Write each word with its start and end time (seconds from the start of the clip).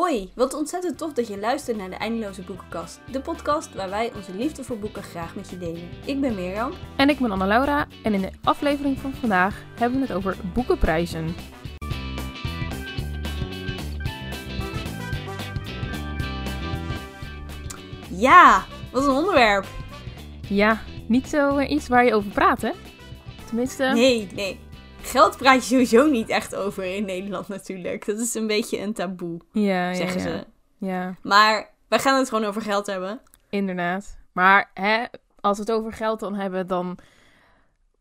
Hoi, 0.00 0.30
wat 0.34 0.54
ontzettend 0.54 0.98
tof 0.98 1.12
dat 1.12 1.28
je 1.28 1.38
luistert 1.38 1.76
naar 1.76 1.90
de 1.90 1.96
Eindeloze 1.96 2.42
Boekenkast. 2.42 3.00
De 3.12 3.20
podcast 3.20 3.74
waar 3.74 3.90
wij 3.90 4.12
onze 4.14 4.34
liefde 4.34 4.64
voor 4.64 4.78
boeken 4.78 5.02
graag 5.02 5.34
met 5.34 5.50
je 5.50 5.58
delen. 5.58 5.88
Ik 6.04 6.20
ben 6.20 6.34
Mirjam. 6.34 6.72
En 6.96 7.08
ik 7.08 7.18
ben 7.18 7.30
Anna-Laura 7.30 7.86
en 8.02 8.14
in 8.14 8.20
de 8.20 8.30
aflevering 8.44 8.98
van 8.98 9.12
vandaag 9.12 9.62
hebben 9.78 10.00
we 10.00 10.06
het 10.06 10.16
over 10.16 10.36
boekenprijzen. 10.54 11.34
Ja, 18.10 18.64
wat 18.92 19.06
een 19.06 19.14
onderwerp. 19.14 19.66
Ja, 20.48 20.82
niet 21.06 21.28
zo 21.28 21.56
eh, 21.56 21.70
iets 21.70 21.88
waar 21.88 22.04
je 22.04 22.14
over 22.14 22.30
praat, 22.30 22.62
hè? 22.62 22.70
Tenminste... 23.46 23.84
Nee, 23.84 24.28
nee. 24.34 24.60
Geld 25.02 25.36
praat 25.36 25.54
je 25.54 25.60
sowieso 25.60 26.06
niet 26.10 26.28
echt 26.28 26.54
over 26.54 26.84
in 26.84 27.04
Nederland 27.04 27.48
natuurlijk. 27.48 28.06
Dat 28.06 28.18
is 28.18 28.34
een 28.34 28.46
beetje 28.46 28.78
een 28.80 28.92
taboe, 28.92 29.40
ja, 29.52 29.94
zeggen 29.94 30.20
ja, 30.20 30.28
ja. 30.28 30.38
ze. 30.38 30.46
Ja, 30.86 31.16
Maar 31.22 31.70
wij 31.88 31.98
gaan 31.98 32.18
het 32.18 32.28
gewoon 32.28 32.44
over 32.44 32.62
geld 32.62 32.86
hebben. 32.86 33.20
inderdaad. 33.50 34.18
Maar 34.32 34.70
hè, 34.74 35.04
als 35.40 35.56
we 35.58 35.62
het 35.62 35.72
over 35.72 35.92
geld 35.92 36.20
dan 36.20 36.34
hebben, 36.34 36.66
dan... 36.66 36.98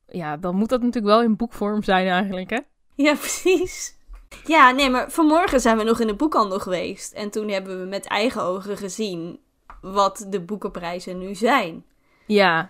Ja, 0.08 0.38
dan 0.38 0.56
moet 0.56 0.70
dat 0.70 0.82
natuurlijk 0.82 1.14
wel 1.14 1.24
in 1.24 1.36
boekvorm 1.36 1.84
zijn 1.84 2.08
eigenlijk, 2.08 2.50
hè? 2.50 2.60
Ja, 2.96 3.16
precies. 3.26 3.98
Ja, 4.46 4.72
nee, 4.72 4.90
maar 4.90 5.12
vanmorgen 5.12 5.60
zijn 5.60 5.78
we 5.78 5.84
nog 5.84 6.00
in 6.00 6.08
de 6.08 6.16
boekhandel 6.16 6.60
geweest. 6.60 7.14
En 7.14 7.30
toen 7.30 7.50
hebben 7.50 7.80
we 7.80 7.86
met 7.86 8.06
eigen 8.08 8.42
ogen 8.42 8.78
gezien 8.78 9.40
wat 9.82 10.26
de 10.30 10.42
boekenprijzen 10.42 11.18
nu 11.18 11.36
zijn. 11.36 11.86
Ja, 12.26 12.70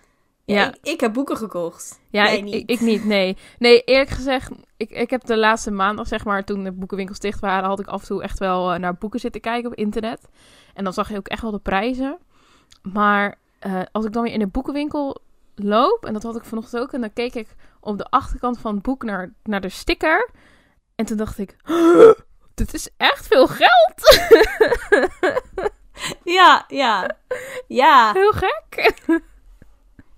Ja. 0.53 0.67
Ik, 0.67 0.77
ik 0.81 0.99
heb 0.99 1.13
boeken 1.13 1.37
gekocht. 1.37 1.99
Ja, 2.09 2.23
Jij 2.23 2.37
ik, 2.37 2.43
niet. 2.43 2.53
Ik, 2.53 2.69
ik 2.69 2.79
niet, 2.79 3.05
nee. 3.05 3.37
Nee, 3.59 3.83
eerlijk 3.83 4.09
gezegd, 4.09 4.51
ik, 4.77 4.89
ik 4.89 5.09
heb 5.09 5.25
de 5.25 5.37
laatste 5.37 5.71
maandag, 5.71 6.07
zeg 6.07 6.25
maar, 6.25 6.43
toen 6.43 6.63
de 6.63 6.71
boekenwinkels 6.71 7.19
dicht 7.19 7.39
waren, 7.39 7.69
had 7.69 7.79
ik 7.79 7.87
af 7.87 8.01
en 8.01 8.07
toe 8.07 8.23
echt 8.23 8.39
wel 8.39 8.73
eh, 8.73 8.79
naar 8.79 8.95
boeken 8.95 9.19
zitten 9.19 9.41
kijken 9.41 9.71
op 9.71 9.77
internet. 9.77 10.27
En 10.73 10.83
dan 10.83 10.93
zag 10.93 11.09
je 11.09 11.17
ook 11.17 11.27
echt 11.27 11.41
wel 11.41 11.51
de 11.51 11.59
prijzen. 11.59 12.17
Maar 12.81 13.35
eh, 13.59 13.81
als 13.91 14.05
ik 14.05 14.13
dan 14.13 14.23
weer 14.23 14.33
in 14.33 14.39
de 14.39 14.47
boekenwinkel 14.47 15.21
loop, 15.55 16.05
en 16.05 16.13
dat 16.13 16.23
had 16.23 16.35
ik 16.35 16.43
vanochtend 16.43 16.81
ook, 16.81 16.91
en 16.91 17.01
dan 17.01 17.13
keek 17.13 17.35
ik 17.35 17.55
op 17.79 17.97
de 17.97 18.05
achterkant 18.09 18.59
van 18.59 18.73
het 18.73 18.83
boek 18.83 19.03
naar, 19.03 19.33
naar 19.43 19.61
de 19.61 19.69
sticker. 19.69 20.29
En 20.95 21.05
toen 21.05 21.17
dacht 21.17 21.37
ik, 21.37 21.55
dit 22.53 22.73
is 22.73 22.89
echt 22.97 23.27
veel 23.27 23.47
geld. 23.47 24.27
Ja, 26.23 26.65
ja. 26.67 27.17
Ja. 27.67 28.11
Heel 28.13 28.31
gek. 28.31 28.99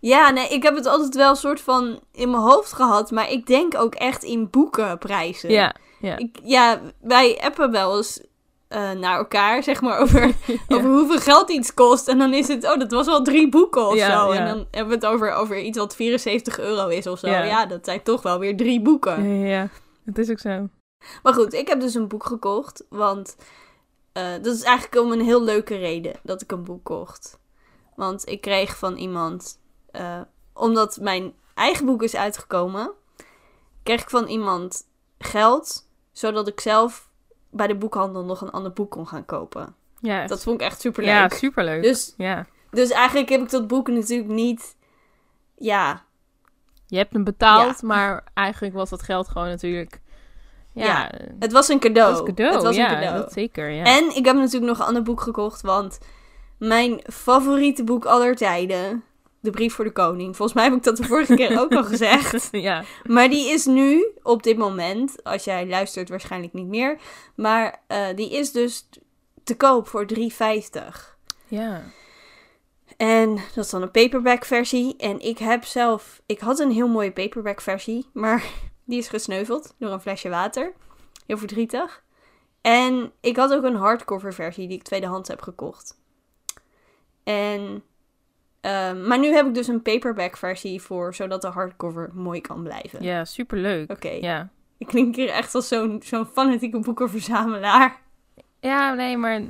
Ja, 0.02 0.30
nee, 0.30 0.48
ik 0.48 0.64
heb 0.64 0.76
het 0.76 0.86
altijd 0.86 1.16
wel 1.16 1.30
een 1.30 1.36
soort 1.36 1.62
van 1.62 2.00
in 2.12 2.30
mijn 2.30 2.44
hoofd 2.44 2.74
gehad. 2.74 3.12
Maar 3.12 3.32
ik 3.32 3.48
denk 3.48 3.76
ook 3.78 3.96
echt 3.96 4.24
in 4.24 4.50
boekenprijzen. 4.50 5.50
Ja, 5.52 5.76
ja. 6.00 6.18
Ik, 6.18 6.40
ja, 6.44 6.82
wij 7.02 7.40
appen 7.42 7.72
wel 7.72 7.98
eens 7.98 8.22
eh, 8.68 8.92
naar 8.92 9.18
elkaar, 9.18 9.64
zeg 9.64 9.82
maar, 9.82 10.00
over, 10.04 10.34
over 10.68 10.90
hoeveel 10.90 11.20
geld 11.20 11.50
iets 11.50 11.74
kost. 11.74 12.08
En 12.08 12.18
dan 12.18 12.34
is 12.34 12.48
het, 12.48 12.64
oh, 12.72 12.80
dat 12.80 12.92
was 12.92 13.06
wel 13.06 13.24
drie 13.24 13.50
boeken 13.50 13.88
of 13.88 13.96
Ja, 13.96 14.20
zo. 14.26 14.34
ja. 14.34 14.40
En 14.40 14.46
dan 14.56 14.68
hebben 14.72 15.00
we 15.00 15.06
het 15.06 15.14
over, 15.14 15.32
over 15.34 15.60
iets 15.60 15.78
wat 15.78 15.96
74 15.96 16.60
euro 16.60 16.88
is 16.88 17.08
of 17.08 17.20
zo. 17.20 17.28
Ja. 17.28 17.66
Dat 17.66 17.86
zijn 17.86 18.04
toch 18.04 18.22
wel 18.22 18.40
weer 18.40 18.58
drie 18.58 18.82
boeken. 18.82 19.38
Ja. 19.48 19.70
Het 20.06 20.18
is 20.18 20.30
ook 20.30 20.40
zo. 20.40 20.68
Maar 21.24 21.34
goed, 21.34 21.54
ik 21.54 21.68
heb 21.68 21.80
dus 21.80 21.94
een 21.94 22.08
boek 22.08 22.26
gekocht. 22.26 22.86
Want 22.90 23.36
eh, 24.14 24.24
dat 24.42 24.56
is 24.56 24.62
eigenlijk 24.64 25.06
om 25.06 25.12
een 25.12 25.22
heel 25.22 25.44
leuke 25.44 25.76
reden 25.76 26.14
dat 26.24 26.42
ik 26.42 26.52
een 26.52 26.64
boek 26.64 26.84
kocht. 26.84 27.40
Want 27.96 28.28
ik 28.30 28.42
kreeg 28.42 28.78
van 28.78 28.96
iemand, 28.96 29.60
eh, 29.92 30.22
omdat 30.54 30.98
mijn 31.02 31.34
eigen 31.54 31.86
boek 31.86 32.04
is 32.04 32.16
uitgekomen, 32.16 32.92
kreeg 33.84 34.02
ik 34.02 34.10
van 34.10 34.26
iemand 34.28 34.84
geld, 35.20 35.88
zodat 36.12 36.48
ik 36.48 36.60
zelf 36.60 37.10
bij 37.50 37.68
de 37.68 37.76
boekhandel 37.76 38.24
nog 38.26 38.42
een 38.42 38.52
ander 38.52 38.74
boek 38.74 38.92
kon 38.92 39.08
gaan 39.08 39.26
kopen. 39.26 39.76
Ja, 40.00 40.28
Dat 40.28 40.44
vond 40.44 40.62
ik 40.62 40.68
echt 40.68 40.82
super 40.82 41.04
leuk. 41.04 41.12
ja 41.14 41.30
superleuk. 41.30 41.84
Dus, 41.84 42.14
Ja. 42.18 42.46
dus 42.72 42.90
eigenlijk 42.90 43.30
heb 43.30 43.42
ik 43.42 43.50
dat 43.50 43.68
boek 43.68 43.88
natuurlijk 43.88 44.30
niet, 44.30 44.76
ja, 45.58 46.04
Je 46.88 46.98
hebt 46.98 47.14
hem 47.14 47.24
betaald, 47.24 47.82
maar 47.82 48.24
eigenlijk 48.34 48.74
was 48.76 48.90
dat 48.90 49.02
geld 49.02 49.28
gewoon 49.28 49.48
natuurlijk... 49.48 50.02
Ja, 50.74 50.86
Ja, 50.86 51.12
het 51.40 51.52
was 51.52 51.68
een 51.68 51.80
cadeau. 51.80 52.10
dat 52.14 52.20
is 52.22 52.28
cadeau. 52.34 52.54
Het 52.54 52.64
was 52.64 52.76
ja, 52.76 52.90
een 52.90 52.96
cadeau. 52.96 53.18
dat 53.22 53.32
zeker, 53.34 53.70
ja. 53.70 53.84
En 53.84 54.16
ik 54.16 54.26
heb 54.26 54.36
natuurlijk 54.36 54.66
nog 54.66 54.80
een 54.80 54.86
ander 54.86 55.04
boek 55.04 55.22
gekocht, 55.22 55.62
want 55.62 55.98
mijn 56.58 57.02
favoriete 57.12 57.84
boek 57.84 58.06
aller 58.06 58.36
tijden, 58.36 59.04
De 59.42 59.50
Brief 59.50 59.74
voor 59.74 59.86
de 59.86 59.92
Koning. 59.92 60.36
Volgens 60.36 60.54
mij 60.54 60.64
heb 60.64 60.74
ik 60.74 60.84
dat 60.84 60.98
de 60.98 61.04
vorige 61.04 61.36
keer 61.36 61.60
ook 61.60 61.74
al 61.74 61.84
gezegd. 61.84 62.48
ja. 62.52 62.84
Maar 63.04 63.30
die 63.30 63.50
is 63.50 63.66
nu, 63.66 64.12
op 64.24 64.44
dit 64.44 64.58
moment, 64.58 65.24
als 65.24 65.44
jij 65.44 65.68
luistert 65.68 66.10
waarschijnlijk 66.10 66.54
niet 66.54 66.68
meer, 66.68 67.00
maar 67.36 67.82
eh, 67.88 68.08
die 68.16 68.32
is 68.32 68.52
dus 68.52 68.90
te 69.44 69.56
koop 69.56 69.88
voor 69.88 70.06
3,50. 70.14 70.18
ja. 71.48 71.84
En 72.98 73.36
dat 73.56 73.66
is 73.66 73.70
dan 73.70 73.82
een 73.82 73.92
paperback 73.92 74.46
versie. 74.46 74.96
En 74.98 75.20
ik 75.20 75.38
heb 75.38 75.64
zelf, 75.64 76.22
ik 76.26 76.40
had 76.40 76.60
een 76.60 76.72
heel 76.72 76.88
mooie 76.88 77.12
paperback 77.12 77.62
versie, 77.62 78.10
maar 78.14 78.44
die 78.86 78.98
is 78.98 79.08
gesneuveld 79.08 79.76
door 79.80 79.92
een 79.92 80.02
flesje 80.02 80.30
water. 80.30 80.74
Heel 81.26 81.38
verdrietig. 81.38 82.04
En 82.62 83.12
ik 83.22 83.36
had 83.38 83.54
ook 83.54 83.64
een 83.64 83.76
hardcover 83.76 84.34
versie 84.34 84.68
die 84.68 84.78
ik 84.78 84.84
tweedehands 84.84 85.30
heb 85.30 85.42
gekocht. 85.42 86.00
En, 87.24 87.84
ehm, 88.62 89.08
maar 89.08 89.20
nu 89.20 89.34
heb 89.34 89.46
ik 89.48 89.54
dus 89.54 89.68
een 89.68 89.82
paperback 89.82 90.38
versie 90.38 90.82
voor, 90.82 91.14
zodat 91.16 91.42
de 91.42 91.48
hardcover 91.48 92.10
mooi 92.14 92.42
kan 92.42 92.64
blijven. 92.64 93.04
Ja, 93.04 93.26
superleuk. 93.26 93.92
Oké, 93.92 94.10
Ja. 94.10 94.50
ik 94.78 94.88
klink 94.88 95.16
hier 95.16 95.30
echt 95.30 95.56
als 95.56 95.68
zo'n 95.68 96.02
zo'n 96.04 96.26
fanatieke 96.26 96.80
boekenverzamelaar. 96.80 98.00
ja, 98.60 98.94
nee, 98.94 99.18
maar 99.18 99.42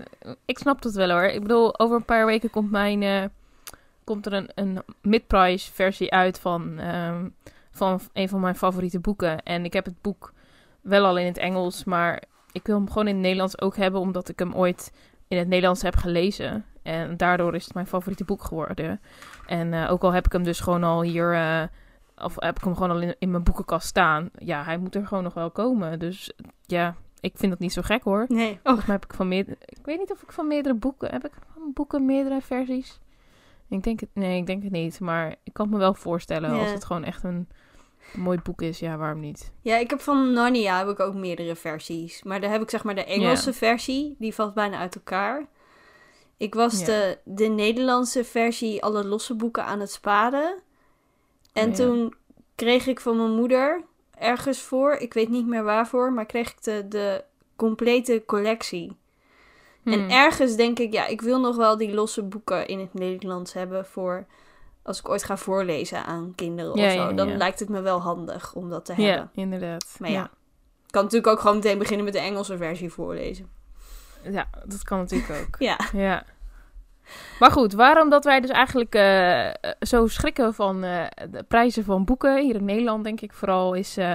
ik 0.46 0.58
snap 0.58 0.84
het 0.84 0.94
wel 0.96 1.10
hoor. 1.10 1.24
Ik 1.24 1.42
bedoel, 1.42 1.80
over 1.80 1.96
een 1.96 2.06
paar 2.06 2.26
weken 2.26 2.50
komt 2.50 2.72
mijn... 2.72 3.04
eh, 3.04 3.24
komt 4.04 4.26
er 4.26 4.34
een, 4.34 4.50
een 4.56 4.80
mid-price 5.02 5.72
versie 5.74 6.12
uit 6.12 6.40
van, 6.40 6.80
ehm, 6.80 7.28
van 7.72 8.00
een 8.14 8.30
van 8.30 8.40
mijn 8.40 8.56
favoriete 8.56 9.00
boeken. 9.00 9.44
En 9.44 9.66
ik 9.66 9.74
heb 9.74 9.86
het 9.86 10.02
boek 10.02 10.34
wel 10.82 11.06
al 11.06 11.18
in 11.18 11.26
het 11.26 11.38
Engels, 11.38 11.84
maar 11.84 12.24
ik 12.52 12.66
wil 12.68 12.76
hem 12.76 12.88
gewoon 12.88 13.08
in 13.08 13.14
het 13.14 13.22
Nederlands 13.24 13.62
ook 13.62 13.76
hebben, 13.76 14.02
omdat 14.02 14.30
ik 14.30 14.40
hem 14.40 14.54
ooit 14.56 14.92
in 15.28 15.38
het 15.38 15.48
Nederlands 15.48 15.82
heb 15.82 15.96
gelezen. 15.96 16.66
En 16.84 17.18
daardoor 17.18 17.56
is 17.56 17.64
het 17.64 17.74
mijn 17.74 17.88
favoriete 17.88 18.24
boek 18.26 18.44
geworden. 18.44 19.02
En 19.46 19.74
eh, 19.74 19.92
ook 19.92 20.04
al 20.04 20.12
heb 20.12 20.26
ik 20.26 20.32
hem 20.32 20.44
dus 20.44 20.60
gewoon 20.60 20.84
al 20.84 21.02
hier, 21.02 21.34
eh, 21.34 21.64
of 22.26 22.36
heb 22.40 22.58
ik 22.58 22.64
hem 22.64 22.74
gewoon 22.74 22.92
al 22.92 23.02
in, 23.02 23.16
in 23.20 23.32
mijn 23.32 23.44
boekenkast 23.44 23.88
staan. 23.88 24.30
Ja, 24.38 24.64
hij 24.64 24.78
moet 24.78 24.96
er 24.96 25.08
gewoon 25.08 25.24
nog 25.24 25.34
wel 25.34 25.52
komen. 25.52 26.00
Dus 26.00 26.32
ja, 26.66 26.96
ik 27.20 27.32
vind 27.36 27.52
dat 27.52 27.60
niet 27.60 27.74
zo 27.74 27.82
gek 27.82 28.04
hoor. 28.04 28.26
Nee. 28.28 28.52
Oh, 28.52 28.60
Volgens 28.64 28.86
mij 28.86 28.96
heb 28.96 29.06
ik 29.06 29.14
van 29.14 29.28
meerdere... 29.28 29.58
Ik 29.66 29.86
weet 29.86 30.00
niet 30.00 30.12
of 30.12 30.22
ik 30.22 30.32
van 30.32 30.48
meerdere 30.48 30.76
boeken... 30.76 31.12
Heb 31.12 31.26
ik 31.26 31.32
van 31.54 31.72
boeken 31.74 32.06
meerdere 32.06 32.42
versies? 32.42 33.00
Ik 33.70 33.84
denk 33.84 34.00
het... 34.00 34.10
Nee, 34.14 34.38
ik 34.38 34.46
denk 34.46 34.64
het 34.64 34.72
niet. 34.72 35.00
Maar 35.00 35.36
ik 35.44 35.54
kan 35.54 35.66
het 35.66 35.74
me 35.74 35.80
wel 35.80 35.94
voorstellen 35.94 36.54
Ja. 36.56 36.62
als 36.62 36.72
het 36.72 36.86
gewoon 36.86 37.04
echt 37.04 37.24
een 37.24 37.48
mooi 38.14 38.40
boek 38.44 38.62
is. 38.62 38.80
Ja, 38.80 38.98
waarom 38.98 39.20
niet? 39.20 39.52
Ja, 39.62 39.78
ik 39.78 39.90
heb 39.90 40.00
van 40.02 40.34
Narnia 40.34 40.78
heb 40.78 40.88
ik 40.88 41.00
ook 41.00 41.14
meerdere 41.14 41.56
versies. 41.56 42.24
Maar 42.24 42.42
daar 42.42 42.52
heb 42.52 42.62
ik 42.62 42.70
zeg 42.70 42.84
maar 42.84 42.96
de 42.96 43.06
Engelse 43.06 43.54
versie. 43.54 44.16
Die 44.20 44.34
valt 44.34 44.54
bijna 44.54 44.78
uit 44.78 44.96
elkaar. 44.96 45.46
Ik 46.42 46.54
was 46.54 46.80
Ja. 46.80 46.86
de, 46.86 47.18
de 47.24 47.46
Nederlandse 47.48 48.24
versie 48.24 48.84
alle 48.84 49.06
losse 49.06 49.34
boeken 49.36 49.66
aan 49.66 49.80
het 49.80 49.92
sparen. 49.92 50.62
En 51.54 51.70
Oh, 51.72 51.78
ja. 51.78 51.84
toen 51.86 52.14
kreeg 52.56 52.88
ik 52.88 53.00
van 53.00 53.18
mijn 53.18 53.32
moeder 53.36 53.84
ergens 54.18 54.60
voor, 54.62 54.94
ik 54.94 55.14
weet 55.14 55.30
niet 55.30 55.48
meer 55.48 55.64
waarvoor, 55.64 56.14
maar 56.14 56.26
kreeg 56.26 56.50
ik 56.52 56.64
de, 56.64 56.86
de 56.90 57.24
complete 57.56 58.24
collectie. 58.26 58.98
En 59.84 59.94
Hmm. 60.00 60.10
ergens 60.10 60.56
denk 60.56 60.80
ik, 60.80 60.94
ja, 60.94 61.08
ik 61.08 61.22
wil 61.22 61.40
nog 61.40 61.56
wel 61.56 61.78
die 61.78 61.94
losse 61.94 62.24
boeken 62.24 62.68
in 62.68 62.80
het 62.80 62.94
Nederlands 62.94 63.54
hebben 63.54 63.86
voor 63.86 64.26
als 64.84 65.00
ik 65.00 65.10
ooit 65.10 65.24
ga 65.24 65.38
voorlezen 65.38 66.06
aan 66.06 66.34
kinderen 66.36 66.76
Ja, 66.78 66.86
of 66.86 67.10
zo. 67.10 67.14
Dan 67.16 67.38
lijkt 67.38 67.60
het 67.60 67.70
me 67.70 67.82
wel 67.82 68.02
handig 68.02 68.54
om 68.54 68.70
dat 68.70 68.86
te 68.86 68.94
hebben. 68.94 69.30
Ja, 69.34 69.42
inderdaad. 69.42 69.96
Maar 70.00 70.12
ja. 70.12 70.24
Ik 70.86 70.92
kan 70.92 71.04
natuurlijk 71.04 71.32
ook 71.32 71.40
gewoon 71.40 71.56
meteen 71.56 71.78
beginnen 71.78 72.06
met 72.06 72.14
de 72.14 72.20
Engelse 72.20 72.58
versie 72.58 72.92
voorlezen. 72.92 73.50
Ja, 74.24 74.48
dat 74.66 74.84
kan 74.84 74.98
natuurlijk 74.98 75.30
ook. 75.30 75.56
Ja. 75.70 75.78
Ja. 75.94 76.24
Maar 77.40 77.52
goed, 77.52 77.74
waarom 77.74 78.10
dat 78.10 78.24
wij 78.24 78.40
dus 78.40 78.50
eigenlijk 78.50 78.96
eh, 78.96 79.50
zo 79.80 80.08
schrikken 80.08 80.54
van 80.54 80.84
eh, 80.84 81.06
de 81.30 81.44
prijzen 81.44 81.84
van 81.84 82.06
boeken, 82.06 82.42
hier 82.42 82.56
in 82.56 82.66
Nederland 82.66 83.04
denk 83.04 83.22
ik 83.22 83.34
vooral, 83.34 83.74
is... 83.74 83.98
eh, 83.98 84.14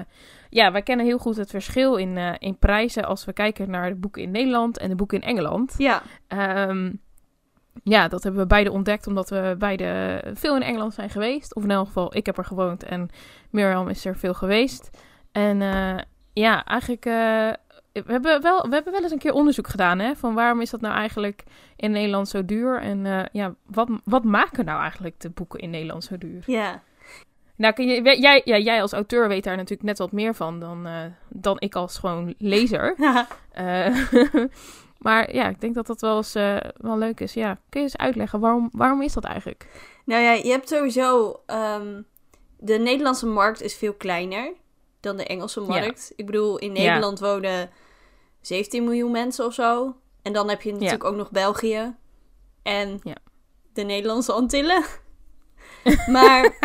ja, 0.50 0.72
wij 0.72 0.82
kennen 0.82 1.06
heel 1.06 1.18
goed 1.18 1.36
het 1.36 1.50
verschil 1.50 1.96
in, 1.96 2.16
in 2.38 2.58
prijzen 2.58 3.04
als 3.04 3.24
we 3.24 3.32
kijken 3.32 3.70
naar 3.70 3.88
de 3.88 3.94
boeken 3.96 4.22
in 4.22 4.30
Nederland 4.30 4.78
en 4.78 4.88
de 4.88 4.94
boeken 4.94 5.20
in 5.20 5.28
Engeland. 5.28 5.74
Ja. 5.78 6.02
Ehm, 6.28 6.92
ja, 7.82 8.08
dat 8.08 8.22
hebben 8.22 8.40
we 8.40 8.46
beide 8.46 8.72
ontdekt 8.72 9.06
omdat 9.06 9.30
we 9.30 9.54
beide 9.58 10.22
veel 10.34 10.56
in 10.56 10.62
Engeland 10.62 10.94
zijn 10.94 11.10
geweest. 11.10 11.54
Of 11.54 11.62
in 11.62 11.70
elk 11.70 11.86
geval, 11.86 12.16
ik 12.16 12.26
heb 12.26 12.38
er 12.38 12.44
gewoond 12.44 12.82
en 12.82 13.08
Mirjam 13.50 13.88
is 13.88 14.04
er 14.04 14.16
veel 14.16 14.34
geweest. 14.34 14.90
En 15.32 15.58
ja, 16.32 16.64
eigenlijk, 16.64 17.04
we, 18.06 18.12
hebben 18.12 18.42
wel, 18.42 18.68
we 18.68 18.74
hebben 18.74 18.92
wel 18.92 19.02
eens 19.02 19.12
een 19.12 19.18
keer 19.18 19.32
onderzoek 19.32 19.68
gedaan, 19.68 19.98
hè. 19.98 20.14
Van 20.16 20.34
waarom 20.34 20.60
is 20.60 20.70
dat 20.70 20.80
nou 20.80 20.94
eigenlijk 20.94 21.42
in 21.76 21.90
Nederland 21.90 22.28
zo 22.28 22.44
duur? 22.44 22.80
En 22.80 23.06
eh, 23.06 23.24
ja, 23.32 23.54
wat, 23.66 23.88
wat 24.04 24.24
maken 24.24 24.64
nou 24.64 24.80
eigenlijk 24.80 25.20
de 25.20 25.30
boeken 25.30 25.60
in 25.60 25.70
Nederland 25.70 26.04
zo 26.04 26.18
duur? 26.18 26.42
Ja. 26.46 26.82
Nou, 27.56 27.74
kun 27.74 27.86
je, 27.86 28.20
jij, 28.20 28.42
ja, 28.44 28.58
jij 28.58 28.82
als 28.82 28.92
auteur 28.92 29.28
weet 29.28 29.44
daar 29.44 29.56
natuurlijk 29.56 29.88
net 29.88 29.98
wat 29.98 30.12
meer 30.12 30.34
van 30.34 30.60
dan, 30.60 30.86
eh, 30.86 31.00
dan 31.28 31.56
ik 31.58 31.74
als 31.74 31.98
gewoon 31.98 32.34
lezer. 32.38 32.94
Eh, 33.52 33.96
Maar 34.98 35.34
ja, 35.34 35.48
ik 35.48 35.60
denk 35.60 35.74
dat 35.74 35.86
dat 35.86 36.00
wel 36.00 36.16
eens 36.16 36.32
wel 36.76 36.98
leuk 36.98 37.20
is. 37.20 37.34
Ja, 37.34 37.58
kun 37.68 37.80
je 37.80 37.86
eens 37.86 37.96
uitleggen, 37.96 38.40
waarom, 38.40 38.68
waarom 38.72 39.02
is 39.02 39.12
dat 39.12 39.24
eigenlijk? 39.24 39.66
Nou 40.04 40.22
ja, 40.22 40.32
je 40.32 40.50
hebt 40.50 40.68
sowieso... 40.68 41.40
ehm, 41.46 42.02
de 42.58 42.78
Nederlandse 42.78 43.26
markt 43.26 43.62
is 43.62 43.76
veel 43.76 43.92
kleiner 43.92 44.52
dan 45.00 45.16
de 45.16 45.26
Engelse 45.26 45.60
Ja. 45.60 45.66
markt. 45.66 46.12
Ik 46.16 46.26
bedoel, 46.26 46.58
in 46.58 46.74
Ja. 46.74 46.82
Nederland 46.82 47.18
wonen 47.20 47.70
17 48.46 48.84
miljoen 48.84 49.10
mensen 49.10 49.44
of 49.46 49.54
zo. 49.54 49.94
En 50.22 50.32
dan 50.32 50.48
heb 50.48 50.62
je 50.62 50.72
natuurlijk 50.72 51.04
ook 51.04 51.16
nog 51.16 51.30
België. 51.30 51.94
En 52.62 53.00
Ja. 53.02 53.16
de 53.72 53.82
Nederlandse 53.82 54.32
Antillen. 54.32 54.84
maar 56.06 56.58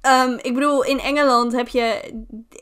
ehm, 0.00 0.32
ik 0.42 0.54
bedoel, 0.54 0.84
in 0.84 1.00
Engeland 1.00 1.52
heb 1.52 1.68
je... 1.68 2.12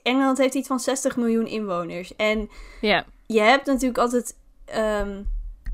Engeland 0.03 0.39
heeft 0.39 0.55
iets 0.55 0.69
van 0.69 0.81
60 0.81 1.17
miljoen 1.17 1.47
inwoners. 1.47 2.17
En 2.17 2.51
Ja, 2.81 3.05
je 3.27 3.41
hebt 3.41 3.67
natuurlijk 3.67 3.99
altijd 3.99 4.37
ehm, 4.65 5.23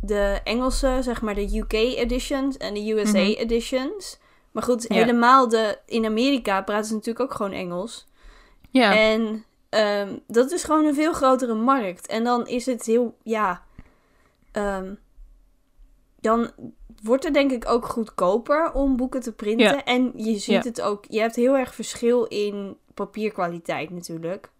de 0.00 0.40
Engelse, 0.44 0.98
zeg 1.00 1.22
maar 1.22 1.34
de 1.34 1.58
UK 1.58 1.72
editions 1.72 2.56
en 2.56 2.74
de 2.74 2.90
USA 2.92 3.18
Mhm. 3.18 3.30
editions. 3.38 4.18
Maar 4.52 4.62
goed, 4.62 4.84
helemaal 4.88 5.48
de... 5.48 5.78
In 5.86 6.04
Amerika 6.06 6.62
praten 6.62 6.86
ze 6.86 6.92
natuurlijk 6.94 7.24
ook 7.30 7.36
gewoon 7.36 7.52
Engels. 7.52 8.06
ja, 8.70 8.96
En 8.96 9.44
ehm, 9.74 10.16
dat 10.26 10.50
is 10.52 10.64
gewoon 10.64 10.84
een 10.84 10.94
veel 10.94 11.12
grotere 11.12 11.54
markt. 11.54 12.06
En 12.06 12.24
dan 12.24 12.46
is 12.46 12.66
het 12.66 12.84
heel, 12.86 13.16
ja. 13.22 13.62
ehm, 14.52 14.94
dan 16.20 16.50
wordt 17.02 17.24
het 17.24 17.34
denk 17.34 17.50
ik 17.52 17.68
ook 17.68 17.86
goedkoper 17.86 18.72
om 18.72 18.96
boeken 18.96 19.20
te 19.20 19.32
printen. 19.32 19.66
Ja. 19.66 19.84
En 19.84 20.12
je 20.16 20.32
ziet 20.38 20.44
Ja. 20.44 20.60
het 20.62 20.80
ook, 20.80 21.04
je 21.08 21.20
hebt 21.20 21.36
heel 21.36 21.56
erg 21.56 21.74
verschil 21.74 22.24
in 22.24 22.76
papierkwaliteit 22.94 23.90
natuurlijk. 23.90 24.50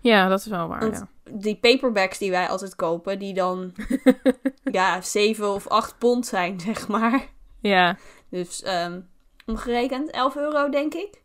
ja, 0.00 0.28
dat 0.28 0.38
is 0.40 0.46
wel 0.46 0.68
waar. 0.68 0.86
Ja. 0.90 1.08
Die 1.30 1.56
paperbacks 1.56 2.18
die 2.18 2.30
wij 2.30 2.48
altijd 2.48 2.76
kopen, 2.76 3.18
die 3.18 3.34
dan 3.34 3.72
ja, 4.78 5.00
7 5.00 5.48
of 5.52 5.68
8 5.68 5.98
pond 5.98 6.26
zijn, 6.26 6.60
zeg 6.70 6.88
maar. 6.88 7.28
ja, 7.60 7.96
Dus 8.28 8.62
ehm, 8.62 9.00
omgerekend 9.46 10.10
11 10.10 10.36
euro, 10.36 10.68
denk 10.68 10.94
ik. 10.94 11.22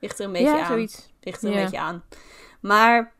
Ligt 0.00 0.18
er 0.18 0.24
een 0.26 0.32
beetje 0.32 0.48
ja 0.48 0.60
aan. 0.60 0.66
zoiets. 0.66 1.12
Ligt 1.20 1.42
er 1.42 1.48
een 1.48 1.62
beetje 1.62 1.78
aan. 1.78 2.02
Maar 2.66 3.12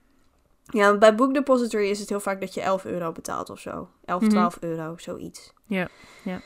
ja, 0.64 0.96
bij 0.98 1.14
Book 1.14 1.34
Depository 1.34 1.88
is 1.90 1.98
het 2.00 2.08
heel 2.08 2.20
vaak 2.20 2.40
dat 2.40 2.54
je 2.54 2.60
11 2.60 2.84
euro 2.84 3.12
betaalt 3.12 3.50
of 3.50 3.58
zo. 3.58 3.88
11, 4.04 4.20
Mhm. 4.20 4.30
12 4.30 4.56
euro, 4.60 4.94
zoiets. 4.96 5.52
Ja, 5.66 5.88
ja. 6.22 6.40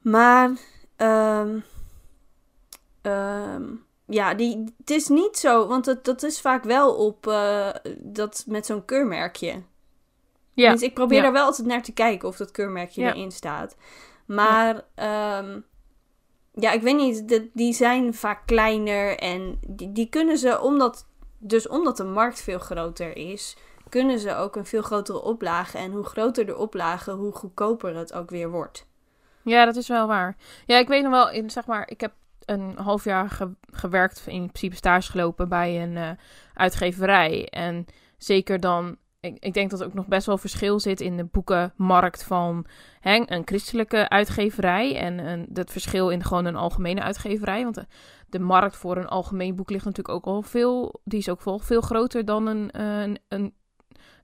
Maar, 0.00 0.50
ehm, 0.96 1.58
ehm, 3.02 3.62
ja, 4.06 4.34
die, 4.34 4.74
het 4.78 4.90
is 4.90 5.08
niet 5.08 5.36
zo, 5.38 5.66
want 5.66 5.86
het, 5.86 6.04
dat 6.04 6.22
is 6.22 6.40
vaak 6.40 6.64
wel 6.64 6.94
op 6.94 7.26
eh, 7.26 7.68
dat 7.98 8.44
met 8.46 8.66
zo'n 8.66 8.84
keurmerkje. 8.84 9.62
Ja, 10.54 10.72
Dus 10.72 10.82
ik 10.82 10.94
probeer 10.94 11.16
ja. 11.16 11.22
daar 11.22 11.32
wel 11.32 11.44
altijd 11.44 11.66
naar 11.66 11.82
te 11.82 11.92
kijken 11.92 12.28
of 12.28 12.36
dat 12.36 12.50
keurmerkje 12.50 13.00
Ja. 13.02 13.08
erin 13.14 13.30
staat. 13.32 13.76
Maar 14.26 14.84
ehm, 14.94 15.60
ja, 16.52 16.70
ik 16.72 16.82
weet 16.82 16.96
niet, 16.96 17.28
de- 17.28 17.50
die 17.52 17.72
zijn 17.72 18.14
vaak 18.14 18.46
kleiner 18.46 19.18
en 19.18 19.58
die, 19.66 19.92
die 19.92 20.08
kunnen 20.08 20.38
ze, 20.38 20.60
omdat, 20.60 21.06
dus 21.42 21.68
omdat 21.68 21.96
de 21.96 22.04
markt 22.04 22.42
veel 22.42 22.58
groter 22.58 23.16
is, 23.16 23.56
kunnen 23.88 24.18
ze 24.18 24.34
ook 24.34 24.56
een 24.56 24.66
veel 24.66 24.82
grotere 24.82 25.22
oplage. 25.22 25.78
En 25.78 25.90
hoe 25.92 26.04
groter 26.04 26.46
de 26.46 26.56
oplage, 26.56 27.10
hoe 27.10 27.32
goedkoper 27.32 27.96
het 27.96 28.12
ook 28.12 28.30
weer 28.30 28.50
wordt. 28.50 28.86
Ja, 29.42 29.64
dat 29.64 29.76
is 29.76 29.88
wel 29.88 30.06
waar. 30.06 30.36
Ja, 30.66 30.78
ik 30.78 30.88
weet 30.88 31.02
nog 31.02 31.12
wel, 31.12 31.30
in, 31.30 31.50
zeg 31.50 31.66
maar, 31.66 31.88
ik 31.88 32.00
heb 32.00 32.12
een 32.44 32.76
half 32.76 33.04
jaar 33.04 33.30
ge- 33.30 33.54
gewerkt, 33.70 34.22
in 34.26 34.46
principe 34.46 34.76
stage 34.76 35.10
gelopen 35.10 35.48
bij 35.48 35.82
een 35.82 35.96
eh, 35.96 36.10
uitgeverij. 36.54 37.48
En 37.48 37.86
zeker 38.18 38.60
dan, 38.60 38.96
ik, 39.22 39.36
ik 39.38 39.54
denk 39.54 39.70
dat 39.70 39.80
er 39.80 39.86
ook 39.86 39.94
nog 39.94 40.06
best 40.06 40.26
wel 40.26 40.38
verschil 40.38 40.80
zit 40.80 41.00
in 41.00 41.16
de 41.16 41.24
boekenmarkt 41.24 42.24
van 42.24 42.66
hè, 43.00 43.22
een 43.26 43.42
christelijke 43.44 44.08
uitgeverij. 44.08 44.96
En 44.96 45.18
een, 45.18 45.46
dat 45.48 45.70
verschil 45.70 46.08
in 46.08 46.24
gewoon 46.24 46.44
een 46.44 46.56
algemene 46.56 47.02
uitgeverij. 47.02 47.62
Want 47.62 47.74
de, 47.74 47.86
de 48.28 48.38
markt 48.38 48.76
voor 48.76 48.96
een 48.96 49.06
algemeen 49.08 49.56
boek 49.56 49.70
ligt 49.70 49.84
natuurlijk 49.84 50.14
ook 50.14 50.34
al 50.34 50.42
veel, 50.42 51.00
die 51.04 51.18
is 51.18 51.28
ook 51.28 51.42
wel 51.42 51.58
veel 51.58 51.80
groter 51.80 52.24
dan 52.24 52.46
een, 52.46 52.80
een, 52.80 53.18
een, 53.28 53.54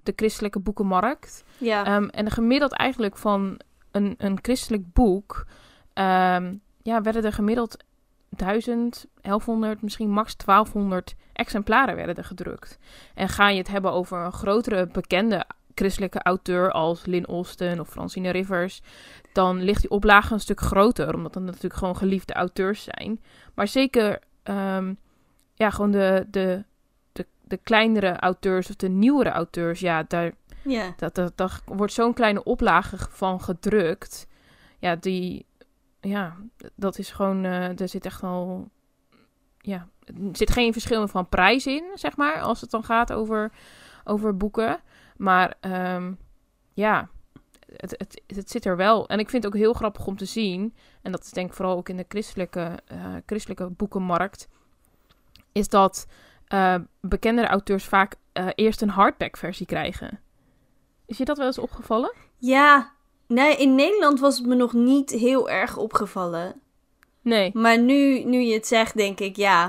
de 0.03 0.13
christelijke 0.17 0.61
boekenmarkt. 0.61 1.45
Ja, 1.59 1.85
Ehm, 1.85 2.09
en 2.09 2.25
de 2.25 2.31
gemiddeld 2.31 2.73
eigenlijk 2.73 3.17
van 3.17 3.61
een, 3.91 4.15
een 4.19 4.39
christelijk 4.43 4.93
boek, 4.93 5.47
ehm, 5.93 6.55
ja, 6.83 7.03
werden 7.03 7.25
er 7.25 7.33
gemiddeld 7.33 7.85
1000, 8.39 9.07
1100, 9.21 9.83
misschien 9.83 10.11
max 10.11 10.37
1200 10.37 11.15
exemplaren 11.33 11.97
werden 11.97 12.17
er 12.17 12.25
gedrukt. 12.25 12.79
En 13.15 13.29
ga 13.29 13.49
je 13.49 13.59
het 13.59 13.69
hebben 13.69 13.93
over 13.93 14.25
een 14.25 14.33
grotere 14.33 14.87
bekende 14.87 15.45
christelijke 15.75 16.23
auteur 16.23 16.73
als 16.73 17.07
Lynn 17.07 17.27
Austin 17.27 17.81
of 17.81 17.89
Francine 17.89 18.31
Rivers, 18.31 18.83
dan 19.33 19.63
ligt 19.63 19.81
die 19.81 19.91
oplage 19.91 20.33
een 20.33 20.41
stuk 20.41 20.61
groter, 20.61 21.15
omdat 21.15 21.33
dat 21.33 21.43
natuurlijk 21.43 21.75
gewoon 21.75 21.97
geliefde 21.97 22.33
auteurs 22.33 22.85
zijn. 22.85 23.21
Maar 23.55 23.69
zeker, 23.69 24.19
ehm, 24.43 24.95
ja, 25.55 25.71
gewoon 25.71 25.91
de, 25.91 26.27
de, 26.31 26.65
de, 27.13 27.27
de 27.45 27.57
kleinere 27.57 28.17
auteurs 28.17 28.69
of 28.69 28.77
de 28.77 28.89
nieuwere 28.89 29.31
auteurs, 29.31 29.81
ja, 29.81 30.03
daar, 30.03 30.33
ja. 30.63 30.95
dat, 30.97 31.15
dat, 31.15 31.37
daar 31.37 31.61
wordt 31.65 31.93
zo'n 31.93 32.15
kleine 32.15 32.43
oplage 32.43 32.97
van 33.11 33.41
gedrukt. 33.41 34.27
Ja, 34.79 34.97
die. 34.97 35.47
Ja, 36.01 36.37
dat 36.75 36.99
is 36.99 37.11
gewoon. 37.11 37.45
eh, 37.45 37.81
er 37.81 37.89
zit 37.89 38.05
echt 38.05 38.23
al. 38.23 38.71
Ja, 39.59 39.89
er 40.05 40.15
zit 40.33 40.51
geen 40.51 40.73
verschil 40.73 41.09
van 41.09 41.29
prijs 41.29 41.67
in, 41.67 41.85
zeg 41.95 42.17
maar. 42.17 42.41
Als 42.41 42.61
het 42.61 42.71
dan 42.71 42.85
gaat 42.85 43.13
over, 43.13 43.53
over 44.05 44.37
boeken. 44.37 44.81
Maar 45.17 45.55
ehm, 45.61 46.13
ja, 46.73 47.09
het, 47.77 47.91
het, 47.91 48.23
het 48.27 48.51
zit 48.51 48.65
er 48.65 48.77
wel. 48.77 49.09
En 49.09 49.19
ik 49.19 49.31
vind 49.31 49.45
het 49.45 49.53
ook 49.53 49.59
heel 49.61 49.73
grappig 49.73 50.07
om 50.07 50.17
te 50.17 50.25
zien. 50.25 50.75
En 51.03 51.13
dat 51.13 51.25
is 51.25 51.31
denk 51.31 51.49
ik 51.49 51.55
vooral 51.55 51.77
ook 51.77 51.89
in 51.89 51.97
de 51.97 52.05
christelijke, 52.09 52.79
eh, 52.87 53.15
christelijke 53.27 53.71
boekenmarkt. 53.71 54.49
Is 55.53 55.69
dat 55.69 56.07
eh 56.47 56.75
bekendere 57.01 57.49
auteurs 57.49 57.85
vaak 57.85 58.17
eerst 58.55 58.83
een 58.83 58.89
hardback 58.91 59.37
versie 59.37 59.67
krijgen. 59.67 60.21
Is 61.07 61.19
je 61.19 61.25
dat 61.25 61.37
wel 61.39 61.47
eens 61.47 61.59
opgevallen? 61.59 62.13
Ja, 62.37 62.93
nee, 63.29 63.57
in 63.57 63.75
Nederland 63.75 64.21
was 64.21 64.37
het 64.39 64.47
me 64.47 64.55
nog 64.55 64.73
niet 64.73 65.11
heel 65.11 65.51
erg 65.51 65.77
opgevallen. 65.77 66.61
Nee. 67.23 67.51
Maar 67.55 67.79
nu, 67.79 68.25
nu 68.25 68.39
je 68.41 68.55
het 68.55 68.67
zegt, 68.67 68.97
denk 68.97 69.21
ik, 69.21 69.37
ja, 69.37 69.63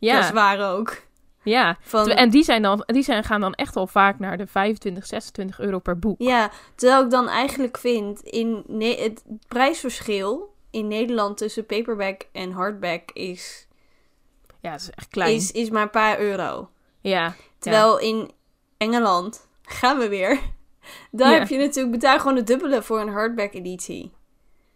dat 0.00 0.20
is 0.20 0.26
Ja, 0.28 0.32
waar 0.32 0.72
ook. 0.76 1.02
ja. 1.42 1.76
Van, 1.80 2.10
En 2.10 2.30
die, 2.30 2.44
zijn 2.44 2.62
dan, 2.62 2.82
die 2.86 3.02
zijn, 3.02 3.24
gaan 3.24 3.40
dan 3.40 3.54
echt 3.54 3.76
al 3.76 3.86
vaak 3.86 4.18
naar 4.18 4.36
de 4.36 4.46
25, 4.46 5.06
26 5.06 5.60
euro 5.60 5.78
per 5.78 5.98
boek. 5.98 6.20
Ja, 6.20 6.50
terwijl 6.74 7.04
ik 7.04 7.10
dan 7.10 7.28
eigenlijk 7.28 7.78
vind, 7.78 8.20
in 8.20 8.62
ne- 8.66 8.96
het 9.02 9.24
prijsverschil 9.48 10.54
in 10.70 10.88
Nederland 10.88 11.36
tussen 11.36 11.66
paperback 11.66 12.22
en 12.32 12.50
hardback 12.52 13.10
is, 13.12 13.66
Ja, 14.60 14.70
dat 14.70 14.80
is 14.80 14.90
echt 14.90 15.08
klein. 15.08 15.34
is, 15.34 15.50
is 15.52 15.70
maar 15.70 15.82
een 15.82 15.90
paar 15.90 16.18
euro. 16.18 16.68
Ja, 17.00 17.34
Terwijl 17.58 17.98
in 17.98 18.30
Engeland, 18.76 19.48
gaan 19.62 19.98
we 19.98 20.08
weer, 20.08 20.38
daar 21.10 21.32
Ja. 21.32 21.38
heb 21.38 21.48
je 21.48 21.58
natuurlijk 21.58 21.90
betaal 21.94 22.18
gewoon 22.18 22.36
het 22.36 22.46
dubbele 22.46 22.82
voor 22.82 23.00
een 23.00 23.08
hardback 23.12 23.52
editie. 23.54 24.12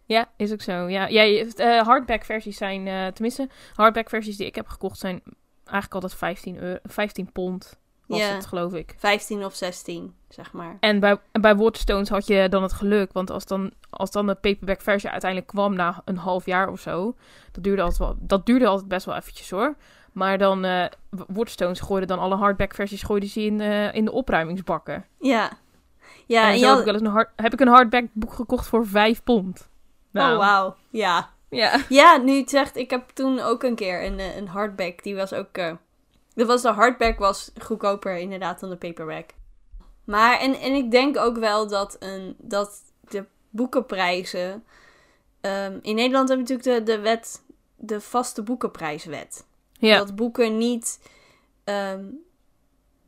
ja, 0.05 0.29
is 0.37 0.51
ook 0.51 0.61
zo. 0.61 0.87
Ja, 0.87 1.07
ja 1.07 1.23
eh, 1.55 1.81
hardback 1.81 2.23
versies 2.23 2.57
zijn, 2.57 2.87
eh, 2.87 3.07
tenminste, 3.07 3.49
hardback 3.73 4.09
versies 4.09 4.37
die 4.37 4.45
ik 4.47 4.55
heb 4.55 4.67
gekocht 4.67 4.99
zijn 4.99 5.21
eigenlijk 5.63 5.93
altijd 5.93 6.13
15, 6.19 6.57
euro, 6.57 6.79
15 6.83 7.31
pond. 7.31 7.77
Was 8.07 8.19
Ja. 8.19 8.25
het, 8.33 8.45
geloof 8.45 8.73
ik. 8.73 8.95
15 8.97 9.45
of 9.45 9.55
16, 9.55 10.13
zeg 10.29 10.51
maar. 10.53 10.77
En 10.79 10.99
bij, 10.99 11.17
bij 11.31 11.55
Waterstones 11.55 12.09
had 12.09 12.27
je 12.27 12.49
dan 12.49 12.63
het 12.63 12.73
geluk, 12.73 13.13
want 13.13 13.29
als 13.29 13.45
dan, 13.45 13.71
als 13.89 14.11
dan 14.11 14.27
de 14.27 14.35
paperback 14.35 14.81
versie 14.81 15.09
uiteindelijk 15.09 15.51
kwam 15.51 15.73
na 15.75 16.01
een 16.05 16.17
half 16.17 16.45
jaar 16.45 16.69
of 16.69 16.79
zo, 16.79 17.15
dat 17.51 17.63
duurde 17.63 17.81
altijd, 17.81 17.99
wel, 17.99 18.15
dat 18.19 18.45
duurde 18.45 18.67
altijd 18.67 18.87
best 18.87 19.05
wel 19.05 19.15
eventjes 19.15 19.49
hoor. 19.49 19.75
Maar 20.13 20.37
dan, 20.37 20.65
eh 20.65 20.85
Waterstones 21.09 21.79
gooiden 21.79 22.07
dan 22.07 22.19
alle 22.19 22.35
hardback 22.35 22.73
versies 22.73 23.03
gooiden 23.03 23.29
ze 23.29 23.41
in, 23.41 23.61
in 23.93 24.05
de 24.05 24.11
opruimingsbakken. 24.11 25.05
Ja. 25.19 25.51
Ja, 26.29 26.47
en 26.47 26.53
en 26.53 26.59
zo 26.59 26.69
heb 26.69 26.77
ik, 26.79 26.85
wel 26.85 26.93
eens 26.93 27.03
een 27.03 27.09
hard, 27.11 27.29
heb 27.35 27.53
ik 27.53 27.59
een 27.59 27.67
hardback 27.67 28.05
boek 28.13 28.33
gekocht 28.33 28.67
voor 28.67 28.87
5 28.87 29.23
pond. 29.23 29.69
Nou, 30.11 30.31
Oh, 30.33 30.37
wauw. 30.39 30.75
Ja. 30.89 31.29
Ja. 31.49 31.79
Ja, 31.89 32.17
nu 32.17 32.37
het 32.39 32.49
zegt, 32.49 32.75
ik 32.75 32.89
heb 32.89 33.09
toen 33.09 33.39
ook 33.39 33.63
een 33.63 33.75
keer 33.75 34.03
een, 34.05 34.19
eh, 34.19 34.35
een 34.35 34.47
hardback. 34.47 35.03
Die 35.03 35.15
was 35.15 35.33
ook... 35.33 35.57
eh 35.57 35.73
dat 36.35 36.47
was 36.47 36.61
de 36.61 36.69
hardback 36.71 37.19
was 37.19 37.51
goedkoper 37.61 38.17
inderdaad 38.17 38.59
dan 38.59 38.69
de 38.69 38.75
paperback. 38.77 39.29
Maar, 40.03 40.39
en, 40.39 40.53
en 40.59 40.73
ik 40.73 40.91
denk 40.91 41.17
ook 41.17 41.37
wel 41.37 41.67
dat, 41.67 41.95
een, 41.99 42.35
dat 42.37 42.81
de 43.01 43.25
boekenprijzen... 43.49 44.63
ehm, 45.41 45.77
in 45.81 45.95
Nederland 45.95 46.29
hebben 46.29 46.47
we 46.47 46.53
natuurlijk 46.53 46.85
de, 46.85 46.93
de 46.95 46.99
wet, 46.99 47.43
de 47.75 48.01
vaste 48.01 48.43
boekenprijswet. 48.43 49.45
Ja. 49.71 49.97
Dat 49.97 50.15
boeken 50.15 50.57
niet... 50.57 50.99
ehm, 51.63 52.03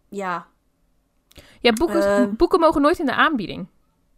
ja, 0.09 0.47
ja, 1.59 1.73
boeken, 1.73 2.17
Eh. 2.17 2.27
boeken 2.38 2.59
mogen 2.59 2.81
nooit 2.81 3.00
in 3.00 3.05
de 3.05 3.15
aanbieding. 3.15 3.67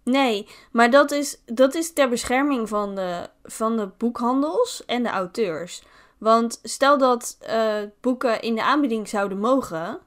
Nee, 0.03 0.47
maar 0.71 0.89
dat 0.89 1.11
is, 1.11 1.41
dat 1.45 1.75
is 1.75 1.93
ter 1.93 2.09
bescherming 2.09 2.69
van 2.69 2.95
de, 2.95 3.29
van 3.43 3.77
de 3.77 3.89
boekhandels 3.97 4.85
en 4.85 5.03
de 5.03 5.09
auteurs. 5.09 5.83
Want 6.17 6.59
stel 6.63 6.97
dat 6.97 7.37
eh, 7.39 7.75
boeken 8.01 8.41
in 8.41 8.55
de 8.55 8.63
aanbieding 8.63 9.09
zouden 9.09 9.37
mogen, 9.39 9.99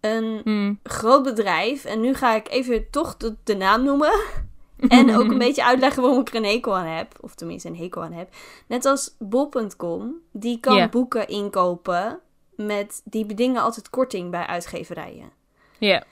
een 0.00 0.40
Hmm. 0.44 0.78
groot 0.82 1.22
bedrijf. 1.22 1.84
En 1.84 2.00
nu 2.00 2.14
ga 2.14 2.34
ik 2.34 2.48
even 2.50 2.90
toch 2.90 3.16
de, 3.16 3.36
de 3.44 3.56
naam 3.56 3.82
noemen. 3.84 4.12
En 4.88 5.16
ook 5.16 5.30
een 5.30 5.38
beetje 5.48 5.64
uitleggen 5.64 6.02
waarom 6.02 6.20
ik 6.20 6.28
er 6.28 6.34
een 6.34 6.44
hekel 6.44 6.76
aan 6.76 6.86
heb. 6.86 7.12
Of 7.20 7.34
tenminste 7.34 7.68
een 7.68 7.76
hekel 7.76 8.02
aan 8.02 8.12
heb. 8.12 8.34
Net 8.66 8.84
als 8.84 9.14
bol.com. 9.18 10.14
Die 10.32 10.60
kan 10.60 10.90
boeken 10.90 11.28
inkopen. 11.28 12.20
Met, 12.56 13.00
die 13.04 13.26
bedingen 13.26 13.62
altijd 13.62 13.90
korting 13.90 14.30
bij 14.30 14.46
uitgeverijen. 14.46 15.30
Ja. 15.78 16.02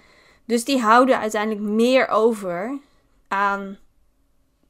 Dus 0.49 0.65
die 0.65 0.79
houden 0.81 1.19
uiteindelijk 1.19 1.61
meer 1.67 2.09
over 2.09 2.79
aan 3.29 3.79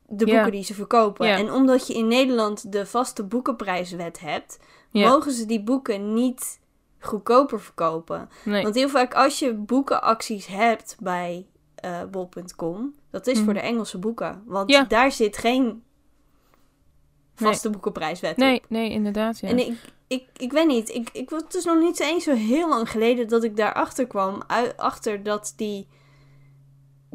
de 0.06 0.24
boeken 0.24 0.50
die 0.50 0.64
ze 0.64 0.74
verkopen. 0.74 1.26
En 1.28 1.52
omdat 1.52 1.86
je 1.86 1.94
in 1.94 2.08
Nederland 2.08 2.72
de 2.72 2.86
vaste 2.86 3.24
boekenprijswet 3.24 4.20
hebt, 4.20 4.58
mogen 4.90 5.32
ze 5.32 5.46
die 5.46 5.62
boeken 5.62 6.14
niet 6.14 6.60
goedkoper 7.00 7.60
verkopen. 7.60 8.28
Nee. 8.44 8.62
Want 8.62 8.74
heel 8.74 8.88
vaak 8.88 9.14
als 9.14 9.38
je 9.38 9.54
boekenacties 9.54 10.46
hebt 10.46 10.96
bij 11.00 11.46
eh 11.74 12.04
bol.com, 12.10 12.94
dat 13.10 13.26
is 13.26 13.34
Mhm. 13.36 13.44
voor 13.44 13.54
de 13.54 13.60
Engelse 13.60 13.98
boeken. 13.98 14.42
Want 14.46 14.88
daar 14.88 15.12
zit 15.12 15.36
geen 15.36 15.82
vaste 17.34 17.70
boekenprijswet 17.70 18.30
op. 18.32 18.36
Nee, 18.38 18.62
nee, 18.68 18.90
inderdaad. 18.90 19.38
Ja. 19.38 19.48
En 19.48 19.58
ik, 19.58 19.78
ik, 20.08 20.28
ik 20.36 20.52
weet 20.52 20.66
niet, 20.66 20.88
ik, 20.88 21.08
ik, 21.12 21.30
het 21.30 21.54
is 21.54 21.64
nog 21.64 21.78
niet 21.80 22.00
eens 22.00 22.24
zo 22.24 22.34
heel 22.34 22.68
lang 22.68 22.90
geleden 22.90 23.28
dat 23.28 23.44
ik 23.44 23.56
daarachter 23.56 24.06
kwam. 24.06 24.42
achter 24.76 25.22
dat 25.22 25.52
die, 25.56 25.88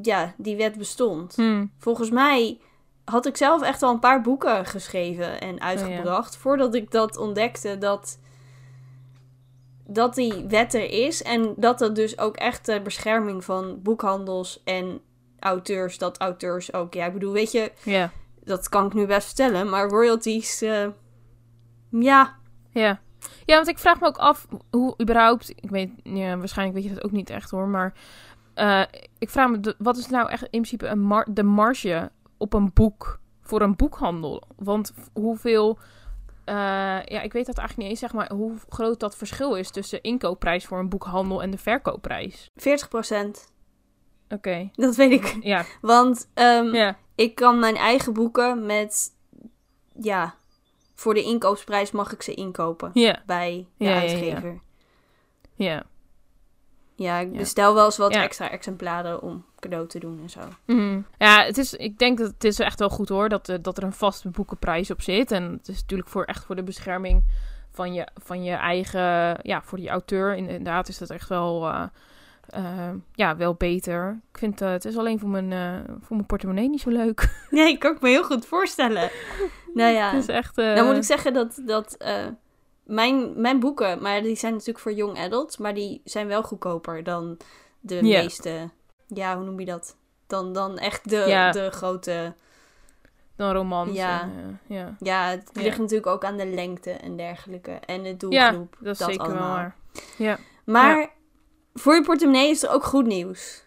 ja, 0.01 0.33
die 0.37 0.55
wet 0.55 0.77
bestond. 0.77 1.35
Hmm. 1.35 1.71
Volgens 1.77 2.09
mij 2.09 2.59
had 3.05 3.25
ik 3.25 3.37
zelf 3.37 3.61
echt 3.61 3.83
al 3.83 3.91
een 3.93 3.99
paar 3.99 4.21
boeken 4.21 4.65
geschreven 4.65 5.41
en 5.41 5.61
uitgebracht. 5.61 6.37
Voordat 6.37 6.75
ik 6.75 6.91
dat 6.91 7.17
ontdekte 7.17 7.77
dat, 7.77 8.19
dat 9.87 10.15
die 10.15 10.45
wet 10.47 10.73
er 10.73 10.89
is. 10.89 11.23
En 11.23 11.53
dat 11.57 11.79
dat 11.79 11.95
dus 11.95 12.17
ook 12.17 12.35
echt 12.35 12.65
de 12.65 12.81
bescherming 12.81 13.43
van 13.43 13.79
boekhandels 13.81 14.61
en 14.63 15.01
auteurs. 15.39 15.97
Dat 15.97 16.17
auteurs 16.17 16.73
ook, 16.73 16.93
ja, 16.93 17.05
ik 17.05 17.13
bedoel, 17.13 17.33
weet 17.33 17.51
je, 17.51 17.71
Ja. 17.83 18.11
dat 18.43 18.69
kan 18.69 18.85
ik 18.85 18.93
nu 18.93 19.05
best 19.05 19.25
vertellen. 19.25 19.69
Maar 19.69 19.89
royalties, 19.89 20.61
eh, 20.61 20.87
ja, 21.89 22.35
Ja. 22.73 22.99
Ja, 23.45 23.55
want 23.55 23.67
ik 23.67 23.77
vraag 23.79 23.99
me 23.99 24.07
ook 24.07 24.17
af 24.17 24.47
hoe 24.71 24.95
überhaupt... 25.01 25.49
Ik 25.49 25.69
weet, 25.69 25.91
ja, 26.03 26.37
waarschijnlijk 26.37 26.77
weet 26.79 26.87
je 26.89 26.93
dat 26.95 27.03
ook 27.03 27.11
niet 27.11 27.29
echt 27.29 27.49
hoor, 27.49 27.67
maar... 27.67 27.93
eh, 28.53 28.83
ik 29.17 29.29
vraag 29.29 29.49
me, 29.49 29.59
de- 29.59 29.75
wat 29.77 29.97
is 29.97 30.07
nou 30.09 30.29
echt 30.29 30.41
in 30.43 30.49
principe 30.49 30.87
een 30.87 30.99
mar- 31.01 31.27
de 31.29 31.43
marge 31.43 32.11
op 32.37 32.53
een 32.53 32.71
boek 32.73 33.19
voor 33.41 33.61
een 33.61 33.75
boekhandel? 33.75 34.43
Want 34.55 34.93
hoeveel... 35.13 35.77
eh, 36.45 36.55
ja, 37.05 37.21
ik 37.21 37.33
weet 37.33 37.45
dat 37.45 37.57
eigenlijk 37.57 37.77
niet 37.77 37.87
eens, 37.87 37.99
zeg 37.99 38.13
maar, 38.13 38.31
hoe 38.31 38.53
groot 38.69 38.99
dat 38.99 39.15
verschil 39.17 39.55
is 39.55 39.71
tussen 39.71 40.01
inkoopprijs 40.01 40.65
voor 40.65 40.79
een 40.79 40.89
boekhandel 40.89 41.41
en 41.41 41.51
de 41.51 41.57
verkoopprijs. 41.57 42.49
40%. 42.59 42.63
Oké. 44.29 44.69
Dat 44.73 44.95
weet 44.95 45.11
ik. 45.11 45.37
Ja. 45.41 45.63
Want 45.81 46.29
ehm, 46.33 46.75
Ja. 46.75 46.97
ik 47.15 47.35
kan 47.35 47.59
mijn 47.59 47.75
eigen 47.75 48.13
boeken 48.13 48.65
met, 48.65 49.09
ja, 50.01 50.35
voor 50.95 51.13
de 51.13 51.23
inkoopprijs 51.23 51.91
mag 51.91 52.11
ik 52.13 52.21
ze 52.21 52.33
inkopen 52.33 52.91
bij 53.25 53.67
de 53.77 53.85
Ja, 53.85 53.89
ja, 53.89 53.95
ja. 53.95 53.99
uitgever. 54.01 54.59
Ja. 55.55 55.83
Ja, 56.95 57.19
ik 57.19 57.31
bestel 57.37 57.73
wel 57.73 57.85
eens 57.85 57.97
wat 57.97 58.11
extra 58.11 58.49
exemplaren 58.49 59.21
om 59.21 59.45
cadeau 59.59 59.87
te 59.87 59.99
doen 59.99 60.19
en 60.21 60.29
zo. 60.29 60.39
Mhm. 60.65 61.01
Ja, 61.17 61.43
het 61.43 61.57
is, 61.57 61.73
ik 61.73 61.97
denk 61.99 62.17
dat 62.17 62.27
het 62.27 62.43
is 62.43 62.59
echt 62.59 62.79
wel 62.79 62.89
goed 62.89 63.09
hoor, 63.09 63.29
dat, 63.29 63.47
er- 63.47 63.61
dat 63.61 63.77
er 63.77 63.83
een 63.83 63.93
vaste 63.93 64.29
boekenprijs 64.29 64.91
op 64.91 65.01
zit. 65.01 65.31
En 65.31 65.51
het 65.51 65.67
is 65.67 65.79
natuurlijk 65.81 66.09
voor, 66.09 66.23
echt 66.23 66.45
voor 66.45 66.55
de 66.55 66.63
bescherming 66.63 67.23
van 67.71 67.93
je, 67.93 68.07
van 68.23 68.43
je 68.43 68.51
eigen, 68.53 69.39
ja, 69.41 69.61
voor 69.63 69.77
die 69.77 69.89
auteur. 69.89 70.35
Inderdaad 70.35 70.87
is 70.87 70.97
dat 70.97 71.09
echt 71.09 71.29
wel, 71.29 71.67
eh, 71.67 71.83
eh, 72.49 72.89
ja, 73.13 73.37
wel 73.37 73.53
beter. 73.53 74.19
Ik 74.31 74.37
vind 74.37 74.61
eh, 74.61 74.69
het 74.71 74.85
is 74.85 74.97
alleen 74.97 75.19
voor 75.19 75.29
mijn, 75.29 75.51
eh, 75.51 75.93
voor 76.01 76.15
mijn 76.15 76.25
portemonnee 76.27 76.69
niet 76.69 76.81
zo 76.81 76.89
leuk. 76.89 77.29
Nee, 77.49 77.77
kan 77.77 77.95
ik 77.95 78.01
me 78.01 78.09
heel 78.09 78.23
goed 78.23 78.45
voorstellen. 78.45 79.09
nou 79.73 79.91
ja, 79.91 80.11
Het 80.11 80.21
is 80.21 80.35
echt... 80.35 80.55
dan 80.55 80.85
moet 80.85 80.95
ik 80.95 81.03
zeggen 81.03 81.33
dat, 81.33 81.61
dat 81.65 81.97
mijn, 82.83 83.41
mijn 83.41 83.59
boeken, 83.59 84.01
maar 84.01 84.21
die 84.21 84.35
zijn 84.35 84.51
natuurlijk 84.51 84.79
voor 84.79 84.93
young 84.93 85.17
adults, 85.19 85.57
maar 85.57 85.73
die 85.73 86.01
zijn 86.03 86.27
wel 86.27 86.43
goedkoper 86.43 87.03
dan 87.03 87.37
de 87.79 87.95
Ja. 87.95 88.21
meeste, 88.21 88.69
ja, 89.07 89.35
hoe 89.35 89.45
noem 89.45 89.59
je 89.59 89.65
dat? 89.65 89.97
Dan, 90.27 90.53
dan 90.53 90.77
echt 90.77 91.09
de, 91.09 91.23
Ja. 91.27 91.51
de 91.51 91.71
grote 91.71 92.33
dan 93.35 93.51
romans. 93.53 93.91
Ja. 93.95 94.21
en, 94.21 94.59
ja. 94.67 94.95
Ja, 94.99 95.29
het 95.29 95.49
Ja. 95.53 95.61
ligt 95.61 95.77
natuurlijk 95.77 96.07
ook 96.07 96.25
aan 96.25 96.37
de 96.37 96.45
lengte 96.47 96.91
en 96.91 97.17
dergelijke. 97.17 97.71
En 97.71 98.03
de 98.03 98.09
ja, 98.09 98.15
doelgroep. 98.51 98.75
dat 98.79 98.93
is 98.93 98.97
dat 98.99 99.09
zeker 99.09 99.25
allemaal. 99.25 99.47
wel 99.47 99.55
waar. 99.55 99.75
Ja. 100.17 100.37
Maar 100.65 101.11
voor 101.73 101.95
je 101.95 102.01
portemonnee 102.03 102.49
is 102.49 102.63
er 102.63 102.69
ook 102.69 102.83
goed 102.83 103.05
nieuws. 103.05 103.61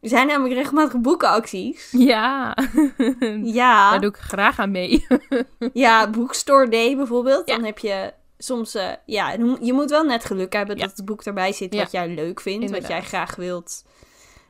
Er 0.00 0.08
zijn 0.08 0.26
namelijk 0.26 0.54
regelmatig 0.54 1.00
boekenacties. 1.00 1.90
Ja. 1.90 2.56
Ja, 3.42 3.90
Daar 3.90 4.00
doe 4.00 4.10
ik 4.10 4.16
graag 4.16 4.58
aan 4.58 4.70
mee. 4.70 5.06
ja 5.72 6.10
Bookstore 6.10 6.68
Day 6.68 6.96
bijvoorbeeld. 6.96 7.48
Ja. 7.48 7.54
Dan 7.56 7.64
heb 7.64 7.78
je 7.78 8.12
soms... 8.38 8.74
eh, 8.74 8.90
ja, 9.06 9.30
je 9.60 9.72
moet 9.72 9.90
wel 9.90 10.04
net 10.04 10.24
geluk 10.24 10.52
hebben 10.52 10.76
Ja. 10.76 10.86
dat 10.86 10.96
het 10.96 11.04
boek 11.06 11.22
erbij 11.22 11.52
zit 11.52 11.74
wat 11.74 11.90
jij 11.90 12.08
leuk 12.08 12.40
vindt. 12.40 12.70
Wat 12.70 12.88
jij 12.88 13.02
graag 13.02 13.36
wilt, 13.36 13.84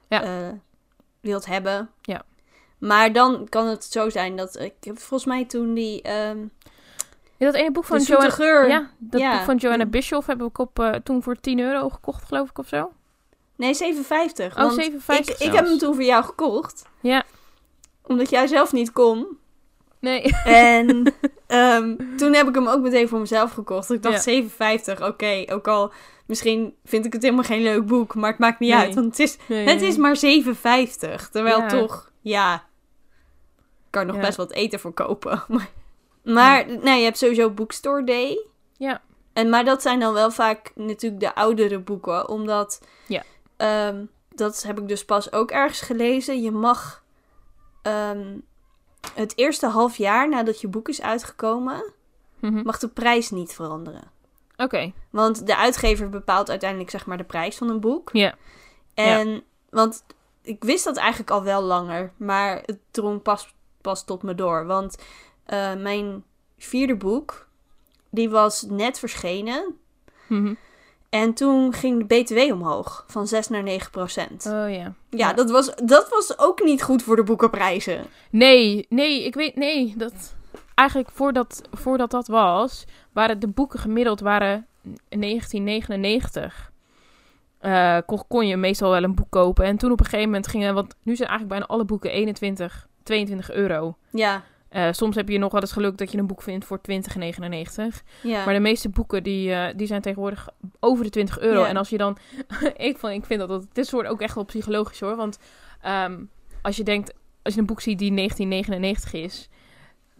Ja. 0.08 0.22
eh, 0.22 0.48
wilt 1.20 1.46
hebben. 1.46 1.90
Ja. 2.02 2.22
Maar 2.78 3.12
dan 3.12 3.48
kan 3.48 3.66
het 3.66 3.84
zo 3.84 4.10
zijn 4.10 4.36
dat... 4.36 4.60
Ik 4.60 4.74
heb 4.80 4.98
volgens 4.98 5.24
mij 5.24 5.44
toen 5.44 5.74
die... 5.74 6.02
ehm 6.02 6.38
Ja, 7.42 7.50
dat 7.50 7.60
ene 7.60 7.70
boek 7.70 7.84
van 7.84 8.00
Joanna... 8.00 8.30
geur... 8.30 8.68
Ja, 8.68 8.90
dat 8.98 9.20
Ja. 9.20 9.32
boek 9.36 9.44
van 9.44 9.56
Joanna 9.56 9.86
Bischoff 9.86 10.26
heb 10.26 10.42
ik 10.42 10.58
op, 10.58 10.78
eh, 10.78 10.90
toen 10.90 11.22
voor 11.22 11.36
10 11.40 11.58
euro 11.60 11.88
gekocht, 11.88 12.24
geloof 12.24 12.50
ik, 12.50 12.58
of 12.58 12.68
zo. 12.68 12.92
Nee, 13.56 13.74
7,50. 13.74 14.56
Oh, 14.56 14.62
want 14.62 14.74
7,50 14.74 15.18
Ik, 15.18 15.28
ik 15.38 15.52
heb 15.52 15.66
hem 15.66 15.78
toen 15.78 15.94
voor 15.94 16.02
jou 16.04 16.24
gekocht. 16.24 16.84
Ja. 17.00 17.22
Omdat 18.02 18.30
jij 18.30 18.46
zelf 18.46 18.72
niet 18.72 18.92
kon. 18.92 19.26
Nee. 19.98 20.22
En 20.44 21.14
ehm, 21.46 21.96
toen 22.16 22.32
heb 22.34 22.48
ik 22.48 22.54
hem 22.54 22.68
ook 22.68 22.80
meteen 22.80 23.08
voor 23.08 23.18
mezelf 23.20 23.52
gekocht. 23.52 23.90
Ik 23.90 24.02
dacht 24.02 24.24
Ja. 24.24 24.42
7,50. 24.42 25.02
Oké, 25.02 25.44
ook 25.46 25.68
al 25.68 25.92
misschien 26.26 26.74
vind 26.84 27.04
ik 27.04 27.12
het 27.12 27.22
helemaal 27.22 27.44
geen 27.44 27.62
leuk 27.62 27.86
boek. 27.86 28.14
Maar 28.14 28.30
het 28.30 28.38
maakt 28.38 28.58
niet 28.60 28.70
Nee. 28.70 28.78
uit. 28.78 28.94
Want 28.94 29.06
het 29.06 29.18
is, 29.18 29.36
nee. 29.48 29.68
het 29.68 29.82
is 29.82 29.96
maar 29.96 30.16
7,50. 30.16 31.30
Terwijl 31.30 31.58
Ja. 31.58 31.68
toch, 31.68 32.10
ja... 32.20 32.54
Ik 32.54 33.98
kan 33.98 34.00
er 34.00 34.06
nog 34.06 34.16
Ja. 34.16 34.22
best 34.22 34.36
wat 34.36 34.52
eten 34.52 34.80
voor 34.80 34.92
kopen. 34.92 35.42
Maar, 35.48 35.68
maar 36.22 36.66
nee, 36.66 36.98
je 36.98 37.04
hebt 37.04 37.18
sowieso 37.18 37.50
Bookstore 37.50 38.04
Day. 38.04 38.46
Ja. 38.76 39.00
En, 39.32 39.48
maar 39.48 39.64
dat 39.64 39.82
zijn 39.82 40.00
dan 40.00 40.12
wel 40.12 40.30
vaak 40.30 40.72
natuurlijk 40.74 41.20
de 41.22 41.34
oudere 41.34 41.78
boeken. 41.78 42.28
Omdat... 42.28 42.80
Ja. 43.06 43.22
ehm, 43.56 44.04
dat 44.34 44.62
heb 44.62 44.78
ik 44.78 44.88
dus 44.88 45.04
pas 45.04 45.32
ook 45.32 45.50
ergens 45.50 45.80
gelezen. 45.80 46.42
Je 46.42 46.50
mag 46.50 47.04
ehm, 47.82 48.36
het 49.14 49.32
eerste 49.36 49.66
half 49.66 49.96
jaar 49.96 50.28
nadat 50.28 50.60
je 50.60 50.68
boek 50.68 50.88
is 50.88 51.02
uitgekomen... 51.02 51.92
Mhm. 52.40 52.62
mag 52.64 52.78
de 52.78 52.88
prijs 52.88 53.30
niet 53.30 53.52
veranderen. 53.52 54.10
Oké. 54.56 54.92
Want 55.10 55.46
de 55.46 55.56
uitgever 55.56 56.08
bepaalt 56.08 56.50
uiteindelijk 56.50 56.90
zeg 56.90 57.06
maar 57.06 57.16
de 57.16 57.24
prijs 57.24 57.56
van 57.56 57.68
een 57.68 57.80
boek. 57.80 58.10
Ja. 58.12 58.34
En, 58.94 59.42
want 59.70 60.04
ik 60.42 60.64
wist 60.64 60.84
dat 60.84 60.96
eigenlijk 60.96 61.30
al 61.30 61.42
wel 61.42 61.62
langer, 61.62 62.12
maar 62.16 62.62
het 62.66 62.78
drong 62.90 63.22
pas, 63.22 63.54
pas 63.80 64.04
tot 64.04 64.22
me 64.22 64.34
door. 64.34 64.66
Want 64.66 64.96
eh, 65.44 65.74
mijn 65.74 66.24
vierde 66.58 66.96
boek, 66.96 67.48
die 68.10 68.30
was 68.30 68.62
net 68.62 68.98
verschenen. 68.98 69.76
Mhm. 70.26 70.54
En 71.12 71.34
toen 71.34 71.72
ging 71.72 71.98
de 71.98 72.22
BTW 72.22 72.52
omhoog, 72.52 73.04
van 73.06 73.26
6 73.26 73.48
naar 73.48 73.62
9 73.62 73.90
procent. 73.90 74.46
Oh 74.46 74.52
ja. 74.52 74.68
ja, 74.68 74.94
ja. 75.10 75.32
Dat, 75.32 75.50
was, 75.50 75.74
dat 75.74 76.08
was 76.08 76.38
ook 76.38 76.62
niet 76.62 76.82
goed 76.82 77.02
voor 77.02 77.16
de 77.16 77.22
boekenprijzen. 77.22 78.04
Nee, 78.30 78.86
nee, 78.88 79.24
ik 79.24 79.34
weet... 79.34 79.56
Nee, 79.56 79.94
dat... 79.96 80.34
Eigenlijk 80.74 81.10
voordat, 81.10 81.62
voordat 81.72 82.10
dat 82.10 82.26
was, 82.26 82.84
waren 83.12 83.38
de 83.38 83.48
boeken 83.48 83.78
gemiddeld 83.78 84.20
waren 84.20 84.66
1999. 85.08 86.72
Eh, 87.58 87.98
kon, 88.06 88.22
kon 88.28 88.46
je 88.46 88.56
meestal 88.56 88.90
wel 88.90 89.02
een 89.02 89.14
boek 89.14 89.30
kopen. 89.30 89.64
En 89.64 89.76
toen 89.76 89.92
op 89.92 89.98
een 89.98 90.04
gegeven 90.04 90.26
moment 90.26 90.46
gingen... 90.46 90.74
Want 90.74 90.94
nu 91.02 91.16
zijn 91.16 91.28
eigenlijk 91.28 91.58
bijna 91.58 91.74
alle 91.74 91.84
boeken 91.84 92.10
21, 92.10 92.88
22 93.02 93.52
euro. 93.52 93.96
Ja, 94.10 94.42
Eh, 94.72 94.88
soms 94.90 95.16
heb 95.16 95.28
je 95.28 95.38
nog 95.38 95.52
wel 95.52 95.60
eens 95.60 95.72
geluk 95.72 95.98
dat 95.98 96.12
je 96.12 96.18
een 96.18 96.26
boek 96.26 96.42
vindt 96.42 96.64
voor 96.64 96.80
20,99. 96.80 98.02
ja. 98.22 98.44
Maar 98.44 98.54
de 98.54 98.60
meeste 98.60 98.88
boeken 98.88 99.22
die, 99.22 99.52
eh, 99.52 99.74
die 99.76 99.86
zijn 99.86 100.00
tegenwoordig 100.00 100.48
over 100.80 101.04
de 101.04 101.10
20 101.10 101.38
euro. 101.40 101.60
Ja. 101.60 101.66
En 101.66 101.76
als 101.76 101.88
je 101.88 101.96
dan... 101.96 102.16
ik, 102.76 102.98
vond, 102.98 103.12
ik 103.12 103.24
vind 103.24 103.40
dat... 103.40 103.48
dat 103.48 103.66
dit 103.72 103.86
soort 103.86 104.06
ook 104.06 104.20
echt 104.20 104.34
wel 104.34 104.44
psychologisch 104.44 105.00
hoor. 105.00 105.16
Want 105.16 105.38
ehm, 105.82 106.20
als 106.62 106.76
je 106.76 106.82
denkt... 106.82 107.12
Als 107.42 107.54
je 107.54 107.60
een 107.60 107.66
boek 107.66 107.80
ziet 107.80 107.98
die 107.98 108.14
1999 108.14 109.12
is... 109.12 109.48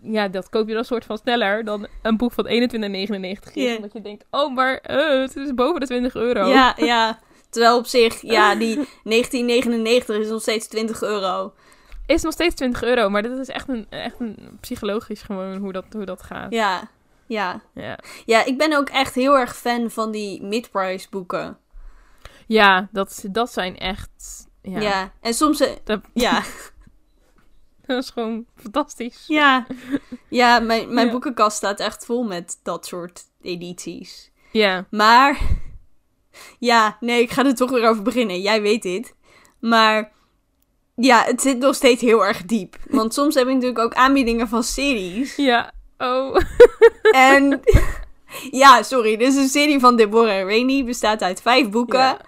Ja, 0.02 0.28
dat 0.28 0.49
koop 0.49 0.68
je 0.68 0.75
dan 0.75 0.85
soort 0.85 1.04
van 1.04 1.18
sneller 1.18 1.64
dan 1.64 1.87
een 2.02 2.16
boek 2.16 2.32
van 2.32 2.47
21,99 2.47 2.50
is. 2.50 3.38
Ja. 3.54 3.76
Omdat 3.76 3.92
je 3.92 4.00
denkt, 4.00 4.25
oh, 4.30 4.54
maar 4.54 4.76
eh, 4.76 5.21
het 5.21 5.37
is 5.37 5.54
boven 5.54 5.80
de 5.80 5.87
20 5.87 6.14
euro. 6.14 6.47
ja, 6.47 6.75
ja. 6.76 7.18
Terwijl 7.50 7.78
op 7.78 7.87
zich, 7.87 8.23
ja, 8.23 8.54
die 8.54 8.75
1999 9.04 10.16
is 10.16 10.28
nog 10.28 10.40
steeds 10.40 10.68
20 10.68 11.02
euro. 11.02 11.52
Is 12.06 12.23
nog 12.23 12.32
steeds 12.32 12.54
20 12.54 12.82
euro. 12.82 13.09
Maar 13.11 13.23
dit 13.23 13.38
is 13.38 13.49
echt 13.49 13.68
een, 13.68 13.87
echt 13.90 14.14
een 14.21 14.59
psychologisch 14.61 15.23
gewoon 15.23 15.56
hoe 15.56 15.73
dat, 15.73 15.85
hoe 15.90 16.04
dat 16.04 16.23
gaat. 16.23 16.52
Ja, 16.52 16.88
ja. 17.26 17.62
Ja. 17.75 17.99
Ja, 18.25 18.44
ik 18.44 18.59
ben 18.59 18.76
ook 18.76 18.88
echt 18.88 19.14
heel 19.14 19.38
erg 19.38 19.56
fan 19.56 19.90
van 19.90 20.11
die 20.11 20.42
mid-price 20.42 21.06
boeken. 21.11 21.59
Ja, 22.47 22.88
dat, 22.92 23.25
dat 23.30 23.52
zijn 23.52 23.78
echt... 23.78 24.47
Ja, 24.62 24.80
Ja, 24.80 25.12
en 25.21 25.35
soms... 25.35 25.61
eh, 25.61 25.71
Dat, 25.85 26.00
Ja, 26.14 26.42
dat 27.87 28.02
is 28.02 28.11
gewoon 28.11 28.47
fantastisch. 28.56 29.25
ja. 29.26 29.66
ja 30.28 30.59
mijn, 30.61 30.94
mijn 30.94 31.06
Ja. 31.06 31.12
boekenkast 31.12 31.56
staat 31.56 31.80
echt 31.80 32.04
vol 32.04 32.23
met 32.23 32.61
dat 32.62 32.87
soort 32.87 33.23
edities. 33.42 34.30
Ja, 34.52 34.87
Maar, 34.90 35.40
ja, 36.59 36.97
nee, 37.00 37.23
ik 37.23 37.30
ga 37.30 37.44
er 37.44 37.54
toch 37.54 37.71
weer 37.71 37.88
over 37.88 38.02
beginnen. 38.02 38.40
Jij 38.40 38.62
weet 38.62 38.82
dit. 38.82 39.14
Maar, 39.61 40.12
ja, 40.94 41.22
het 41.25 41.40
zit 41.42 41.58
nog 41.58 41.75
steeds 41.75 42.00
heel 42.02 42.25
erg 42.26 42.42
diep. 42.44 42.76
Want 42.90 43.14
soms 43.18 43.34
heb 43.34 43.46
ik 43.46 43.52
natuurlijk 43.52 43.78
ook 43.78 43.94
aanbiedingen 43.94 44.49
van 44.49 44.62
series. 44.62 45.37
ja. 45.37 45.72
Oh. 45.99 46.37
En, 47.12 47.61
ja, 48.62 48.82
sorry, 48.82 49.16
dit 49.16 49.28
is 49.28 49.37
een 49.37 49.49
serie 49.49 49.80
van 49.80 49.96
Deborah 49.96 50.37
en 50.37 50.44
Rainey. 50.46 50.84
Bestaat 50.84 51.22
uit 51.22 51.40
vijf 51.42 51.68
boeken. 51.70 51.99
Ja. 51.99 52.18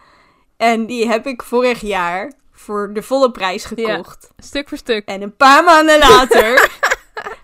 En 0.56 0.87
die 0.87 1.09
heb 1.09 1.26
ik 1.26 1.42
vorig 1.42 1.80
jaar 1.80 2.33
voor 2.52 2.90
de 2.92 3.02
volle 3.02 3.30
prijs 3.30 3.64
gekocht. 3.64 4.30
Stuk 4.38 4.68
voor 4.68 4.78
stuk. 4.78 5.09
En 5.09 5.23
een 5.23 5.37
paar 5.37 5.64
maanden 5.64 5.99
later 5.99 6.71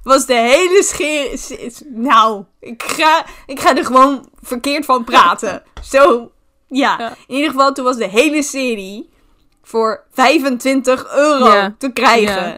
was 0.03 0.27
de 0.27 0.35
hele 0.35 0.83
scheer... 0.83 1.39
s- 1.39 1.83
Nou, 1.87 2.45
ik 2.61 2.83
ga, 2.83 3.25
ik 3.47 3.61
ga 3.61 3.77
er 3.77 3.85
gewoon 3.85 4.29
verkeerd 4.43 4.85
van 4.85 5.05
praten. 5.05 5.62
Zo, 5.85 6.31
ja. 6.69 6.97
Ja. 6.99 7.09
In 7.27 7.35
ieder 7.35 7.50
geval, 7.50 7.73
toen 7.73 7.85
was 7.85 7.97
de 7.97 8.09
hele 8.09 8.43
serie 8.43 9.10
voor 9.71 10.05
25 10.12 11.15
euro 11.17 11.53
Ja. 11.53 11.75
te 11.79 11.93
krijgen. 11.93 12.43
Ja. 12.47 12.57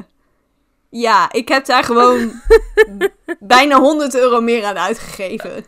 Ja. 0.90 1.33
ik 1.33 1.49
heb 1.49 1.64
daar 1.66 1.85
gewoon 1.85 2.33
bijna 3.40 3.81
100 3.81 4.14
euro 4.14 4.40
meer 4.40 4.64
aan 4.64 4.78
uitgegeven. 4.78 5.64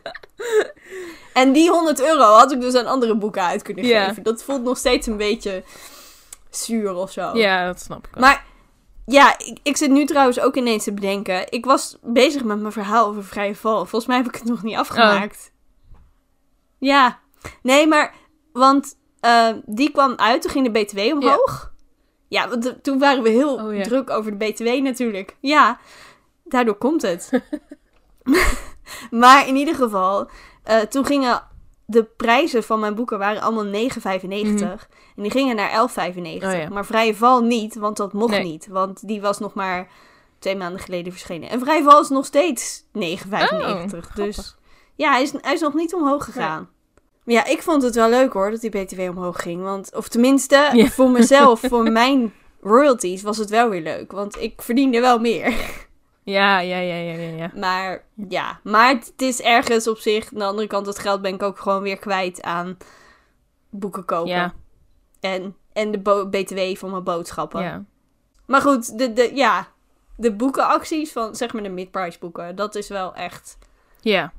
En 1.33 1.53
die 1.53 1.71
100 1.71 2.01
euro 2.01 2.23
had 2.23 2.53
ik 2.53 2.61
dus 2.61 2.75
aan 2.75 2.87
andere 2.87 3.17
boeken 3.17 3.43
uit 3.43 3.63
kunnen 3.63 3.85
Ja. 3.85 4.09
geven. 4.09 4.23
Dat 4.23 4.43
voelt 4.43 4.63
nog 4.63 4.79
steeds 4.79 5.07
een 5.07 5.17
beetje 5.17 5.63
zuur 6.51 6.95
of 6.95 7.11
zo. 7.13 7.37
Ja, 7.37 7.67
dat 7.67 7.81
snap 7.81 8.07
ik 8.07 8.15
wel. 8.15 8.23
Maar 8.25 8.45
ja, 9.07 9.39
ik, 9.39 9.59
ik 9.63 9.77
zit 9.77 9.91
nu 9.91 10.05
trouwens 10.07 10.41
ook 10.41 10.57
ineens 10.57 10.85
te 10.85 10.93
bedenken. 10.93 11.51
Ik 11.53 11.65
was 11.65 11.97
bezig 12.03 12.45
met 12.45 12.61
mijn 12.61 12.73
verhaal 12.73 13.07
over 13.07 13.25
vrije 13.25 13.55
val. 13.55 13.77
Volgens 13.77 14.07
mij 14.07 14.17
heb 14.17 14.27
ik 14.27 14.35
het 14.35 14.45
nog 14.45 14.63
niet 14.63 14.77
afgemaakt. 14.77 15.53
Ja, 16.79 17.19
nee, 17.63 17.87
maar 17.87 18.15
want 18.53 18.97
eh, 19.25 19.49
die 19.67 19.91
kwam 19.91 20.13
uit, 20.17 20.43
toen 20.43 20.51
ging 20.51 20.73
de 20.73 20.81
BTW 20.81 20.99
omhoog. 20.99 21.73
Ja, 22.29 22.49
want 22.49 22.75
toen 22.83 22.99
waren 22.99 23.23
we 23.23 23.29
heel 23.29 23.55
Oh, 23.55 23.75
ja. 23.77 23.83
druk 23.83 24.11
over 24.11 24.39
de 24.39 24.47
BTW 24.47 24.67
natuurlijk. 24.83 25.37
Ja, 25.41 25.79
daardoor 26.45 26.75
komt 26.75 27.03
het. 27.03 27.31
maar 29.11 29.49
in 29.49 29.57
ieder 29.57 29.75
geval, 29.75 30.29
eh, 30.63 30.79
toen 30.79 31.05
gingen 31.05 31.43
de 31.87 32.05
prijzen 32.05 32.63
van 32.65 32.81
mijn 32.81 32.95
boeken 32.95 33.19
waren 33.19 33.43
allemaal 33.43 33.65
9,95. 33.65 34.89
En 35.17 35.23
die 35.23 35.31
gingen 35.31 35.57
naar 35.57 35.71
11,95. 35.71 36.49
Oh, 36.49 36.53
ja. 36.53 36.69
Maar 36.69 36.87
Vrije 36.87 37.15
Val 37.15 37.43
niet, 37.43 37.75
want 37.75 37.97
dat 37.97 38.13
mocht 38.13 38.31
Nee. 38.31 38.43
niet. 38.45 38.67
Want 38.67 39.07
die 39.09 39.21
was 39.21 39.39
nog 39.39 39.55
maar 39.55 39.89
twee 40.39 40.57
maanden 40.57 40.81
geleden 40.81 41.13
verschenen. 41.13 41.49
En 41.49 41.61
Vrije 41.61 41.83
Val 41.83 42.01
is 42.01 42.09
nog 42.09 42.27
steeds 42.27 42.85
9,95. 42.93 44.09
Oh, 44.09 44.15
dus 44.15 44.57
ja, 44.95 45.11
hij 45.11 45.23
is, 45.23 45.33
hij 45.41 45.53
is 45.53 45.61
nog 45.61 45.75
niet 45.75 45.95
omhoog 45.95 46.25
gegaan. 46.25 46.69
Ja, 47.25 47.45
ik 47.47 47.63
vond 47.63 47.83
het 47.83 47.95
wel 47.95 48.09
leuk 48.09 48.33
hoor, 48.33 48.51
dat 48.51 48.61
die 48.61 48.71
BTW 48.71 49.01
omhoog 49.01 49.43
ging. 49.43 49.63
Want, 49.63 49.95
of 49.95 50.09
tenminste, 50.09 50.71
Ja. 50.73 50.87
voor 50.87 51.11
mezelf, 51.11 51.61
voor 51.71 51.93
mijn 51.93 52.33
royalties, 52.61 53.23
was 53.23 53.37
het 53.37 53.51
wel 53.51 53.69
weer 53.69 53.83
leuk. 53.83 54.13
Want 54.13 54.41
ik 54.41 54.63
verdiende 54.63 55.01
wel 55.01 55.19
meer. 55.19 55.55
Ja, 56.23 56.59
ja, 56.61 56.79
ja, 56.79 56.95
ja, 56.95 57.13
ja. 57.13 57.37
ja. 57.37 57.51
Maar 57.55 58.05
ja, 58.29 58.61
maar 58.63 58.89
het 58.89 59.13
is 59.17 59.41
ergens 59.41 59.89
op 59.89 59.99
zich. 59.99 60.33
Aan 60.33 60.39
de 60.39 60.45
andere 60.45 60.67
kant, 60.69 60.87
dat 60.87 60.99
geld 60.99 61.23
ben 61.23 61.35
ik 61.35 61.43
ook 61.43 61.59
gewoon 61.59 61.83
weer 61.83 61.99
kwijt 61.99 62.43
aan 62.43 62.77
boeken 63.71 64.05
kopen. 64.05 64.31
Ja, 64.31 64.55
En, 65.21 65.57
en 65.73 65.91
de 65.91 65.99
BTW 66.31 66.77
van 66.79 66.91
mijn 66.91 67.03
boodschappen. 67.05 67.63
ja. 67.63 67.85
Maar 68.47 68.61
goed, 68.61 68.99
de, 68.99 69.13
de, 69.13 69.31
ja, 69.35 69.69
de 70.17 70.33
boekenacties 70.33 71.13
van 71.13 71.35
zeg 71.37 71.53
maar 71.53 71.63
de 71.63 71.69
mid-price 71.69 72.19
boeken, 72.19 72.57
dat 72.57 72.75
is 72.75 72.89
wel 72.89 73.15
echt. 73.15 73.59
Ja, 74.01 74.33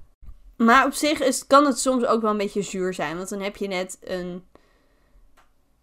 Maar 0.55 0.85
op 0.85 0.93
zich 0.93 1.19
is, 1.19 1.47
kan 1.47 1.65
het 1.65 1.79
soms 1.79 2.05
ook 2.05 2.21
wel 2.21 2.31
een 2.31 2.37
beetje 2.37 2.61
zuur 2.61 2.93
zijn. 2.93 3.17
Want 3.17 3.29
dan 3.29 3.41
heb 3.41 3.55
je 3.55 3.67
net 3.67 3.97
een, 4.03 4.43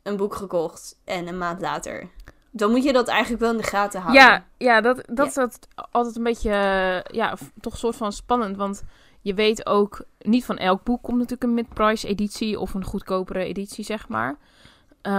een 0.02 0.16
boek 0.16 0.34
gekocht 0.34 0.98
en 1.04 1.28
een 1.28 1.38
maand 1.38 1.60
later. 1.60 2.08
Dan 2.50 2.70
moet 2.70 2.84
je 2.84 2.92
dat 2.92 3.08
eigenlijk 3.08 3.42
wel 3.42 3.50
in 3.50 3.56
de 3.56 3.62
gaten 3.62 4.00
houden. 4.00 4.22
ja, 4.22 4.44
ja 4.58 4.80
dat, 4.80 5.02
dat 5.10 5.26
is 5.26 5.34
dat 5.34 5.68
altijd 5.90 6.16
een 6.16 6.22
beetje, 6.22 6.50
eh, 6.50 7.14
ja, 7.14 7.36
toch 7.60 7.76
soort 7.76 7.96
van 7.96 8.12
spannend. 8.12 8.56
Want 8.56 8.82
je 9.20 9.34
weet 9.34 9.66
ook, 9.66 10.04
niet 10.18 10.44
van 10.44 10.56
elk 10.56 10.82
boek 10.82 11.02
komt 11.02 11.16
natuurlijk 11.16 11.42
een 11.42 11.54
mid-price 11.54 12.08
editie 12.08 12.60
of 12.60 12.74
een 12.74 12.84
goedkopere 12.84 13.44
editie, 13.44 13.84
zeg 13.84 14.08
maar. 14.08 14.36
Ehm, 15.02 15.14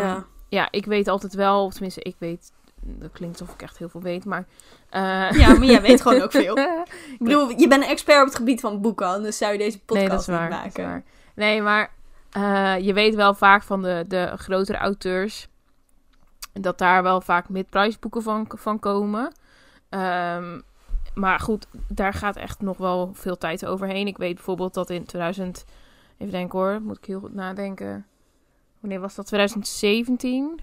ja. 0.00 0.26
ja, 0.48 0.68
ik 0.70 0.84
weet 0.84 1.08
altijd 1.08 1.34
wel, 1.34 1.64
of 1.64 1.72
tenminste, 1.72 2.02
ik 2.02 2.16
weet, 2.18 2.52
dat 2.86 3.12
klinkt 3.12 3.40
alsof 3.40 3.54
ik 3.54 3.62
echt 3.62 3.78
heel 3.78 3.88
veel 3.88 4.00
weet, 4.02 4.24
maar... 4.24 4.46
eh, 4.90 5.30
ja, 5.40 5.48
maar 5.48 5.64
jij 5.64 5.82
weet 5.82 6.02
gewoon 6.02 6.20
ook 6.20 6.30
veel. 6.30 6.58
Ik 7.18 7.18
bedoel, 7.18 7.48
je 7.48 7.68
bent 7.68 7.82
een 7.82 7.88
expert 7.88 8.20
op 8.20 8.26
het 8.26 8.36
gebied 8.36 8.60
van 8.60 8.80
boeken, 8.80 9.06
anders 9.06 9.38
zou 9.38 9.52
je 9.52 9.58
deze 9.58 9.78
podcast 9.78 10.00
nee, 10.00 10.08
dat 10.08 10.20
is 10.20 10.26
waar. 10.26 10.40
niet 10.42 10.50
dat 10.50 10.58
is 10.58 10.64
maken. 10.64 10.84
waar. 10.84 11.04
Nee, 11.34 11.62
maar 11.62 11.90
eh, 12.30 12.84
je 12.84 12.92
weet 12.92 13.14
wel 13.14 13.34
vaak 13.34 13.62
van 13.62 13.82
de, 13.82 14.04
de 14.08 14.32
grotere 14.36 14.78
auteurs 14.78 15.48
dat 16.52 16.78
daar 16.78 17.02
wel 17.02 17.20
vaak 17.20 17.48
mid-price 17.48 17.98
boeken 18.00 18.22
van, 18.22 18.46
van 18.48 18.78
komen. 18.78 19.32
Ehm, 19.88 20.60
maar 21.14 21.40
goed, 21.40 21.66
daar 21.88 22.12
gaat 22.12 22.36
echt 22.36 22.60
nog 22.60 22.76
wel 22.76 23.10
veel 23.14 23.38
tijd 23.38 23.66
overheen. 23.66 24.06
Ik 24.06 24.16
weet 24.16 24.34
bijvoorbeeld 24.34 24.74
dat 24.74 24.90
in 24.90 25.04
2000, 25.04 25.64
even 26.18 26.32
denken 26.32 26.58
hoor, 26.58 26.80
moet 26.82 26.96
ik 26.96 27.04
heel 27.04 27.20
goed 27.20 27.34
nadenken. 27.34 28.06
Wanneer 28.80 29.00
was 29.00 29.14
dat? 29.14 29.26
2017? 29.26 30.60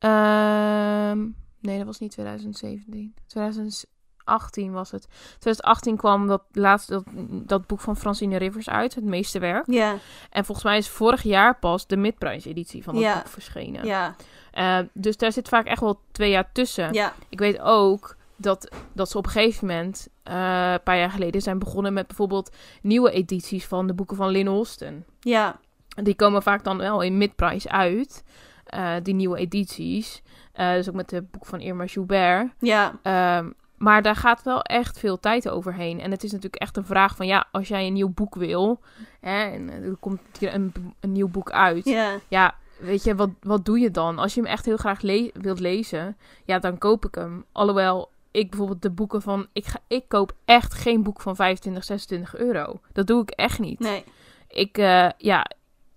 Ehm, 0.00 1.18
nee, 1.60 1.76
dat 1.76 1.86
was 1.86 1.98
niet 1.98 2.10
2017. 2.10 3.14
2018 3.26 4.72
was 4.72 4.90
het. 4.90 5.06
2018 5.38 5.96
kwam 5.96 6.26
dat 6.26 6.42
laatste 6.52 6.92
dat, 6.92 7.04
dat 7.48 7.66
boek 7.66 7.80
van 7.80 7.96
Francine 7.96 8.36
Rivers 8.36 8.68
uit, 8.68 8.94
het 8.94 9.04
meeste 9.04 9.38
werk. 9.38 9.64
Ja, 9.66 9.96
En 10.30 10.44
volgens 10.44 10.66
mij 10.66 10.78
is 10.78 10.88
vorig 10.88 11.22
jaar 11.22 11.58
pas 11.58 11.86
de 11.86 11.96
mid-price 11.96 12.48
editie 12.48 12.82
van 12.82 12.94
dat 12.94 13.02
boek 13.14 13.28
verschenen. 13.28 13.84
ja, 13.86 14.14
Eh, 14.52 14.78
dus 14.92 15.16
daar 15.16 15.32
zit 15.32 15.48
vaak 15.48 15.66
echt 15.66 15.80
wel 15.80 16.00
twee 16.12 16.30
jaar 16.30 16.52
tussen. 16.52 16.92
ja. 16.92 17.12
Ik 17.28 17.38
weet 17.38 17.60
ook 17.60 18.16
dat, 18.36 18.70
dat 18.92 19.10
ze 19.10 19.18
op 19.18 19.24
een 19.24 19.30
gegeven 19.30 19.66
moment, 19.66 20.08
eh, 20.22 20.72
een 20.72 20.82
paar 20.82 20.98
jaar 20.98 21.10
geleden, 21.10 21.42
zijn 21.42 21.58
begonnen 21.58 21.92
met 21.92 22.06
bijvoorbeeld 22.06 22.56
nieuwe 22.82 23.10
edities 23.10 23.66
van 23.66 23.86
de 23.86 23.94
boeken 23.94 24.16
van 24.16 24.28
Lynn 24.30 24.48
Holston. 24.48 25.04
Ja, 25.20 25.58
Die 26.02 26.14
komen 26.14 26.42
vaak 26.42 26.64
dan 26.64 26.78
wel 26.78 27.00
in 27.00 27.18
mid-price 27.18 27.68
uit, 27.70 28.24
eh, 28.70 28.94
die 29.02 29.14
nieuwe 29.14 29.38
edities. 29.38 30.22
Eh, 30.52 30.72
dus 30.72 30.88
ook 30.88 30.94
met 30.94 31.08
de 31.08 31.22
boek 31.22 31.46
van 31.46 31.60
Irma 31.60 31.84
Joubert. 31.84 32.52
ja, 32.58 32.98
Ehm, 33.02 33.50
maar 33.76 34.02
daar 34.02 34.16
gaat 34.16 34.42
wel 34.42 34.62
echt 34.62 34.98
veel 34.98 35.20
tijd 35.20 35.48
overheen. 35.48 36.00
En 36.00 36.10
het 36.10 36.22
is 36.24 36.32
natuurlijk 36.32 36.62
echt 36.62 36.76
een 36.76 36.84
vraag 36.86 37.16
van, 37.16 37.26
ja, 37.26 37.46
als 37.52 37.68
jij 37.68 37.86
een 37.86 37.92
nieuw 37.92 38.12
boek 38.14 38.34
wil, 38.34 38.80
hè, 39.20 39.42
en 39.44 39.70
eh, 39.70 39.84
er 39.88 39.96
komt 40.00 40.20
hier 40.38 40.54
een, 40.54 40.72
een 41.00 41.12
nieuw 41.12 41.28
boek 41.28 41.50
uit, 41.50 41.84
ja. 41.84 42.18
ja, 42.28 42.54
weet 42.78 43.04
je, 43.04 43.14
wat, 43.14 43.30
wat 43.40 43.64
doe 43.64 43.78
je 43.78 43.90
dan? 43.90 44.18
Als 44.18 44.34
je 44.34 44.40
hem 44.40 44.50
echt 44.50 44.64
heel 44.64 44.76
graag 44.76 45.00
le- 45.02 45.30
wilt 45.34 45.60
lezen, 45.60 46.16
ja, 46.44 46.58
dan 46.58 46.78
koop 46.78 47.04
ik 47.06 47.14
hem. 47.14 47.44
Alhoewel, 47.52 48.10
ik 48.30 48.48
bijvoorbeeld 48.50 48.82
de 48.82 48.90
boeken 48.90 49.22
van... 49.22 49.46
Ik, 49.52 49.64
ga, 49.66 49.78
ik 49.86 50.04
koop 50.08 50.32
echt 50.44 50.74
geen 50.74 51.02
boek 51.02 51.20
van 51.20 51.36
25, 51.36 51.84
26 51.84 52.36
euro. 52.36 52.80
Dat 52.92 53.06
doe 53.06 53.22
ik 53.22 53.30
echt 53.30 53.58
niet. 53.58 53.78
Nee. 53.78 54.04
Ik, 54.48 54.76
ja, 55.18 55.46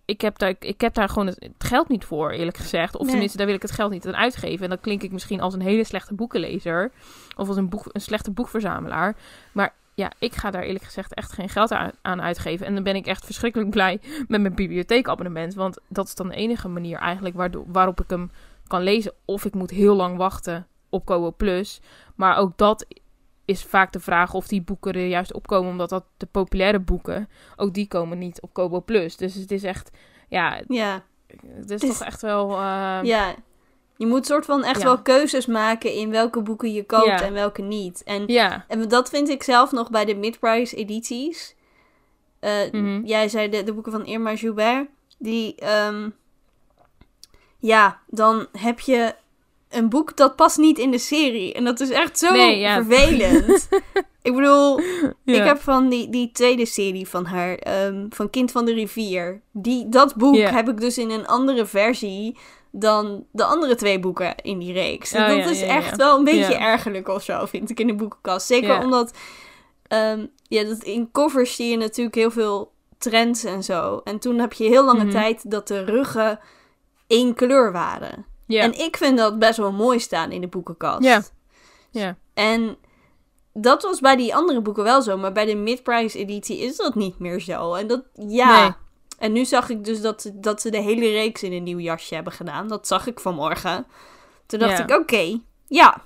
ik 0.06 0.22
heb, 0.22 0.38
daar, 0.38 0.56
ik 0.60 0.82
heb 0.82 0.94
daar 0.94 1.10
gewoon 1.10 1.28
het, 1.28 1.50
geld 1.58 1.88
niet 1.88 2.06
voor, 2.06 2.32
eerlijk 2.32 2.58
gezegd. 2.58 2.94
Of 2.96 3.02
Nee. 3.02 3.10
tenminste, 3.10 3.38
daar 3.38 3.46
wil 3.46 3.56
ik 3.56 3.62
het 3.62 3.72
geld 3.72 3.92
niet 3.92 4.08
aan 4.08 4.16
uitgeven. 4.16 4.64
En 4.64 4.70
dan 4.70 4.80
klink 4.80 5.04
ik 5.04 5.12
misschien 5.12 5.42
als 5.42 5.54
een 5.54 5.62
hele 5.62 5.84
slechte 5.84 6.14
boekenlezer. 6.14 6.92
Of 7.36 7.48
als 7.48 7.58
een, 7.58 7.70
boek, 7.70 7.86
een 7.92 8.02
slechte 8.02 8.32
boekverzamelaar. 8.32 9.16
Maar 9.52 9.74
ja, 9.94 10.12
ik 10.20 10.36
ga 10.36 10.52
daar 10.52 10.64
eerlijk 10.64 10.86
gezegd 10.86 11.14
echt 11.14 11.32
geen 11.32 11.50
geld 11.50 11.72
aan, 11.72 11.92
aan 12.02 12.22
uitgeven. 12.22 12.66
En 12.66 12.74
dan 12.74 12.84
ben 12.84 12.96
ik 12.96 13.06
echt 13.06 13.26
verschrikkelijk 13.26 13.70
blij 13.70 14.00
met 14.28 14.42
mijn 14.42 14.56
bibliotheekabonnement. 14.56 15.54
Want 15.54 15.78
dat 15.88 16.08
is 16.08 16.16
dan 16.16 16.28
de 16.28 16.36
enige 16.36 16.68
manier 16.68 16.98
eigenlijk 16.98 17.36
waardoor, 17.36 17.64
waarop 17.68 18.02
ik 18.02 18.10
hem 18.10 18.32
kan 18.68 18.82
lezen. 18.82 19.14
Of 19.26 19.46
ik 19.46 19.54
moet 19.54 19.70
heel 19.70 19.96
lang 19.96 20.18
wachten 20.18 20.68
op 20.90 21.06
Kobo 21.06 21.32
Plus. 21.32 21.80
Maar 22.16 22.38
ook 22.38 22.58
dat 22.58 22.86
is 23.46 23.64
vaak 23.64 23.92
de 23.92 24.00
vraag 24.00 24.34
of 24.34 24.48
die 24.48 24.62
boeken 24.62 24.94
er 24.94 25.08
juist 25.08 25.34
opkomen. 25.34 25.72
Omdat 25.72 25.90
dat 25.90 26.04
de 26.18 26.26
populaire 26.26 26.80
boeken, 26.80 27.30
ook 27.56 27.74
die 27.74 27.88
komen 27.88 28.18
niet 28.18 28.42
op 28.42 28.54
Kobo 28.54 28.82
Plus. 28.82 29.18
Dus 29.18 29.34
het 29.36 29.52
is 29.52 29.64
echt, 29.64 29.90
ja, 30.30 30.62
Ja, 30.68 31.04
het 31.48 31.64
is 31.66 31.82
Het 31.82 31.84
is- 31.84 31.98
toch 31.98 32.08
echt 32.08 32.22
wel... 32.22 32.52
eh, 32.52 33.00
ja. 33.04 33.36
Je 33.98 34.06
moet 34.08 34.26
soort 34.26 34.46
van 34.46 34.64
echt 34.64 34.78
Ja. 34.80 34.84
wel 34.84 35.02
keuzes 35.02 35.46
maken 35.46 35.94
in 35.94 36.10
welke 36.10 36.42
boeken 36.42 36.74
je 36.74 36.86
koopt 36.86 37.06
Ja. 37.06 37.22
en 37.22 37.34
welke 37.34 37.62
niet. 37.62 38.04
En, 38.04 38.24
ja. 38.28 38.66
en 38.68 38.88
dat 38.88 39.10
vind 39.10 39.30
ik 39.30 39.44
zelf 39.44 39.72
nog 39.72 39.90
bij 39.90 40.06
de 40.06 40.16
mid-price 40.16 40.76
edities. 40.76 41.56
Eh, 42.40 42.72
Mhm. 42.72 43.06
Jij 43.06 43.30
zei 43.30 43.50
de, 43.50 43.64
de 43.64 43.74
boeken 43.74 43.92
van 43.92 44.06
Irma 44.06 44.34
Joubert. 44.34 44.88
Die, 45.18 45.56
ehm, 45.56 46.10
ja, 47.58 48.00
dan 48.08 48.48
heb 48.58 48.80
je 48.80 49.16
een 49.76 49.90
boek 49.90 50.18
dat 50.18 50.36
past 50.36 50.58
niet 50.58 50.80
in 50.80 50.92
de 50.92 50.98
serie. 50.98 51.54
En 51.54 51.64
dat 51.64 51.80
is 51.80 51.90
echt 51.90 52.20
zo 52.20 52.32
Nee, 52.32 52.60
ja. 52.60 52.84
vervelend. 52.84 53.68
Ik 54.22 54.36
bedoel, 54.36 54.80
Ja. 54.80 55.14
ik 55.42 55.44
heb 55.44 55.60
van 55.62 55.90
die, 55.90 56.10
die 56.10 56.32
tweede 56.32 56.66
serie 56.66 57.08
van 57.08 57.26
haar, 57.26 57.56
ehm, 57.56 58.06
van 58.10 58.30
Kind 58.30 58.52
van 58.52 58.66
de 58.66 58.74
Rivier. 58.74 59.42
Die, 59.52 59.90
dat 59.90 60.16
boek 60.16 60.36
Ja. 60.36 60.52
heb 60.52 60.70
ik 60.70 60.80
dus 60.80 60.98
in 60.98 61.10
een 61.10 61.28
andere 61.28 61.66
versie 61.66 62.38
dan 62.72 63.26
de 63.32 63.44
andere 63.44 63.76
twee 63.76 64.00
boeken 64.00 64.36
in 64.36 64.60
die 64.60 64.74
reeks. 64.74 65.12
En 65.12 65.32
Oh, 65.32 65.38
dat 65.44 65.50
is 65.54 65.62
echt 65.62 65.96
wel 65.96 66.18
een 66.18 66.24
beetje 66.24 66.56
ergerlijk 66.56 67.08
of 67.08 67.24
zo, 67.24 67.46
vind 67.46 67.70
ik, 67.70 67.80
in 67.80 67.88
de 67.88 67.96
boekenkast. 67.96 68.48
Zeker 68.48 68.84
omdat, 68.84 69.14
ehm, 69.88 70.26
ja, 70.48 70.64
dat 70.64 70.84
in 70.84 71.10
covers 71.12 71.56
zie 71.56 71.70
je 71.70 71.78
natuurlijk 71.78 72.16
heel 72.16 72.32
veel 72.32 72.72
trends 72.98 73.44
en 73.44 73.64
zo. 73.64 74.02
En 74.04 74.20
toen 74.20 74.40
heb 74.40 74.54
je 74.54 74.64
heel 74.64 74.86
lange 74.86 75.04
Mhm. 75.04 75.12
tijd 75.12 75.52
dat 75.52 75.68
de 75.68 75.84
ruggen 75.84 76.40
één 77.08 77.34
kleur 77.34 77.72
waren. 77.72 78.26
Ja. 78.48 78.62
En 78.62 78.80
ik 78.80 78.98
vind 78.98 79.18
dat 79.18 79.40
best 79.40 79.58
wel 79.58 79.72
mooi 79.72 80.00
staan 80.00 80.32
in 80.32 80.42
de 80.42 80.48
boekenkast. 80.48 81.04
Ja. 81.04 81.22
Ja. 81.92 82.18
En 82.34 82.78
dat 83.54 83.82
was 83.84 84.00
bij 84.00 84.16
die 84.16 84.36
andere 84.36 84.62
boeken 84.62 84.84
wel 84.84 85.02
zo, 85.02 85.18
maar 85.18 85.32
bij 85.32 85.46
de 85.46 85.56
mid-price 85.56 86.18
editie 86.18 86.58
is 86.58 86.76
dat 86.76 86.96
niet 86.96 87.20
meer 87.20 87.40
zo. 87.40 87.74
En 87.74 87.88
dat, 87.88 88.04
ja. 88.28 88.62
Nee. 88.62 88.72
En 89.20 89.32
nu 89.32 89.46
zag 89.46 89.70
ik 89.70 89.84
dus 89.84 90.02
dat, 90.02 90.32
dat 90.34 90.62
ze 90.62 90.70
de 90.72 90.82
hele 90.82 91.10
reeks 91.12 91.44
in 91.44 91.52
een 91.54 91.64
nieuw 91.64 91.80
jasje 91.80 92.16
hebben 92.16 92.34
gedaan. 92.34 92.68
Dat 92.68 92.88
zag 92.88 93.08
ik 93.08 93.20
vanmorgen. 93.20 93.86
Toen 94.46 94.60
dacht 94.60 94.78
Ja. 94.78 94.84
ik, 94.84 94.92
oké, 95.00 95.40
ja. 95.68 96.02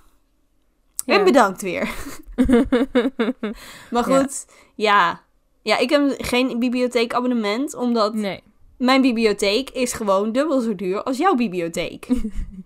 En 1.06 1.18
Ja. 1.18 1.24
bedankt 1.24 1.62
weer. 1.62 1.90
Maar 3.92 4.10
Ja. 4.10 4.20
goed, 4.20 4.46
ja. 4.76 5.22
ja. 5.62 5.78
ik 5.78 5.90
heb 5.90 6.14
geen 6.18 6.60
bibliotheekabonnement, 6.60 7.76
omdat 7.76 8.14
nee. 8.14 8.44
Mijn 8.78 9.02
bibliotheek 9.02 9.70
is 9.70 9.94
gewoon 9.94 10.32
dubbel 10.32 10.60
zo 10.60 10.76
duur 10.76 11.04
als 11.04 11.18
jouw 11.18 11.36
bibliotheek. 11.36 12.08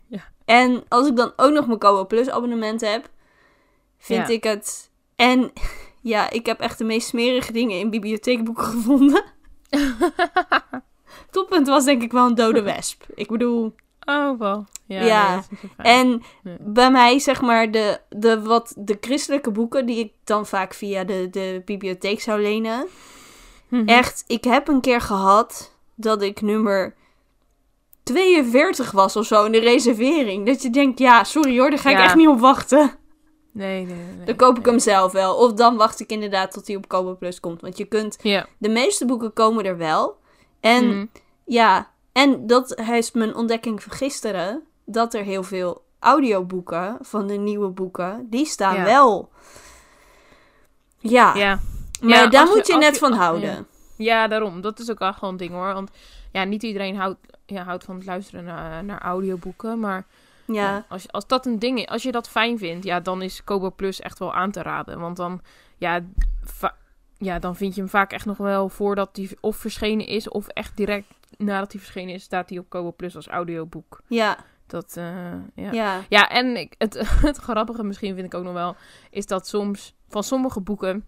Ja. 0.08 0.22
En 0.46 0.84
als 0.88 1.08
ik 1.08 1.16
dan 1.16 1.34
ook 1.36 1.52
nog 1.52 1.68
mijn 1.68 1.80
Kobo 1.80 2.06
Plus 2.06 2.30
abonnement 2.30 2.82
heb, 2.82 3.10
vind 3.98 4.28
Ja. 4.28 4.34
ik 4.34 4.44
het... 4.44 4.90
En 5.16 5.52
ja, 6.02 6.30
ik 6.30 6.46
heb 6.46 6.60
echt 6.60 6.78
de 6.78 6.84
meest 6.84 7.08
smerige 7.08 7.52
dingen 7.52 7.80
in 7.80 7.90
bibliotheekboeken 7.90 8.64
gevonden. 8.74 9.24
Toppunt 11.32 11.68
was 11.68 11.86
denk 11.86 12.02
ik 12.02 12.12
wel 12.12 12.26
een 12.26 12.36
dode 12.36 12.62
wesp. 12.62 13.04
Ik 13.16 13.28
bedoel... 13.28 13.76
Oh, 14.06 14.40
wel. 14.40 14.66
Ja. 14.86 15.02
Ja. 15.04 15.44
nee. 15.78 15.94
En 15.94 16.24
Nee. 16.44 16.58
bij 16.60 16.92
mij, 16.92 17.20
zeg 17.20 17.42
maar, 17.42 17.72
de, 17.72 18.00
de, 18.10 18.42
wat, 18.42 18.74
de 18.78 18.98
christelijke 19.02 19.52
boeken 19.52 19.86
die 19.86 20.00
ik 20.00 20.14
dan 20.24 20.46
vaak 20.46 20.74
via 20.74 21.04
de, 21.04 21.28
de 21.32 21.62
bibliotheek 21.66 22.22
zou 22.22 22.42
lenen... 22.42 22.88
Mhm. 23.68 23.88
Echt, 23.88 24.24
ik 24.28 24.44
heb 24.44 24.68
een 24.68 24.82
keer 24.82 25.02
gehad 25.02 25.76
dat 26.02 26.22
ik 26.22 26.42
nummer 26.42 26.96
42 28.04 28.92
was 28.92 29.16
of 29.16 29.26
zo 29.26 29.44
in 29.46 29.52
de 29.52 29.60
reservering. 29.60 30.46
Dat 30.46 30.62
je 30.62 30.70
denkt, 30.70 31.00
ja, 31.00 31.24
sorry 31.24 31.60
hoor, 31.60 31.70
daar 31.70 31.80
ga 31.80 31.90
ik 31.90 31.98
Ja. 31.98 32.04
echt 32.04 32.16
niet 32.16 32.28
op 32.28 32.40
wachten. 32.40 32.96
Nee, 33.54 33.86
nee, 33.86 33.96
nee. 34.18 34.26
Dan 34.26 34.36
koop 34.36 34.58
ik 34.58 34.64
nee. 34.64 34.72
hem 34.74 34.80
zelf 34.84 35.12
wel. 35.12 35.36
Of 35.36 35.54
dan 35.54 35.78
wacht 35.78 36.00
ik 36.00 36.10
inderdaad 36.10 36.52
tot 36.52 36.68
hij 36.68 36.76
op 36.76 36.88
Kobo 36.88 37.16
Plus 37.16 37.40
komt. 37.40 37.62
Want 37.62 37.78
je 37.78 37.86
kunt, 37.86 38.18
Ja. 38.22 38.46
de 38.58 38.70
meeste 38.70 39.06
boeken 39.06 39.34
komen 39.34 39.66
er 39.66 39.78
wel. 39.78 40.18
En 40.60 40.88
Mhm. 40.88 41.06
ja, 41.46 41.90
en 42.12 42.48
dat 42.48 42.80
is 42.80 43.12
mijn 43.12 43.36
ontdekking 43.36 43.84
van 43.84 43.92
gisteren. 43.92 44.64
Dat 44.86 45.14
er 45.14 45.24
heel 45.24 45.44
veel 45.44 45.82
audioboeken 46.00 46.98
van 47.02 47.28
de 47.28 47.34
nieuwe 47.38 47.70
boeken, 47.70 48.28
die 48.30 48.46
staan 48.46 48.76
Ja. 48.76 48.84
wel. 48.84 49.30
Ja, 50.98 51.36
Ja. 51.36 51.60
maar 52.02 52.30
daar 52.30 52.48
je- 52.48 52.54
moet 52.56 52.68
je 52.68 52.78
net 52.78 52.94
je- 52.94 53.00
van 53.00 53.12
ja. 53.12 53.18
houden. 53.18 53.68
Ja, 54.02 54.28
daarom. 54.28 54.62
Dat 54.62 54.80
is 54.80 54.92
ook 54.92 55.00
wel 55.00 55.14
gewoon 55.14 55.30
een 55.30 55.38
ding 55.38 55.52
hoor. 55.52 55.74
Want 55.74 55.92
ja, 56.32 56.44
niet 56.44 56.64
iedereen 56.64 56.96
houdt, 56.96 57.20
ja, 57.46 57.64
houdt 57.64 57.84
van 57.84 57.96
het 57.96 58.06
luisteren 58.06 58.44
naar, 58.44 58.84
naar 58.84 59.02
audioboeken. 59.02 59.80
Maar 59.80 60.06
Ja, 60.46 60.54
Ja, 60.54 60.86
als, 60.90 61.12
als 61.12 61.28
dat 61.28 61.46
een 61.46 61.60
ding 61.60 61.80
is, 61.80 61.88
als 61.88 62.04
je 62.04 62.12
dat 62.12 62.30
fijn 62.30 62.58
vindt, 62.58 62.86
ja, 62.86 63.00
dan 63.00 63.22
is 63.22 63.44
Kobo 63.44 63.72
Plus 63.72 64.00
echt 64.00 64.20
wel 64.20 64.34
aan 64.34 64.52
te 64.52 64.62
raden. 64.62 65.00
Want 65.00 65.18
dan, 65.18 65.42
ja, 65.78 66.02
ja, 67.18 67.40
dan 67.40 67.56
vind 67.56 67.76
je 67.76 67.82
hem 67.82 67.90
vaak 67.90 68.12
echt 68.12 68.26
nog 68.26 68.38
wel 68.38 68.70
voordat 68.70 69.16
die 69.16 69.38
of 69.40 69.56
verschenen 69.58 70.08
is, 70.08 70.30
of 70.30 70.48
echt 70.48 70.78
direct 70.78 71.08
nadat 71.38 71.72
hij 71.72 71.82
verschenen 71.82 72.14
is, 72.14 72.24
staat 72.24 72.50
hij 72.50 72.60
op 72.60 72.70
Kobo 72.70 72.92
Plus 72.92 73.16
als 73.16 73.28
audioboek. 73.28 74.02
ja, 74.08 74.38
Dat, 74.68 74.98
eh, 74.98 75.34
ja. 75.56 75.72
ja. 75.72 76.02
Ja, 76.10 76.30
en 76.30 76.58
ik, 76.58 76.76
het, 76.78 76.94
het 77.30 77.38
grappige 77.38 77.84
misschien 77.84 78.16
vind 78.16 78.26
ik 78.26 78.34
ook 78.34 78.44
nog 78.44 78.54
wel, 78.54 78.76
is 79.10 79.26
dat 79.26 79.48
soms 79.48 79.96
van 80.10 80.24
sommige 80.24 80.62
boeken 80.62 81.06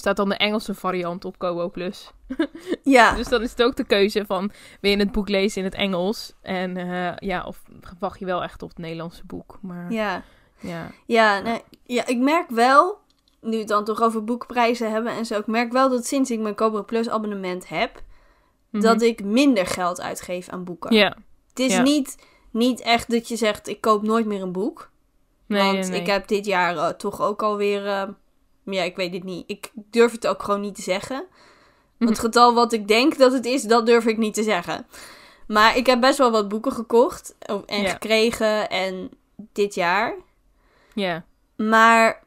staat 0.00 0.16
dan 0.16 0.28
de 0.28 0.36
Engelse 0.36 0.74
variant 0.74 1.24
op 1.24 1.38
Kobo 1.38 1.68
Plus. 1.70 2.10
Ja, 2.82 3.14
Dus 3.14 3.28
dan 3.28 3.42
is 3.42 3.50
het 3.50 3.62
ook 3.62 3.76
de 3.76 3.84
keuze 3.84 4.24
van, 4.26 4.50
wil 4.80 4.90
je 4.90 4.96
het 4.96 5.12
boek 5.12 5.28
lezen 5.28 5.58
in 5.58 5.64
het 5.64 5.74
Engels? 5.74 6.32
En 6.42 6.76
eh, 6.76 7.16
ja, 7.16 7.44
of 7.44 7.62
wacht 7.98 8.18
je 8.18 8.24
wel 8.24 8.42
echt 8.42 8.62
op 8.62 8.68
het 8.68 8.78
Nederlandse 8.78 9.22
boek? 9.26 9.58
Maar 9.62 9.92
ja. 9.92 10.22
ja. 10.60 10.90
Ja, 11.06 11.40
nee, 11.40 11.60
ja, 11.84 12.06
ik 12.06 12.18
merk 12.18 12.50
wel, 12.50 12.98
nu 13.40 13.58
het 13.58 13.68
dan 13.68 13.84
toch 13.84 14.02
over 14.02 14.24
boekprijzen 14.24 14.90
hebben 14.90 15.12
en 15.12 15.26
zo, 15.26 15.38
ik 15.38 15.46
merk 15.46 15.72
wel 15.72 15.88
dat 15.90 16.06
sinds 16.06 16.30
ik 16.30 16.40
mijn 16.40 16.54
Kobo 16.54 16.84
Plus 16.84 17.08
abonnement 17.08 17.68
heb, 17.68 18.02
Mhm. 18.70 18.82
dat 18.82 19.02
ik 19.02 19.24
minder 19.24 19.66
geld 19.66 20.00
uitgeef 20.00 20.48
aan 20.48 20.64
boeken. 20.64 20.94
Ja, 20.94 21.16
Het 21.48 21.58
is 21.58 21.72
ja. 21.72 21.82
niet, 21.82 22.16
niet 22.50 22.80
echt 22.80 23.10
dat 23.10 23.28
je 23.28 23.36
zegt, 23.36 23.68
ik 23.68 23.80
koop 23.80 24.02
nooit 24.02 24.26
meer 24.26 24.42
een 24.42 24.52
boek. 24.52 24.90
nee, 25.46 25.62
want 25.62 25.78
nee, 25.78 25.88
nee. 25.90 26.00
ik 26.00 26.06
heb 26.06 26.28
dit 26.28 26.46
jaar 26.46 26.76
eh, 26.76 26.88
toch 26.88 27.20
ook 27.22 27.42
alweer, 27.42 28.14
ja, 28.72 28.82
ik 28.82 28.96
weet 28.96 29.12
het 29.14 29.24
niet. 29.24 29.44
Ik 29.46 29.70
durf 29.74 30.12
het 30.12 30.26
ook 30.26 30.42
gewoon 30.42 30.60
niet 30.60 30.74
te 30.74 30.82
zeggen. 30.82 31.24
Want 31.98 32.10
het 32.10 32.18
getal 32.18 32.54
wat 32.54 32.72
ik 32.72 32.88
denk 32.88 33.18
dat 33.18 33.32
het 33.32 33.44
is, 33.44 33.62
dat 33.62 33.86
durf 33.86 34.06
ik 34.06 34.16
niet 34.18 34.34
te 34.34 34.42
zeggen. 34.42 34.86
Maar 35.46 35.76
ik 35.76 35.86
heb 35.86 36.00
best 36.00 36.18
wel 36.18 36.30
wat 36.30 36.48
boeken 36.48 36.72
gekocht 36.72 37.34
en 37.66 37.84
gekregen 37.90 38.68
en 38.70 39.10
dit 39.52 39.74
jaar. 39.74 40.14
Ja, 40.94 41.24
Maar 41.56 42.22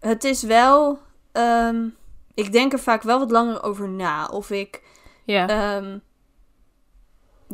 het 0.00 0.24
is 0.24 0.42
wel. 0.42 0.98
ehm, 1.32 1.88
ik 2.34 2.52
denk 2.52 2.72
er 2.72 2.78
vaak 2.78 3.02
wel 3.02 3.18
wat 3.18 3.30
langer 3.30 3.62
over 3.62 3.88
na. 3.88 4.26
Of 4.26 4.50
ik. 4.50 4.82
ja, 5.24 5.48
ehm, 5.48 5.98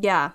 ja. 0.00 0.34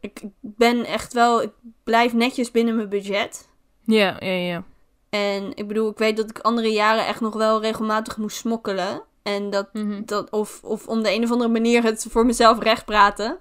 Ik 0.00 0.20
ben 0.40 0.84
echt 0.84 1.12
wel. 1.12 1.42
Ik 1.42 1.50
blijf 1.84 2.12
netjes 2.12 2.50
binnen 2.50 2.76
mijn 2.76 2.88
budget. 2.88 3.48
ja, 3.84 4.16
ja, 4.20 4.30
ja. 4.32 4.64
En 5.10 5.52
ik 5.54 5.68
bedoel, 5.68 5.90
ik 5.90 5.98
weet 5.98 6.16
dat 6.16 6.30
ik 6.30 6.38
andere 6.38 6.68
jaren 6.68 7.06
echt 7.06 7.20
nog 7.20 7.34
wel 7.34 7.60
regelmatig 7.60 8.16
moest 8.16 8.36
smokkelen. 8.36 9.02
En 9.22 9.50
dat. 9.50 9.68
Mhm. 9.72 10.02
dat 10.04 10.30
of, 10.30 10.60
of 10.62 10.86
om 10.86 11.02
de 11.02 11.12
een 11.12 11.24
of 11.24 11.30
andere 11.30 11.50
manier 11.50 11.82
het 11.82 12.06
voor 12.10 12.26
mezelf 12.26 12.62
recht 12.62 12.84
praten. 12.84 13.38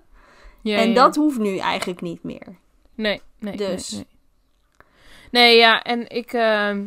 ja 0.62 0.78
en 0.78 0.88
ja. 0.90 0.94
dat 0.94 1.16
hoeft 1.16 1.38
nu 1.38 1.58
eigenlijk 1.58 2.02
niet 2.02 2.24
meer. 2.24 2.58
Nee, 2.96 3.22
nee. 3.40 3.58
Dus. 3.58 3.92
Nee, 3.92 4.00
nee. 4.00 4.16
Nee, 5.32 5.58
ja, 5.58 5.82
en 5.82 6.10
ik... 6.10 6.34
ehm, 6.34 6.86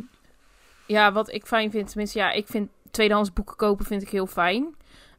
ja, 0.87 1.11
wat 1.11 1.31
ik 1.31 1.45
fijn 1.45 1.71
vind, 1.71 1.87
tenminste, 1.87 2.19
ja, 2.19 2.31
ik 2.31 2.47
vind 2.47 2.69
tweedehands 2.91 3.33
boeken 3.33 3.55
kopen 3.55 3.85
vind 3.85 4.01
ik 4.01 4.09
heel 4.09 4.27
fijn. 4.27 4.75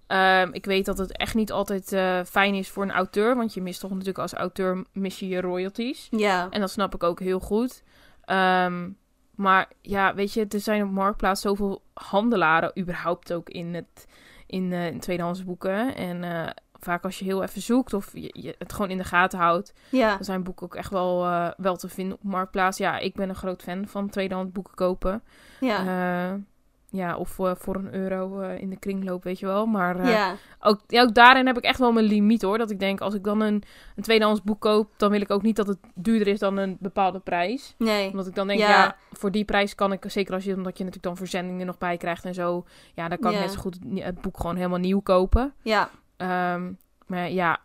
Ehm, 0.06 0.48
ik 0.52 0.64
weet 0.64 0.84
dat 0.84 0.98
het 0.98 1.16
echt 1.16 1.34
niet 1.34 1.52
altijd 1.52 1.92
eh, 1.92 2.20
fijn 2.24 2.54
is 2.54 2.68
voor 2.68 2.82
een 2.82 2.90
auteur, 2.90 3.36
want 3.36 3.54
je 3.54 3.62
mist 3.62 3.80
toch 3.80 3.90
natuurlijk 3.90 4.18
als 4.18 4.32
auteur 4.32 4.84
mis 4.92 5.18
je 5.18 5.28
je 5.28 5.40
royalties. 5.40 6.08
Ja. 6.10 6.46
En 6.50 6.60
dat 6.60 6.70
snap 6.70 6.94
ik 6.94 7.02
ook 7.02 7.20
heel 7.20 7.40
goed. 7.40 7.82
Ehm, 8.24 8.88
maar 9.34 9.68
ja, 9.80 10.14
weet 10.14 10.32
je, 10.32 10.46
er 10.48 10.60
zijn 10.60 10.82
op 10.82 10.90
Marktplaats 10.90 11.40
zoveel 11.40 11.82
handelaren, 11.94 12.78
überhaupt 12.78 13.32
ook 13.32 13.48
in, 13.50 13.74
het, 13.74 14.06
in, 14.46 14.72
eh, 14.72 14.86
in 14.86 15.00
tweedehands 15.00 15.44
boeken. 15.44 15.94
En 15.96 16.24
eh, 16.24 16.48
vaak 16.80 17.04
als 17.04 17.18
je 17.18 17.24
heel 17.24 17.42
even 17.42 17.62
zoekt 17.62 17.94
of 17.94 18.10
je, 18.12 18.30
je 18.32 18.54
het 18.58 18.72
gewoon 18.72 18.90
in 18.90 18.98
de 18.98 19.04
gaten 19.04 19.38
houdt, 19.38 19.72
Ja. 19.90 20.14
dan 20.14 20.24
zijn 20.24 20.42
boeken 20.42 20.66
ook 20.66 20.74
echt 20.74 20.90
wel, 20.90 21.24
eh, 21.24 21.50
wel 21.56 21.76
te 21.76 21.88
vinden 21.88 22.16
op 22.16 22.22
Marktplaats. 22.22 22.78
Ja, 22.78 22.98
ik 22.98 23.14
ben 23.14 23.28
een 23.28 23.34
groot 23.34 23.62
fan 23.62 23.86
van 23.88 24.08
tweedehands 24.08 24.52
boeken 24.52 24.74
kopen. 24.74 25.22
Ja. 25.60 26.38
Ja, 26.92 27.16
of 27.16 27.38
eh, 27.38 27.52
voor 27.54 27.76
een 27.76 27.94
euro 27.94 28.40
eh, 28.40 28.60
in 28.60 28.70
de 28.70 28.78
kringloop, 28.78 29.24
weet 29.24 29.38
je 29.38 29.46
wel. 29.46 29.66
Maar 29.66 29.98
eh, 29.98 30.10
ja. 30.10 30.34
ook, 30.60 30.80
ja, 30.86 31.02
ook 31.02 31.14
daarin 31.14 31.46
heb 31.46 31.56
ik 31.56 31.64
echt 31.64 31.78
wel 31.78 31.92
mijn 31.92 32.06
limiet 32.06 32.42
hoor. 32.42 32.58
Dat 32.58 32.70
ik 32.70 32.78
denk, 32.78 33.00
als 33.00 33.14
ik 33.14 33.24
dan 33.24 33.40
een, 33.40 33.62
een 33.96 34.02
tweedehands 34.02 34.42
boek 34.42 34.60
koop, 34.60 34.90
dan 34.96 35.10
wil 35.10 35.20
ik 35.20 35.30
ook 35.30 35.42
niet 35.42 35.56
dat 35.56 35.66
het 35.66 35.78
duurder 35.94 36.28
is 36.28 36.38
dan 36.38 36.56
een 36.56 36.76
bepaalde 36.80 37.18
prijs. 37.18 37.74
Nee. 37.78 38.10
Omdat 38.10 38.26
ik 38.26 38.34
dan 38.34 38.46
denk, 38.46 38.60
Ja. 38.60 38.68
ja, 38.68 38.96
voor 39.12 39.30
die 39.30 39.44
prijs 39.44 39.74
kan 39.74 39.92
ik, 39.92 40.04
zeker 40.06 40.34
als 40.34 40.44
je, 40.44 40.54
omdat 40.54 40.78
je 40.78 40.84
natuurlijk 40.84 41.14
dan 41.14 41.26
verzendingen 41.26 41.66
nog 41.66 41.78
bij 41.78 41.96
krijgt 41.96 42.24
en 42.24 42.34
zo. 42.34 42.64
Ja, 42.94 43.08
dan 43.08 43.18
kan 43.18 43.30
Ja. 43.32 43.38
ik 43.38 43.44
net 43.44 43.52
zo 43.54 43.60
goed 43.60 43.74
het, 43.74 44.04
het 44.04 44.20
boek 44.20 44.36
gewoon 44.36 44.56
helemaal 44.56 44.78
nieuw 44.78 45.00
kopen. 45.00 45.54
Ja. 45.62 45.90
Ehm, 46.16 46.72
maar 47.06 47.30
ja, 47.30 47.60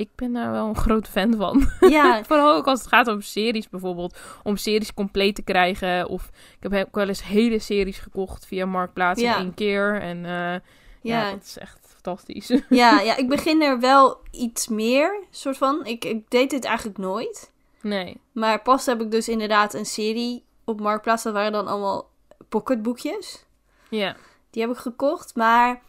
ik, 0.00 0.08
ben 0.14 0.32
daar 0.32 0.50
wel 0.50 0.66
een 0.68 0.76
groot 0.76 1.08
fan 1.08 1.34
van. 1.36 1.70
Ja. 1.90 2.24
Vooral 2.24 2.54
ook 2.54 2.66
als 2.66 2.78
het 2.78 2.88
gaat 2.88 3.06
om 3.08 3.20
series 3.20 3.68
bijvoorbeeld. 3.68 4.18
Om 4.42 4.56
series 4.56 4.94
compleet 4.94 5.34
te 5.34 5.42
krijgen. 5.42 6.08
Of 6.08 6.30
ik 6.60 6.72
heb 6.72 6.86
ook 6.86 6.94
wel 6.94 7.08
eens 7.08 7.22
hele 7.24 7.58
series 7.58 7.98
gekocht 7.98 8.46
via 8.46 8.66
Marktplaats 8.66 9.20
Ja. 9.20 9.36
in 9.36 9.42
één 9.42 9.54
keer. 9.54 10.00
En 10.00 10.24
eh, 10.24 10.30
ja. 10.30 10.60
Ja. 11.02 11.30
dat 11.30 11.42
is 11.42 11.58
echt 11.58 11.78
fantastisch. 11.88 12.48
Ja, 12.68 13.00
ja, 13.00 13.16
ik 13.16 13.28
begin 13.28 13.62
er 13.62 13.80
wel 13.80 14.18
iets 14.30 14.68
meer, 14.68 15.24
soort 15.30 15.56
van. 15.56 15.84
Ik, 15.86 16.04
ik 16.04 16.30
deed 16.30 16.50
dit 16.50 16.64
eigenlijk 16.64 16.98
nooit. 16.98 17.50
nee. 17.82 18.20
Maar 18.32 18.62
pas 18.62 18.86
heb 18.86 19.00
ik 19.00 19.10
dus 19.10 19.28
inderdaad 19.28 19.74
een 19.74 19.86
serie 19.86 20.44
op 20.64 20.80
Marktplaats. 20.80 21.22
Dat 21.22 21.32
waren 21.32 21.52
dan 21.52 21.66
allemaal 21.66 22.10
pocketboekjes. 22.48 23.44
Ja. 23.90 24.16
Die 24.50 24.62
heb 24.62 24.70
ik 24.70 24.76
gekocht. 24.78 25.34
Maar 25.34 25.82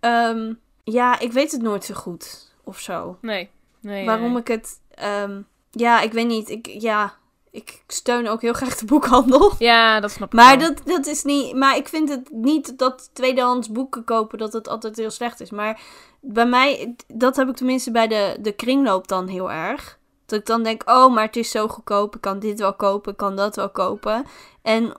ehm, 0.00 0.52
ja, 0.84 1.18
ik 1.18 1.32
weet 1.32 1.52
het 1.52 1.62
nooit 1.62 1.84
zo 1.84 1.94
goed 1.94 2.51
of 2.72 2.80
zo. 2.80 3.18
Nee. 3.20 3.50
nee 3.80 4.06
Waarom 4.06 4.32
nee. 4.32 4.40
ik 4.40 4.48
het... 4.48 4.80
ehm, 4.94 5.40
ja, 5.70 6.00
ik 6.00 6.12
weet 6.12 6.26
niet. 6.26 6.48
Ik, 6.48 6.66
ja, 6.66 7.14
ik 7.50 7.82
steun 7.86 8.28
ook 8.28 8.40
heel 8.40 8.52
graag 8.52 8.76
de 8.76 8.84
boekhandel. 8.84 9.52
Ja, 9.58 10.00
dat 10.00 10.10
snap 10.10 10.28
ik 10.28 10.34
Maar 10.34 10.58
wel. 10.58 10.68
dat, 10.68 10.86
dat 10.86 11.06
is 11.06 11.22
niet. 11.22 11.54
Maar 11.56 11.76
ik 11.76 11.88
vind 11.88 12.08
het 12.08 12.30
niet 12.30 12.78
dat 12.78 13.10
tweedehands 13.12 13.70
boeken 13.70 14.04
kopen 14.04 14.38
dat 14.38 14.52
het 14.52 14.68
altijd 14.68 14.96
heel 14.96 15.10
slecht 15.10 15.40
is. 15.40 15.50
Maar 15.50 15.80
bij 16.20 16.46
mij, 16.46 16.94
dat 17.06 17.36
heb 17.36 17.48
ik 17.48 17.56
tenminste 17.56 17.90
bij 17.90 18.08
de, 18.08 18.36
de 18.40 18.52
kringloop 18.52 19.08
dan 19.08 19.26
heel 19.28 19.50
erg. 19.50 19.98
Dat 20.26 20.38
ik 20.40 20.46
dan 20.46 20.62
denk, 20.62 20.82
oh, 20.90 21.14
maar 21.14 21.24
het 21.24 21.36
is 21.36 21.50
zo 21.50 21.68
goedkoop. 21.68 22.14
Ik 22.14 22.20
kan 22.20 22.38
dit 22.38 22.58
wel 22.60 22.74
kopen, 22.74 23.12
ik 23.12 23.18
kan 23.18 23.36
dat 23.36 23.56
wel 23.56 23.70
kopen. 23.70 24.26
En 24.62 24.92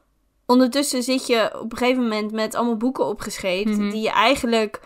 ondertussen 0.46 1.04
zit 1.04 1.28
je 1.28 1.60
op 1.60 1.72
een 1.72 1.78
gegeven 1.78 2.04
moment 2.04 2.32
met 2.32 2.56
allemaal 2.56 2.78
boeken 2.78 3.06
opgeschreven. 3.06 3.72
Mhm. 3.72 3.90
Die 3.90 4.02
je 4.02 4.12
eigenlijk, 4.12 4.82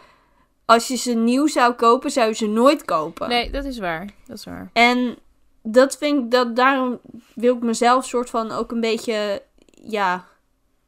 als 0.67 0.87
je 0.87 0.95
ze 0.95 1.13
nieuw 1.13 1.47
zou 1.47 1.73
kopen, 1.73 2.11
zou 2.11 2.27
je 2.27 2.35
ze 2.35 2.47
nooit 2.47 2.85
kopen. 2.85 3.29
Nee, 3.29 3.49
dat 3.49 3.65
is 3.65 3.79
waar. 3.79 4.09
Dat 4.25 4.37
is 4.37 4.45
waar. 4.45 4.69
En 4.73 5.17
dat 5.61 5.97
vind 5.97 6.23
ik, 6.23 6.31
dat, 6.31 6.55
daarom 6.55 6.99
wil 7.35 7.55
ik 7.55 7.61
mezelf 7.61 8.05
soort 8.05 8.29
van 8.29 8.51
ook 8.51 8.71
een 8.71 8.79
beetje, 8.79 9.43
ja, 9.83 10.25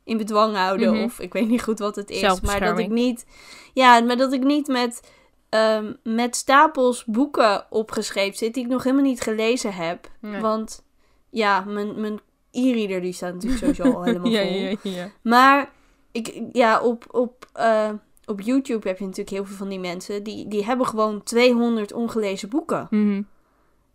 in 0.04 0.18
bedwang 0.18 0.56
houden. 0.56 0.94
Mhm. 0.94 1.04
Of 1.04 1.20
ik 1.20 1.34
weet 1.34 1.48
niet 1.48 1.64
goed 1.64 1.80
wat 1.80 1.96
het 1.96 2.10
is. 2.10 2.42
Maar 2.42 2.60
dat 2.60 2.80
ik 2.80 2.90
niet, 2.90 3.26
ja, 3.74 4.02
maar 4.02 4.18
dat 4.18 4.34
ik 4.34 4.44
niet 4.44 4.68
met, 4.68 5.12
ehm, 5.50 5.94
met 6.04 6.36
stapels 6.36 7.06
boeken 7.06 7.66
opgeschreven 7.70 8.38
zit 8.38 8.54
die 8.54 8.64
ik 8.64 8.70
nog 8.70 8.84
helemaal 8.84 9.06
niet 9.06 9.22
gelezen 9.22 9.74
heb. 9.74 10.10
Nee. 10.20 10.42
Want 10.42 10.84
ja, 11.30 11.60
mijn, 11.60 12.02
mijn 12.02 12.20
e-reader 12.52 13.02
die 13.02 13.14
staat 13.14 13.34
natuurlijk 13.34 13.62
sowieso 13.62 13.98
al 13.98 14.04
helemaal 14.12 14.32
vol. 14.32 14.42
ja, 14.42 14.42
ja, 14.42 14.76
ja. 14.82 15.12
Maar 15.22 15.72
ik, 16.12 16.42
ja, 16.52 16.82
op, 16.82 17.06
op, 17.12 17.46
eh, 17.54 17.90
op 18.30 18.42
YouTube 18.42 18.88
heb 18.88 18.98
je 18.98 19.04
natuurlijk 19.04 19.36
heel 19.36 19.46
veel 19.46 19.56
van 19.56 19.70
die 19.70 19.80
mensen. 19.80 20.24
Die, 20.24 20.48
die 20.48 20.66
hebben 20.66 20.86
gewoon 20.86 21.24
200 21.24 21.94
ongelezen 21.94 22.50
boeken. 22.50 22.88
Mhm. 22.90 23.22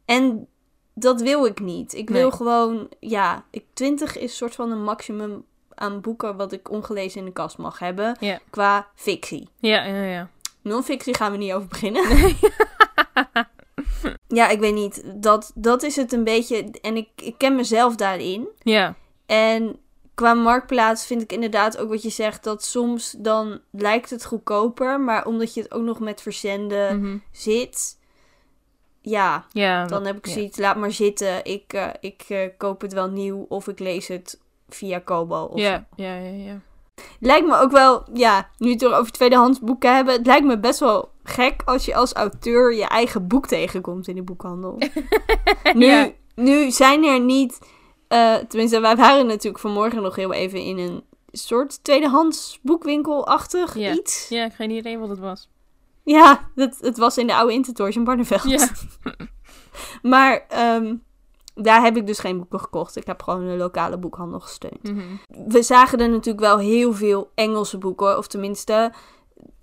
En 0.05 0.47
dat 0.94 1.20
wil 1.20 1.44
ik 1.44 1.61
niet. 1.61 1.94
Ik 1.94 2.11
wil 2.11 2.23
Nee. 2.29 2.33
gewoon, 2.33 2.88
ja, 3.01 3.44
ik, 3.51 3.64
20 3.73 4.18
is 4.18 4.37
soort 4.37 4.55
van 4.55 4.70
een 4.70 4.83
maximum 4.83 5.44
aan 5.75 6.01
boeken 6.01 6.37
wat 6.37 6.53
ik 6.53 6.70
ongelezen 6.70 7.20
in 7.20 7.27
de 7.27 7.33
kast 7.33 7.59
mag 7.59 7.79
hebben. 7.79 8.16
Qua 8.51 8.88
fictie. 8.94 9.49
Ja, 9.59 9.85
ja, 9.85 10.03
ja. 10.03 10.31
Non-fictie 10.62 11.14
gaan 11.14 11.33
we 11.33 11.38
niet 11.38 11.53
over 11.53 11.68
beginnen. 11.68 12.05
ja, 14.38 14.49
ik 14.49 14.61
weet 14.61 14.75
niet. 14.75 15.03
Dat, 15.14 15.53
dat 15.55 15.83
is 15.83 15.97
het 15.97 16.12
een 16.12 16.25
beetje. 16.25 16.70
En 16.81 16.97
ik, 16.97 17.09
ik 17.23 17.38
ken 17.38 17.55
mezelf 17.57 17.97
daarin. 17.97 18.49
Ja, 18.62 18.94
En 19.27 19.77
qua 20.14 20.35
marktplaats 20.35 21.07
vind 21.07 21.22
ik 21.22 21.33
inderdaad 21.33 21.79
ook 21.79 21.88
wat 21.88 22.03
je 22.03 22.11
zegt. 22.11 22.44
Dat 22.44 22.64
soms 22.64 23.14
dan 23.18 23.61
lijkt 23.70 24.11
het 24.11 24.24
goedkoper. 24.24 25.00
Maar 25.00 25.27
omdat 25.27 25.55
je 25.55 25.62
het 25.62 25.72
ook 25.72 25.83
nog 25.83 26.00
met 26.00 26.22
verzenden 26.22 27.00
mhm. 27.00 27.16
zit. 27.33 27.98
Ja, 29.00 29.46
dan 29.87 30.05
heb 30.07 30.16
ik 30.16 30.27
zoiets, 30.27 30.59
laat 30.59 30.77
maar 30.77 30.92
zitten. 30.92 31.44
Ik, 31.44 31.72
eh, 31.72 31.88
ik 32.00 32.24
eh, 32.29 32.48
koop 32.57 32.81
het 32.81 32.92
wel 32.92 33.11
nieuw 33.11 33.46
of 33.48 33.68
ik 33.68 33.79
lees 33.79 34.09
het 34.09 34.40
via 34.68 34.98
Kobo. 34.98 35.50
Ja, 35.55 35.87
ja, 35.96 36.14
ja. 36.16 36.61
Lijkt 37.20 37.46
me 37.46 37.57
ook 37.57 37.70
wel, 37.70 38.05
ja, 38.12 38.50
nu 38.59 38.70
het 38.70 38.83
er 38.83 38.94
over 38.94 39.12
tweedehands 39.12 39.61
boeken 39.61 39.94
hebben. 39.94 40.14
Het 40.14 40.27
lijkt 40.27 40.46
me 40.46 40.59
best 40.59 40.81
wel 40.81 41.11
gek 41.22 41.62
als 41.64 41.85
je 41.85 41.94
als 41.94 42.12
auteur 42.12 42.74
je 42.74 42.85
eigen 42.85 43.27
boek 43.27 43.46
tegenkomt 43.46 44.09
in 44.09 44.14
de 44.14 44.22
boekhandel. 44.22 44.79
nu, 45.74 45.87
Ja. 45.87 46.11
nu 46.35 46.70
zijn 46.70 47.05
er 47.05 47.20
niet, 47.20 47.59
eh, 48.09 48.35
tenminste 48.35 48.81
wij 48.81 48.97
waren 48.97 49.27
natuurlijk 49.27 49.59
vanmorgen 49.59 50.03
nog 50.03 50.17
heel 50.17 50.33
even 50.33 50.61
in 50.61 50.79
een 50.79 51.05
soort 51.33 51.85
tweedehands 51.85 52.59
boekwinkelachtig 52.62 53.77
iets. 53.77 54.29
Ja, 54.29 54.45
ik 54.45 54.53
geen 54.53 54.71
idee 54.71 54.99
wat 54.99 55.09
het 55.09 55.19
was. 55.19 55.49
Ja, 56.03 56.51
dat, 56.55 56.79
het 56.81 56.99
was 56.99 57.19
in 57.19 57.27
de 57.27 57.35
oude 57.35 57.53
Intertoys 57.53 57.97
in 57.97 58.05
Barneveld. 58.05 58.43
Ja. 58.43 58.69
Maar 60.03 60.45
ehm, 60.49 60.95
daar 61.55 61.83
heb 61.83 61.97
ik 61.97 62.07
dus 62.07 62.19
geen 62.19 62.38
boeken 62.38 62.61
gekocht. 62.61 62.97
Ik 62.97 63.07
heb 63.07 63.23
gewoon 63.23 63.43
een 63.43 63.57
lokale 63.57 63.97
boekhandel 63.97 64.40
gesteund. 64.40 64.83
Mhm. 64.83 65.01
We 65.49 65.62
zagen 65.62 65.99
er 65.99 66.09
natuurlijk 66.09 66.45
wel 66.45 66.59
heel 66.59 66.93
veel 66.93 67.31
Engelse 67.35 67.79
boeken. 67.79 68.19
Of 68.19 68.27
tenminste, 68.27 68.93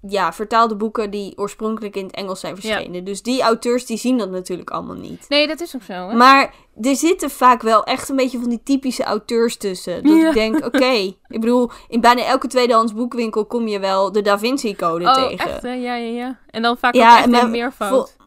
ja, 0.07 0.33
vertaalde 0.33 0.75
boeken 0.75 1.11
die 1.11 1.37
oorspronkelijk 1.37 1.95
in 1.95 2.05
het 2.05 2.15
Engels 2.15 2.39
zijn 2.39 2.55
verschenen. 2.55 3.03
Dus 3.03 3.21
die 3.21 3.41
auteurs 3.41 3.85
die 3.85 3.97
zien 3.97 4.17
dat 4.17 4.29
natuurlijk 4.29 4.69
allemaal 4.69 4.95
niet. 4.95 5.25
Nee, 5.29 5.47
dat 5.47 5.61
is 5.61 5.75
ook 5.75 5.83
zo, 5.83 5.93
hè? 5.93 6.15
Maar 6.15 6.53
er 6.81 6.95
zitten 6.95 7.29
vaak 7.29 7.61
wel 7.61 7.83
echt 7.83 8.09
een 8.09 8.15
beetje 8.15 8.39
van 8.39 8.49
die 8.49 8.63
typische 8.63 9.03
auteurs 9.03 9.57
tussen. 9.57 10.03
Dat 10.03 10.17
Ja. 10.17 10.27
ik 10.27 10.33
denk, 10.33 10.65
oké. 10.73 10.91
ik 11.27 11.39
bedoel, 11.39 11.69
in 11.87 12.01
bijna 12.01 12.23
elke 12.23 12.47
tweedehands 12.47 12.93
boekwinkel 12.93 13.45
kom 13.45 13.67
je 13.67 13.79
wel 13.79 14.11
de 14.11 14.21
Da 14.21 14.39
Vinci 14.39 14.75
Code 14.75 15.05
oh, 15.05 15.13
tegen. 15.13 15.49
echt, 15.49 15.61
hè? 15.61 15.73
Ja, 15.73 15.95
ja, 15.95 16.11
ja. 16.11 16.39
En 16.49 16.61
dan 16.61 16.77
vaak 16.77 16.95
Ja, 16.95 17.11
ook 17.11 17.17
echt 17.17 17.29
maar 17.29 17.43
een 17.43 17.51
meervoud. 17.51 18.19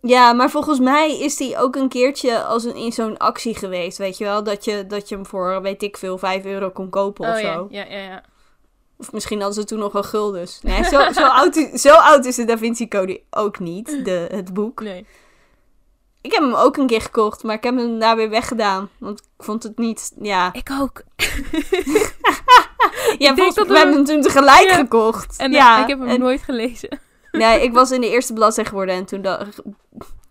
Ja, 0.00 0.32
maar 0.32 0.50
volgens 0.50 0.78
mij 0.78 1.18
is 1.18 1.36
die 1.36 1.56
ook 1.56 1.76
een 1.76 1.88
keertje 1.88 2.42
als 2.42 2.64
een, 2.64 2.74
in 2.74 2.92
zo'n 2.92 3.16
actie 3.16 3.54
geweest, 3.54 3.98
weet 3.98 4.18
je 4.18 4.24
wel? 4.24 4.42
Dat 4.42 4.64
je, 4.64 4.86
dat 4.86 5.08
je 5.08 5.14
hem 5.14 5.26
voor, 5.26 5.62
weet 5.62 5.82
ik 5.82 5.96
veel, 5.96 6.18
5 6.18 6.44
euro 6.44 6.70
kon 6.70 6.90
kopen 6.90 7.28
of 7.28 7.34
oh, 7.34 7.40
zo. 7.40 7.66
ja, 7.70 7.84
ja, 7.84 7.96
ja, 7.96 8.02
ja. 8.02 8.22
Of 8.98 9.12
misschien 9.12 9.38
hadden 9.40 9.60
ze 9.60 9.64
toen 9.68 9.78
nog 9.78 9.92
wel 9.92 10.02
guldens. 10.02 10.60
Nee, 10.62 10.84
zo, 10.84 11.12
zo, 11.12 11.22
oud, 11.40 11.56
is- 11.56 11.80
zo 11.80 11.94
oud 11.94 12.24
is 12.24 12.36
de 12.36 12.44
Da 12.44 12.58
Vinci 12.58 12.88
Code 12.88 13.20
ook 13.30 13.58
niet, 13.58 14.04
de, 14.04 14.26
het 14.30 14.52
boek. 14.54 14.80
Nee. 14.80 15.06
Ik 16.20 16.32
heb 16.32 16.42
hem 16.42 16.54
ook 16.54 16.76
een 16.76 16.86
keer 16.86 17.00
gekocht, 17.00 17.42
maar 17.42 17.54
ik 17.54 17.62
heb 17.62 17.76
hem 17.76 17.98
daar 17.98 18.16
weer 18.16 18.30
weggedaan. 18.30 18.88
Want 18.98 19.18
ik 19.20 19.44
vond 19.44 19.62
het 19.62 19.78
niet, 19.78 20.12
ja... 20.20 20.52
Ik 20.52 20.70
ook. 20.80 21.02
Ja, 23.18 23.34
volgens 23.34 23.54
dat 23.56 23.68
mij 23.68 23.76
hebben 23.76 23.94
we- 24.04 24.12
hem 24.12 24.20
toen 24.22 24.32
tegelijk 24.32 24.68
Ja. 24.68 24.74
gekocht. 24.74 25.36
En 25.38 25.52
ja, 25.52 25.82
ik 25.82 25.88
heb 25.88 25.98
hem 25.98 26.08
en- 26.08 26.20
nooit 26.20 26.42
gelezen. 26.42 26.98
Nee, 27.32 27.62
ik 27.62 27.72
was 27.72 27.90
in 27.90 28.00
de 28.00 28.08
eerste 28.08 28.32
bladzijde 28.32 28.68
geworden 28.70 28.94
en 28.94 29.04
toen 29.04 29.22
dacht 29.22 29.62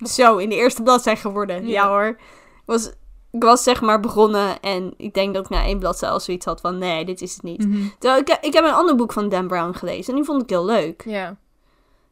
Zo, 0.05 0.37
in 0.37 0.49
de 0.49 0.55
eerste 0.55 0.83
bladzijde 0.83 1.19
geworden. 1.19 1.61
Ja, 1.67 1.71
Ja. 1.73 1.87
hoor. 1.87 2.07
Ik 2.07 2.17
was, 2.65 2.91
ik 3.37 3.43
was 3.43 3.63
zeg 3.63 3.81
maar 3.81 3.99
begonnen 3.99 4.59
en 4.59 4.93
ik 4.97 5.13
denk 5.13 5.33
dat 5.33 5.43
ik 5.43 5.49
na 5.49 5.63
één 5.63 5.79
bladzijde 5.79 6.13
al 6.13 6.19
zoiets 6.19 6.45
had 6.45 6.61
van... 6.61 6.77
Nee, 6.77 7.05
dit 7.05 7.21
is 7.21 7.33
het 7.33 7.43
niet. 7.43 7.67
Terwijl 7.99 8.21
ik, 8.21 8.37
ik 8.41 8.53
heb 8.53 8.63
een 8.63 8.71
ander 8.71 8.95
boek 8.95 9.13
van 9.13 9.29
Dan 9.29 9.47
Brown 9.47 9.73
gelezen 9.73 10.09
en 10.09 10.15
die 10.15 10.23
vond 10.23 10.41
ik 10.41 10.49
heel 10.49 10.65
leuk. 10.65 11.03
Ja. 11.05 11.37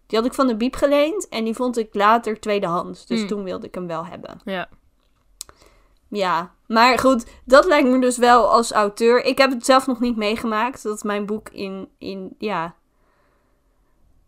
Die 0.08 0.18
had 0.18 0.28
ik 0.28 0.34
van 0.34 0.48
de 0.48 0.56
Biep 0.56 0.76
geleend 0.76 1.30
en 1.30 1.44
die 1.44 1.54
vond 1.56 1.78
ik 1.78 1.94
later 1.96 2.40
tweedehands. 2.40 3.06
Dus 3.06 3.20
Hmm. 3.20 3.28
toen 3.28 3.44
wilde 3.44 3.68
ik 3.68 3.76
hem 3.76 3.88
wel 3.88 4.06
hebben. 4.06 4.40
Ja. 4.46 4.70
Ja, 6.08 6.54
maar 6.68 7.00
goed, 7.00 7.26
dat 7.46 7.66
lijkt 7.66 7.88
me 7.88 8.00
dus 8.00 8.18
wel 8.18 8.50
als 8.52 8.72
auteur. 8.72 9.24
Ik 9.24 9.38
heb 9.38 9.50
het 9.52 9.66
zelf 9.66 9.88
nog 9.88 10.00
niet 10.00 10.16
meegemaakt. 10.16 10.84
Dat 10.84 11.04
mijn 11.04 11.26
boek 11.26 11.50
in, 11.50 11.90
in 11.98 12.36
ja, 12.38 12.76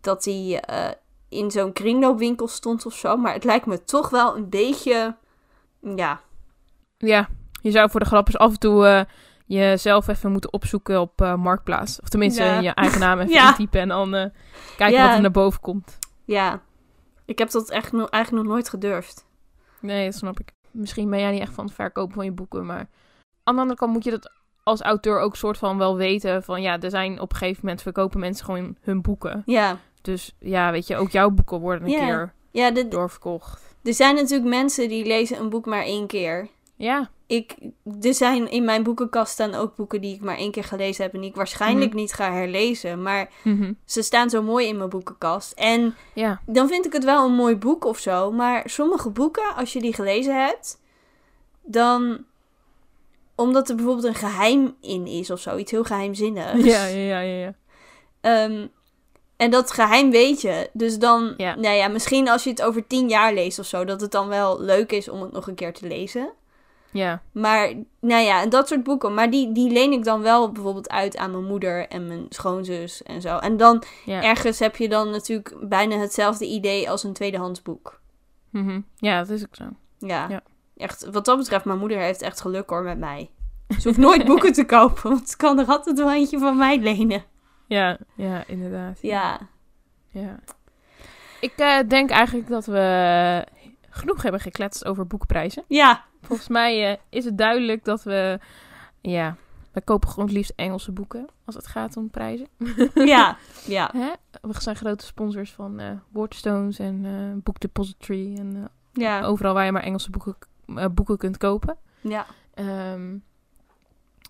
dat 0.01 0.23
die 0.23 0.59
eh, 0.59 0.91
in 1.29 1.51
zo'n 1.51 1.73
kringloopwinkel 1.73 2.47
stond 2.47 2.85
of 2.85 2.93
zo. 2.93 3.17
Maar 3.17 3.33
het 3.33 3.43
lijkt 3.43 3.65
me 3.65 3.83
toch 3.83 4.09
wel 4.09 4.35
een 4.35 4.49
beetje, 4.49 5.15
ja, 5.95 6.21
Ja. 6.97 7.27
Je 7.61 7.71
zou 7.71 7.89
voor 7.89 7.99
de 7.99 8.05
grapjes 8.05 8.37
af 8.37 8.51
en 8.51 8.59
toe 8.59 8.85
eh, 8.87 9.01
jezelf 9.45 10.07
even 10.07 10.31
moeten 10.31 10.53
opzoeken 10.53 10.99
op 11.01 11.21
eh, 11.21 11.35
Marktplaats. 11.35 12.01
Of 12.01 12.09
tenminste 12.09 12.43
Ja. 12.43 12.59
je 12.59 12.69
eigen 12.69 12.99
naam 12.99 13.19
even 13.19 13.33
Ja. 13.33 13.47
intypen 13.49 13.79
en 13.81 13.87
dan 13.87 14.15
eh, 14.15 14.25
kijken 14.77 14.97
Ja. 14.97 15.05
wat 15.07 15.15
er 15.15 15.21
naar 15.21 15.31
boven 15.31 15.59
komt. 15.61 15.97
ja. 16.25 16.61
Ik 17.25 17.37
heb 17.37 17.51
dat 17.51 17.69
echt 17.69 17.91
nog, 17.91 18.09
eigenlijk 18.09 18.43
nog 18.43 18.53
nooit 18.53 18.69
gedurfd. 18.69 19.25
Nee, 19.81 20.05
dat 20.05 20.15
snap 20.15 20.39
ik. 20.39 20.51
Misschien 20.71 21.09
ben 21.09 21.19
jij 21.19 21.31
niet 21.31 21.41
echt 21.41 21.53
van 21.53 21.65
het 21.65 21.73
verkopen 21.73 22.15
van 22.15 22.25
je 22.25 22.31
boeken, 22.31 22.65
maar 22.65 22.87
aan 23.43 23.55
de 23.55 23.61
andere 23.61 23.75
kant 23.79 23.93
moet 23.93 24.03
je 24.03 24.09
dat 24.11 24.31
als 24.63 24.81
auteur 24.81 25.19
ook 25.19 25.35
soort 25.35 25.57
van 25.57 25.77
wel 25.77 25.95
weten 25.95 26.43
van 26.43 26.61
ja, 26.61 26.79
er 26.79 26.89
zijn 26.89 27.19
op 27.21 27.31
een 27.31 27.37
gegeven 27.37 27.59
moment 27.63 27.81
verkopen 27.81 28.19
mensen 28.19 28.45
gewoon 28.45 28.77
hun 28.81 29.01
boeken. 29.01 29.43
Ja, 29.45 29.77
Dus 30.01 30.35
ja, 30.39 30.71
weet 30.71 30.87
je, 30.87 30.95
ook 30.95 31.09
jouw 31.09 31.29
boeken 31.29 31.59
worden 31.59 31.87
een 31.87 31.93
keer 31.99 32.33
ja 32.51 32.71
de, 32.71 32.87
doorverkocht. 32.87 33.75
er 33.83 33.93
zijn 33.93 34.15
natuurlijk 34.15 34.49
mensen 34.49 34.89
die 34.89 35.05
lezen 35.05 35.39
een 35.39 35.49
boek 35.49 35.65
maar 35.65 35.83
één 35.83 36.07
keer. 36.07 36.47
Ja, 36.77 37.09
Ik, 37.27 37.55
er 38.01 38.13
zijn 38.13 38.49
in 38.51 38.65
mijn 38.65 38.83
boekenkast 38.83 39.31
staan 39.31 39.55
ook 39.55 39.75
boeken 39.75 40.01
die 40.01 40.15
ik 40.15 40.21
maar 40.21 40.37
één 40.37 40.51
keer 40.51 40.63
gelezen 40.63 41.03
heb 41.03 41.13
en 41.13 41.19
die 41.19 41.29
ik 41.29 41.35
waarschijnlijk 41.35 41.89
Mhm. 41.91 41.99
niet 41.99 42.13
ga 42.13 42.31
herlezen. 42.31 43.01
Maar 43.01 43.29
Mhm. 43.43 43.73
ze 43.85 44.01
staan 44.01 44.29
zo 44.29 44.41
mooi 44.43 44.67
in 44.67 44.77
mijn 44.77 44.89
boekenkast. 44.89 45.51
En 45.51 45.95
ja, 46.13 46.41
dan 46.45 46.67
vind 46.67 46.85
ik 46.85 46.93
het 46.93 47.03
wel 47.03 47.25
een 47.25 47.35
mooi 47.35 47.55
boek 47.55 47.85
of 47.85 47.97
zo. 47.99 48.31
Maar 48.31 48.69
sommige 48.69 49.09
boeken, 49.09 49.55
als 49.55 49.73
je 49.73 49.81
die 49.81 49.93
gelezen 49.93 50.45
hebt, 50.45 50.79
dan 51.63 52.23
omdat 53.35 53.69
er 53.69 53.75
bijvoorbeeld 53.75 54.05
een 54.05 54.15
geheim 54.15 54.75
in 54.81 55.07
is 55.07 55.31
of 55.31 55.39
zo, 55.39 55.57
iets 55.57 55.71
heel 55.71 55.83
geheimzinnigs. 55.83 56.63
ja, 56.63 56.85
ja, 56.85 56.97
ja, 56.97 57.19
ja. 57.19 57.39
ja. 57.45 57.53
Ehm, 58.21 58.67
en 59.37 59.49
dat 59.51 59.71
geheim 59.71 60.11
weet 60.11 60.41
je. 60.41 60.69
Dus 60.73 60.99
dan, 60.99 61.33
Ja. 61.37 61.55
nou 61.55 61.75
ja, 61.75 61.87
misschien 61.87 62.29
als 62.29 62.43
je 62.43 62.49
het 62.49 62.61
over 62.61 62.87
tien 62.87 63.09
jaar 63.09 63.33
leest 63.33 63.59
of 63.59 63.65
zo, 63.65 63.85
dat 63.85 64.01
het 64.01 64.11
dan 64.11 64.27
wel 64.27 64.61
leuk 64.61 64.91
is 64.91 65.09
om 65.09 65.21
het 65.21 65.31
nog 65.31 65.47
een 65.47 65.55
keer 65.55 65.73
te 65.73 65.87
lezen. 65.87 66.29
Ja, 66.91 67.21
Maar, 67.31 67.73
nou 67.99 68.23
ja, 68.23 68.41
en 68.41 68.49
dat 68.49 68.67
soort 68.67 68.83
boeken. 68.83 69.13
Maar 69.13 69.29
die, 69.29 69.51
die 69.51 69.71
leen 69.71 69.91
ik 69.91 70.03
dan 70.03 70.21
wel 70.21 70.51
bijvoorbeeld 70.51 70.89
uit 70.89 71.17
aan 71.17 71.31
mijn 71.31 71.43
moeder 71.43 71.87
en 71.87 72.07
mijn 72.07 72.25
schoonzus 72.29 73.03
en 73.03 73.21
zo. 73.21 73.37
En 73.37 73.57
dan 73.57 73.83
ja. 74.05 74.23
ergens 74.23 74.59
heb 74.59 74.75
je 74.75 74.89
dan 74.89 75.09
natuurlijk 75.09 75.55
bijna 75.61 75.97
hetzelfde 75.97 76.45
idee 76.45 76.89
als 76.89 77.03
een 77.03 77.13
tweedehands 77.13 77.61
boek. 77.61 77.99
Mhm. 78.49 78.81
ja, 78.95 79.19
dat 79.19 79.29
is 79.29 79.43
ook 79.43 79.55
zo. 79.55 79.65
Ja. 79.97 80.27
Ja. 80.29 80.41
Echt, 80.77 81.09
wat 81.11 81.25
dat 81.25 81.37
betreft, 81.37 81.65
mijn 81.65 81.79
moeder 81.79 81.99
heeft 81.99 82.21
echt 82.21 82.41
geluk 82.41 82.69
hoor 82.69 82.83
met 82.83 82.97
mij. 82.97 83.29
Ze 83.79 83.87
hoeft 83.87 83.99
nooit 83.99 84.25
boeken 84.31 84.53
te 84.53 84.65
kopen, 84.65 85.09
want 85.09 85.29
ze 85.29 85.37
kan 85.37 85.59
er 85.59 85.65
altijd 85.65 85.97
wel 85.97 86.13
eentje 86.13 86.39
van 86.39 86.57
mij 86.57 86.79
lenen. 86.79 87.23
Ja, 87.67 87.97
ja, 88.15 88.43
inderdaad. 88.47 88.97
Ja. 89.01 89.39
Ja. 90.07 90.39
Ik 91.41 91.53
eh, 91.55 91.79
denk 91.87 92.09
eigenlijk 92.09 92.47
dat 92.47 92.65
we 92.65 93.45
genoeg 93.89 94.21
hebben 94.21 94.41
gekletst 94.41 94.85
over 94.85 95.07
boekprijzen. 95.07 95.63
Ja, 95.67 96.05
Volgens 96.27 96.47
mij 96.47 96.91
eh, 96.91 96.97
is 97.09 97.25
het 97.25 97.37
duidelijk 97.37 97.83
dat 97.85 98.03
we... 98.03 98.39
Ja, 99.01 99.35
we 99.71 99.81
kopen 99.81 100.09
gewoon 100.09 100.25
het 100.25 100.33
liefst 100.35 100.53
Engelse 100.55 100.91
boeken 100.91 101.25
als 101.45 101.55
het 101.55 101.67
gaat 101.67 101.97
om 101.97 102.09
prijzen. 102.09 102.47
Ja, 102.93 103.37
ja. 103.77 103.89
Hè? 103.97 104.11
We 104.41 104.61
zijn 104.61 104.75
grote 104.75 105.05
sponsors 105.05 105.51
van 105.51 105.79
eh 105.79 105.91
Wordstones 106.11 106.79
en 106.79 107.05
eh 107.05 107.43
Book 107.43 107.59
Depository. 107.59 108.37
En 108.37 108.69
Ja, 108.93 109.23
overal 109.23 109.53
waar 109.53 109.65
je 109.65 109.71
maar 109.71 109.83
Engelse 109.83 110.09
boeken, 110.09 110.35
boeken 110.93 111.17
kunt 111.17 111.37
kopen. 111.37 111.77
ja. 112.01 112.25
Ehm, 112.53 113.17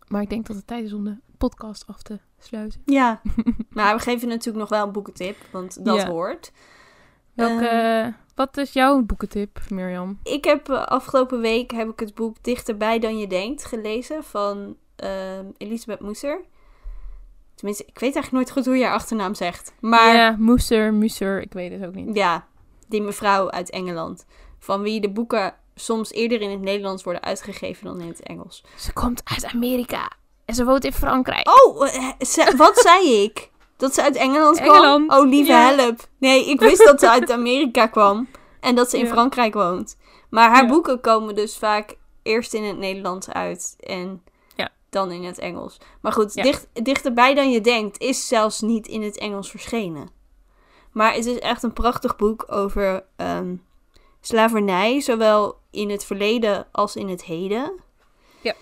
maar 0.07 0.21
ik 0.21 0.29
denk 0.29 0.45
dat 0.47 0.55
het 0.55 0.67
tijd 0.67 0.85
is 0.85 0.93
om 0.93 1.03
de 1.03 1.17
podcast 1.37 1.87
af 1.87 2.01
te 2.01 2.19
sluiten. 2.39 2.81
ja. 2.85 3.21
Maar 3.69 3.95
we 3.95 4.01
geven 4.01 4.27
natuurlijk 4.27 4.57
nog 4.57 4.69
wel 4.69 4.85
een 4.85 4.91
boekentip, 4.93 5.37
want 5.51 5.85
dat 5.85 5.95
Ja. 5.95 6.07
hoort. 6.07 6.51
Welke, 7.33 7.67
Ehm. 7.67 8.11
Wat 8.37 8.57
is 8.57 8.73
jouw 8.73 9.01
boekentip, 9.01 9.59
Mirjam? 9.69 10.19
Ik 10.23 10.43
heb 10.43 10.69
eh, 10.69 10.83
afgelopen 10.85 11.39
week 11.39 11.71
heb 11.71 11.89
ik 11.89 11.99
het 11.99 12.15
boek 12.15 12.35
Dichterbij 12.41 12.99
dan 12.99 13.17
je 13.17 13.27
denkt 13.27 13.65
gelezen 13.65 14.23
van 14.23 14.75
ehm, 14.95 15.45
Elisabeth 15.57 15.99
Moeser. 15.99 16.41
Tenminste, 17.55 17.83
ik 17.85 17.99
weet 17.99 18.15
eigenlijk 18.15 18.31
nooit 18.31 18.51
goed 18.51 18.65
hoe 18.65 18.77
je 18.77 18.83
haar 18.85 18.93
achternaam 18.93 19.35
zegt. 19.35 19.73
Maar 19.79 20.15
Ja, 20.15 20.35
Moeser, 20.39 20.93
Muser, 20.93 21.41
ik 21.41 21.53
weet 21.53 21.71
het 21.71 21.85
ook 21.85 21.95
niet. 21.95 22.15
Ja, 22.15 22.47
die 22.87 23.01
mevrouw 23.01 23.49
uit 23.51 23.69
Engeland. 23.69 24.25
Van 24.59 24.81
wie 24.81 25.01
de 25.01 25.09
boeken 25.09 25.55
soms 25.75 26.11
eerder 26.11 26.41
in 26.41 26.49
het 26.49 26.61
Nederlands 26.61 27.03
worden 27.03 27.21
uitgegeven 27.23 27.85
dan 27.85 28.01
in 28.01 28.07
het 28.07 28.21
Engels. 28.23 28.63
Ze 28.75 28.93
komt 28.93 29.21
uit 29.23 29.45
Amerika 29.45 30.11
en 30.45 30.55
ze 30.55 30.65
woont 30.65 30.85
in 30.85 30.93
Frankrijk. 30.93 31.47
Oh, 31.65 31.87
eh, 31.95 32.09
ze- 32.19 32.53
wat 32.57 32.77
zei 32.77 33.23
ik? 33.23 33.49
Dat 33.77 33.93
ze 33.93 34.01
uit 34.03 34.15
Engeland 34.15 34.61
kwam? 34.61 35.09
Oh, 35.09 35.27
lieve 35.29 35.51
ja. 35.51 35.73
help. 35.75 36.07
Nee, 36.17 36.49
ik 36.49 36.59
wist 36.59 36.85
dat 36.85 36.99
ze 36.99 37.09
uit 37.09 37.31
Amerika 37.31 37.87
kwam. 37.87 38.27
En 38.59 38.75
dat 38.75 38.89
ze 38.89 38.97
in 38.97 39.05
Ja. 39.05 39.11
Frankrijk 39.11 39.53
woont. 39.53 39.97
Maar 40.29 40.49
haar 40.49 40.63
Ja. 40.63 40.69
boeken 40.69 41.01
komen 41.01 41.35
dus 41.35 41.57
vaak 41.57 41.95
eerst 42.23 42.53
in 42.53 42.63
het 42.63 42.77
Nederlands 42.77 43.29
uit. 43.29 43.75
En 43.79 44.23
Ja. 44.55 44.69
dan 44.89 45.11
in 45.11 45.23
het 45.23 45.37
Engels. 45.39 45.77
Maar 46.01 46.11
goed, 46.11 46.33
dicht, 46.33 46.67
dichterbij 46.73 47.33
dan 47.33 47.51
je 47.51 47.61
denkt 47.61 47.99
is 47.99 48.27
zelfs 48.27 48.61
niet 48.61 48.87
in 48.87 49.01
het 49.01 49.17
Engels 49.17 49.49
verschenen. 49.49 50.09
Maar 50.91 51.13
het 51.13 51.25
is 51.25 51.39
echt 51.39 51.63
een 51.63 51.73
prachtig 51.73 52.15
boek 52.15 52.45
over 52.47 53.03
ehm, 53.15 53.55
slavernij. 54.21 54.99
Zowel 54.99 55.57
in 55.71 55.89
het 55.89 56.05
verleden 56.05 56.67
als 56.71 56.95
in 56.95 57.09
het 57.09 57.23
heden. 57.23 57.71
Ja. 58.41 58.53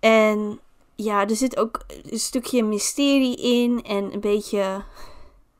En 0.00 0.60
ja, 1.02 1.26
er 1.28 1.36
zit 1.36 1.56
ook 1.56 1.80
een 2.10 2.18
stukje 2.18 2.64
mysterie 2.64 3.36
in. 3.36 3.82
En 3.82 4.12
een 4.12 4.20
beetje... 4.20 4.82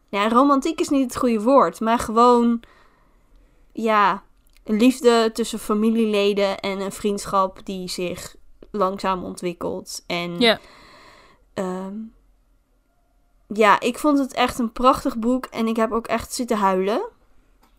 Ja, 0.09 0.29
romantiek 0.29 0.81
is 0.81 0.89
niet 0.89 1.05
het 1.05 1.17
goede 1.17 1.43
woord. 1.43 1.81
Maar 1.81 1.99
gewoon... 1.99 2.63
Ja, 3.73 4.23
liefde 4.65 5.31
tussen 5.33 5.59
familieleden 5.59 6.59
en 6.61 6.81
een 6.81 6.93
vriendschap 6.93 7.67
die 7.67 7.89
zich 7.89 8.37
langzaam 8.71 9.25
ontwikkelt. 9.25 10.05
En 10.07 10.41
Ja. 10.41 10.59
ehm, 11.55 11.95
ja, 13.49 13.81
ik 13.81 13.99
vond 13.99 14.19
het 14.19 14.33
echt 14.35 14.59
een 14.59 14.73
prachtig 14.73 15.19
boek. 15.19 15.47
En 15.47 15.67
ik 15.67 15.77
heb 15.77 15.93
ook 15.93 16.07
echt 16.07 16.35
zitten 16.35 16.57
huilen. 16.57 17.09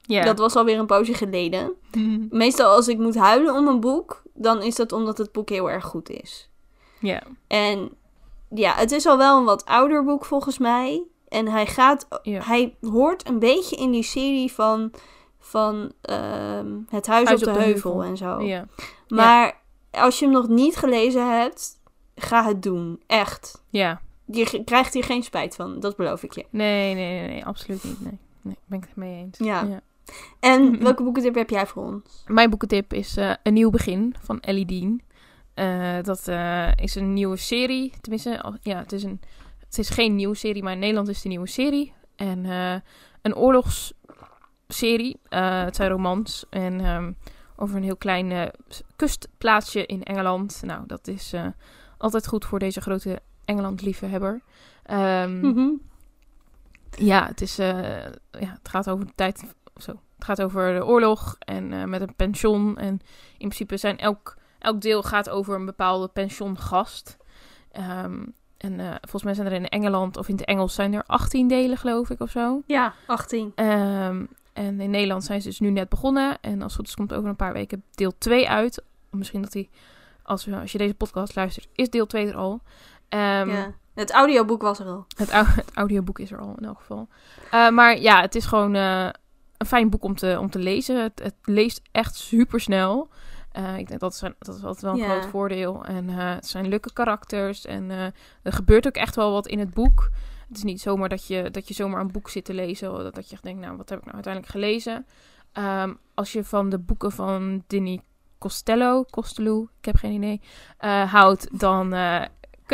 Ja. 0.02 0.24
Dat 0.24 0.40
was 0.40 0.56
alweer 0.56 0.80
een 0.80 0.86
poosje 0.86 1.14
geleden. 1.14 1.74
Meestal 2.30 2.76
als 2.76 2.88
ik 2.88 2.98
moet 2.98 3.16
huilen 3.16 3.56
om 3.56 3.68
een 3.68 3.80
boek, 3.80 4.22
dan 4.34 4.62
is 4.62 4.76
dat 4.76 4.92
omdat 4.92 5.18
het 5.18 5.32
boek 5.32 5.50
heel 5.50 5.70
erg 5.70 5.86
goed 5.86 6.10
is. 6.10 6.51
Ja. 7.02 7.22
En 7.48 7.90
ja, 8.50 8.74
het 8.74 8.92
is 8.92 9.06
al 9.06 9.18
wel 9.18 9.38
een 9.38 9.46
wat 9.46 9.66
ouder 9.66 10.04
boek 10.04 10.26
volgens 10.26 10.58
mij. 10.58 11.04
En 11.28 11.48
hij 11.48 11.66
gaat, 11.66 12.08
Ja. 12.24 12.42
hij 12.44 12.76
hoort 12.82 13.28
een 13.28 13.40
beetje 13.40 13.76
in 13.76 13.92
die 13.92 14.04
serie 14.04 14.52
van, 14.52 14.92
van 15.40 15.92
ehm, 16.02 16.68
Het 16.90 17.08
Huis, 17.08 17.32
op 17.32 17.40
de, 17.40 17.52
Heuvel, 17.52 18.04
en 18.04 18.18
zo. 18.18 18.42
ja. 18.42 18.66
Maar 19.08 19.60
als 19.92 20.20
je 20.20 20.26
hem 20.26 20.34
nog 20.34 20.48
niet 20.48 20.76
gelezen 20.76 21.40
hebt, 21.40 21.80
ga 22.16 22.46
het 22.46 22.64
doen. 22.64 23.02
Echt. 23.08 23.64
Ja. 23.70 24.02
Je 24.26 24.62
krijgt 24.66 24.94
hier 24.94 25.04
geen 25.04 25.24
spijt 25.24 25.56
van, 25.56 25.80
dat 25.80 25.96
beloof 25.96 26.24
ik 26.24 26.34
je. 26.34 26.46
Nee, 26.50 26.94
nee, 26.96 27.20
nee, 27.20 27.28
nee, 27.28 27.46
absoluut 27.46 27.84
niet. 27.84 28.02
Nee. 28.02 28.18
nee, 28.42 28.56
ben 28.66 28.78
ik 28.78 28.84
het 28.88 28.96
mee 28.96 29.18
eens. 29.18 29.38
Ja. 29.38 29.82
En 30.40 30.80
welke 30.84 31.04
boekentip 31.04 31.36
heb 31.36 31.50
jij 31.50 31.68
voor 31.68 31.84
ons? 31.84 32.24
Mijn 32.28 32.50
boekentip 32.50 32.94
is 32.94 33.18
eh, 33.18 33.34
Een 33.44 33.54
Nieuw 33.54 33.70
Begin 33.70 34.16
van 34.22 34.40
Ellie 34.40 34.66
Dean. 34.66 35.02
Eh, 35.54 35.98
dat 36.02 36.28
eh, 36.28 36.72
is 36.76 36.96
een 36.96 37.14
nieuwe 37.14 37.38
serie. 37.38 37.94
Tenminste, 38.02 38.58
ja, 38.62 38.78
het 38.78 38.92
is, 38.92 39.04
een, 39.04 39.22
het 39.60 39.78
is 39.78 39.90
geen 39.90 40.16
nieuwe 40.16 40.36
serie, 40.36 40.64
maar 40.64 40.74
in 40.74 40.80
Nederland 40.80 41.08
is 41.08 41.16
het 41.16 41.24
een 41.24 41.30
nieuwe 41.30 41.48
serie. 41.48 41.94
En 42.16 42.46
eh, 42.46 42.76
een 43.22 43.36
oorlogsserie. 43.36 45.20
Het 45.30 45.76
zijn 45.76 45.90
romans. 45.90 46.46
En 46.50 46.80
ehm, 46.82 47.12
over 47.56 47.76
een 47.76 47.84
heel 47.84 47.98
klein 47.98 48.52
kustplaatsje 48.96 49.86
in 49.86 50.04
Engeland. 50.04 50.62
Nou, 50.66 50.84
dat 50.88 51.08
is 51.08 51.34
altijd 51.98 52.28
goed 52.28 52.46
voor 52.46 52.60
deze 52.60 52.82
grote 52.82 53.22
Engeland-liefhebber. 53.46 54.42
Ehm, 54.84 55.40
Mhm. 55.40 55.70
ja, 56.98 57.28
het, 57.28 57.42
is, 57.42 57.56
ja, 57.56 58.12
het 58.32 58.70
gaat 58.70 58.90
over 58.90 59.06
de 59.06 59.12
tijd. 59.16 59.44
Zo. 59.76 59.92
Het 60.16 60.24
gaat 60.26 60.42
over 60.42 60.74
de 60.74 60.86
oorlog 60.86 61.36
en 61.40 61.90
met 61.90 62.02
een 62.02 62.16
pension. 62.16 62.78
En 62.78 63.00
in 63.32 63.48
principe 63.48 63.78
zijn 63.78 63.98
elk, 63.98 64.38
elk 64.62 64.82
deel 64.82 65.04
gaat 65.04 65.30
over 65.30 65.56
een 65.56 65.66
bepaalde 65.66 66.08
pensiongast. 66.08 67.18
Ehm, 67.72 68.24
en 68.58 68.80
eh, 68.80 68.90
volgens 69.02 69.24
mij 69.24 69.34
zijn 69.34 69.48
er 69.48 69.54
in 69.54 69.68
Engeland 69.70 70.18
of 70.18 70.28
in 70.28 70.36
het 70.36 70.46
Engels 70.46 70.74
zijn 70.76 70.94
er 70.94 71.04
18 71.06 71.48
delen, 71.48 71.78
geloof 71.78 72.10
ik, 72.10 72.20
of 72.20 72.30
zo. 72.32 72.62
Ja, 72.66 72.94
18. 73.06 73.52
Ehm, 73.56 74.26
en 74.54 74.80
in 74.80 74.90
Nederland 74.90 75.24
zijn 75.24 75.42
ze 75.42 75.48
dus 75.48 75.60
nu 75.60 75.70
net 75.70 75.90
begonnen. 75.90 76.38
En 76.42 76.54
als 76.62 76.72
het 76.72 76.76
goed 76.76 76.88
is, 76.88 76.96
komt 76.96 77.14
over 77.14 77.30
een 77.30 77.36
paar 77.36 77.54
weken 77.54 77.84
deel 77.96 78.14
2 78.18 78.50
uit. 78.50 78.84
Misschien 79.10 79.42
dat 79.42 79.52
die, 79.52 79.70
als, 80.24 80.46
we, 80.46 80.56
als 80.56 80.72
je 80.72 80.78
deze 80.78 80.94
podcast 80.94 81.36
luistert, 81.36 81.68
is 81.76 81.90
deel 81.90 82.06
2 82.06 82.28
er 82.28 82.36
al. 82.36 82.62
Ehm, 83.10 83.50
ja. 83.50 83.74
Het 83.94 84.12
audioboek 84.12 84.62
was 84.62 84.80
er 84.80 84.86
al. 84.86 85.06
het, 85.18 85.30
au- 85.32 85.46
het 85.66 85.72
audioboek 85.74 86.20
is 86.20 86.32
er 86.32 86.40
al 86.40 86.56
in 86.58 86.66
elk 86.66 86.78
geval. 86.80 87.08
Eh, 87.52 87.70
maar 87.70 88.00
ja, 88.00 88.22
het 88.22 88.36
is 88.36 88.46
gewoon 88.46 88.76
eh, 88.76 89.10
een 89.58 89.66
fijn 89.66 89.90
boek 89.90 90.04
om 90.04 90.16
te, 90.16 90.38
om 90.40 90.50
te 90.50 90.60
lezen. 90.60 91.02
Het, 91.04 91.20
het 91.24 91.36
leest 91.44 91.82
echt 91.92 92.16
super 92.16 92.60
snel. 92.60 93.10
Ik 93.54 93.88
denk 93.88 94.00
dat 94.00 94.14
is, 94.14 94.20
dat 94.20 94.56
is 94.56 94.64
altijd 94.64 94.82
wel 94.82 94.94
een 94.94 95.10
groot 95.10 95.26
voordeel. 95.26 95.86
En 95.86 96.10
eh, 96.10 96.36
het 96.36 96.48
zijn 96.48 96.68
leuke 96.68 96.94
karakters. 96.94 97.66
En 97.66 97.92
eh, 97.92 98.06
er 98.42 98.54
gebeurt 98.54 98.88
ook 98.88 98.96
echt 98.96 99.16
wel 99.16 99.32
wat 99.32 99.48
in 99.48 99.60
het 99.60 99.74
boek. 99.74 100.10
Het 100.48 100.58
is 100.58 100.64
niet 100.64 100.82
zomaar 100.82 101.10
dat 101.10 101.28
je, 101.28 101.52
dat 101.52 101.68
je 101.68 101.74
zomaar 101.74 102.02
een 102.02 102.12
boek 102.12 102.30
zit 102.30 102.46
te 102.46 102.54
lezen. 102.54 102.92
Dat, 102.92 103.16
dat 103.16 103.28
je 103.28 103.34
echt 103.34 103.44
denkt, 103.44 103.62
nou, 103.62 103.78
wat 103.78 103.90
heb 103.90 103.98
ik 103.98 104.04
nou 104.04 104.16
uiteindelijk 104.16 104.54
gelezen? 104.54 105.06
Ehm, 105.52 105.94
als 106.14 106.32
je 106.32 106.44
van 106.44 106.70
de 106.70 106.80
boeken 106.80 107.12
van 107.12 107.64
Dinny 107.68 108.02
Costello, 108.38 109.06
Costello, 109.10 109.68
ik 109.80 109.86
heb 109.86 109.96
geen 109.96 110.12
idee, 110.12 110.42
eh, 110.78 111.14
houdt, 111.14 111.60
dan 111.60 111.94
eh, 111.94 112.22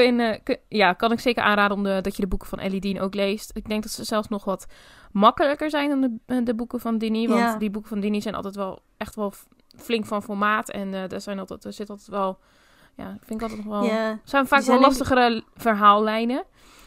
kun 0.03 0.19
eh, 0.19 0.55
ja, 0.67 0.93
kan 0.93 1.11
ik 1.11 1.19
zeker 1.19 1.43
aanraden 1.43 1.77
om 1.77 1.83
de, 1.83 1.99
dat 2.01 2.15
je 2.15 2.21
de 2.21 2.27
boeken 2.27 2.47
van 2.47 2.59
Ellie 2.59 2.79
Dean 2.79 2.99
ook 2.99 3.13
leest. 3.13 3.51
Ik 3.53 3.67
denk 3.67 3.83
dat 3.83 3.91
ze 3.91 4.03
zelfs 4.03 4.27
nog 4.27 4.43
wat 4.43 4.67
makkelijker 5.11 5.69
zijn 5.69 5.89
dan 5.89 6.01
de, 6.01 6.15
eh, 6.25 6.45
de 6.45 6.55
boeken 6.55 6.79
van 6.79 6.97
Dinny. 6.97 7.27
Want 7.27 7.59
die 7.59 7.69
boeken 7.69 7.89
van 7.89 7.99
Dinny 7.99 8.21
zijn 8.21 8.35
altijd 8.35 8.55
wel 8.55 8.81
echt 8.97 9.15
wel 9.15 9.33
flink 9.77 10.05
van 10.05 10.23
formaat. 10.23 10.69
En 10.69 10.93
eh 10.93 11.11
er, 11.11 11.21
zijn 11.21 11.39
altijd, 11.39 11.63
er 11.65 11.73
zit 11.73 11.89
altijd 11.89 12.07
wel, 12.07 12.39
ja, 12.95 13.17
vind 13.25 13.41
ik 13.41 13.41
altijd 13.41 13.65
nog 13.65 13.79
wel... 13.79 13.83
Ja. 13.83 14.19
zijn 14.23 14.47
vaak 14.47 14.61
zijn 14.61 14.79
wel 14.79 14.89
ik- 14.89 14.97
lastigere 14.97 15.43
verhaallijnen. 15.55 16.43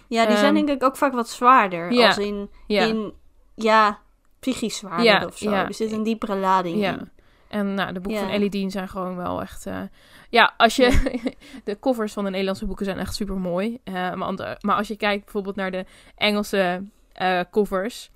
ja, 0.08 0.26
die 0.26 0.36
zijn 0.36 0.56
Ehm, 0.56 0.66
denk 0.66 0.78
ik 0.82 0.88
ook 0.88 0.96
vaak 0.96 1.12
wat 1.12 1.28
zwaarder. 1.28 1.92
ja. 1.92 2.06
Als 2.06 2.18
in, 2.18 2.50
Ja. 2.66 2.84
in, 2.84 3.12
ja, 3.54 3.98
psychisch 4.40 4.76
zwaarder 4.76 5.26
of 5.26 5.38
zo. 5.38 5.50
Er 5.50 5.74
zit 5.74 5.92
een 5.92 6.02
diepere 6.02 6.36
lading 6.36 6.80
Ja. 6.80 6.92
in. 6.92 7.10
En 7.48 7.74
nou, 7.74 7.92
de 7.92 8.00
boeken 8.00 8.22
van 8.22 8.30
Ellie 8.30 8.50
Dean 8.50 8.70
zijn 8.70 8.88
gewoon 8.88 9.16
wel 9.16 9.40
echt... 9.40 9.66
eh, 9.66 9.80
ja, 10.28 10.54
als 10.56 10.76
je... 10.76 11.20
de 11.64 11.78
covers 11.80 12.12
van 12.12 12.24
de 12.24 12.30
Nederlandse 12.30 12.66
boeken 12.66 12.84
zijn 12.84 12.98
echt 12.98 13.14
super 13.14 13.36
mooi. 13.36 13.78
maar, 13.84 14.22
ander- 14.22 14.56
maar 14.60 14.76
als 14.76 14.88
je 14.88 14.96
kijkt 14.96 15.24
bijvoorbeeld 15.24 15.56
naar 15.56 15.70
de 15.70 15.84
Engelse 16.16 16.82
eh, 17.12 17.40
covers... 17.50 18.10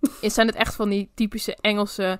is, 0.20 0.34
zijn 0.34 0.46
het 0.46 0.56
echt 0.56 0.74
van 0.74 0.88
die 0.88 1.10
typische 1.14 1.56
Engelse 1.60 2.18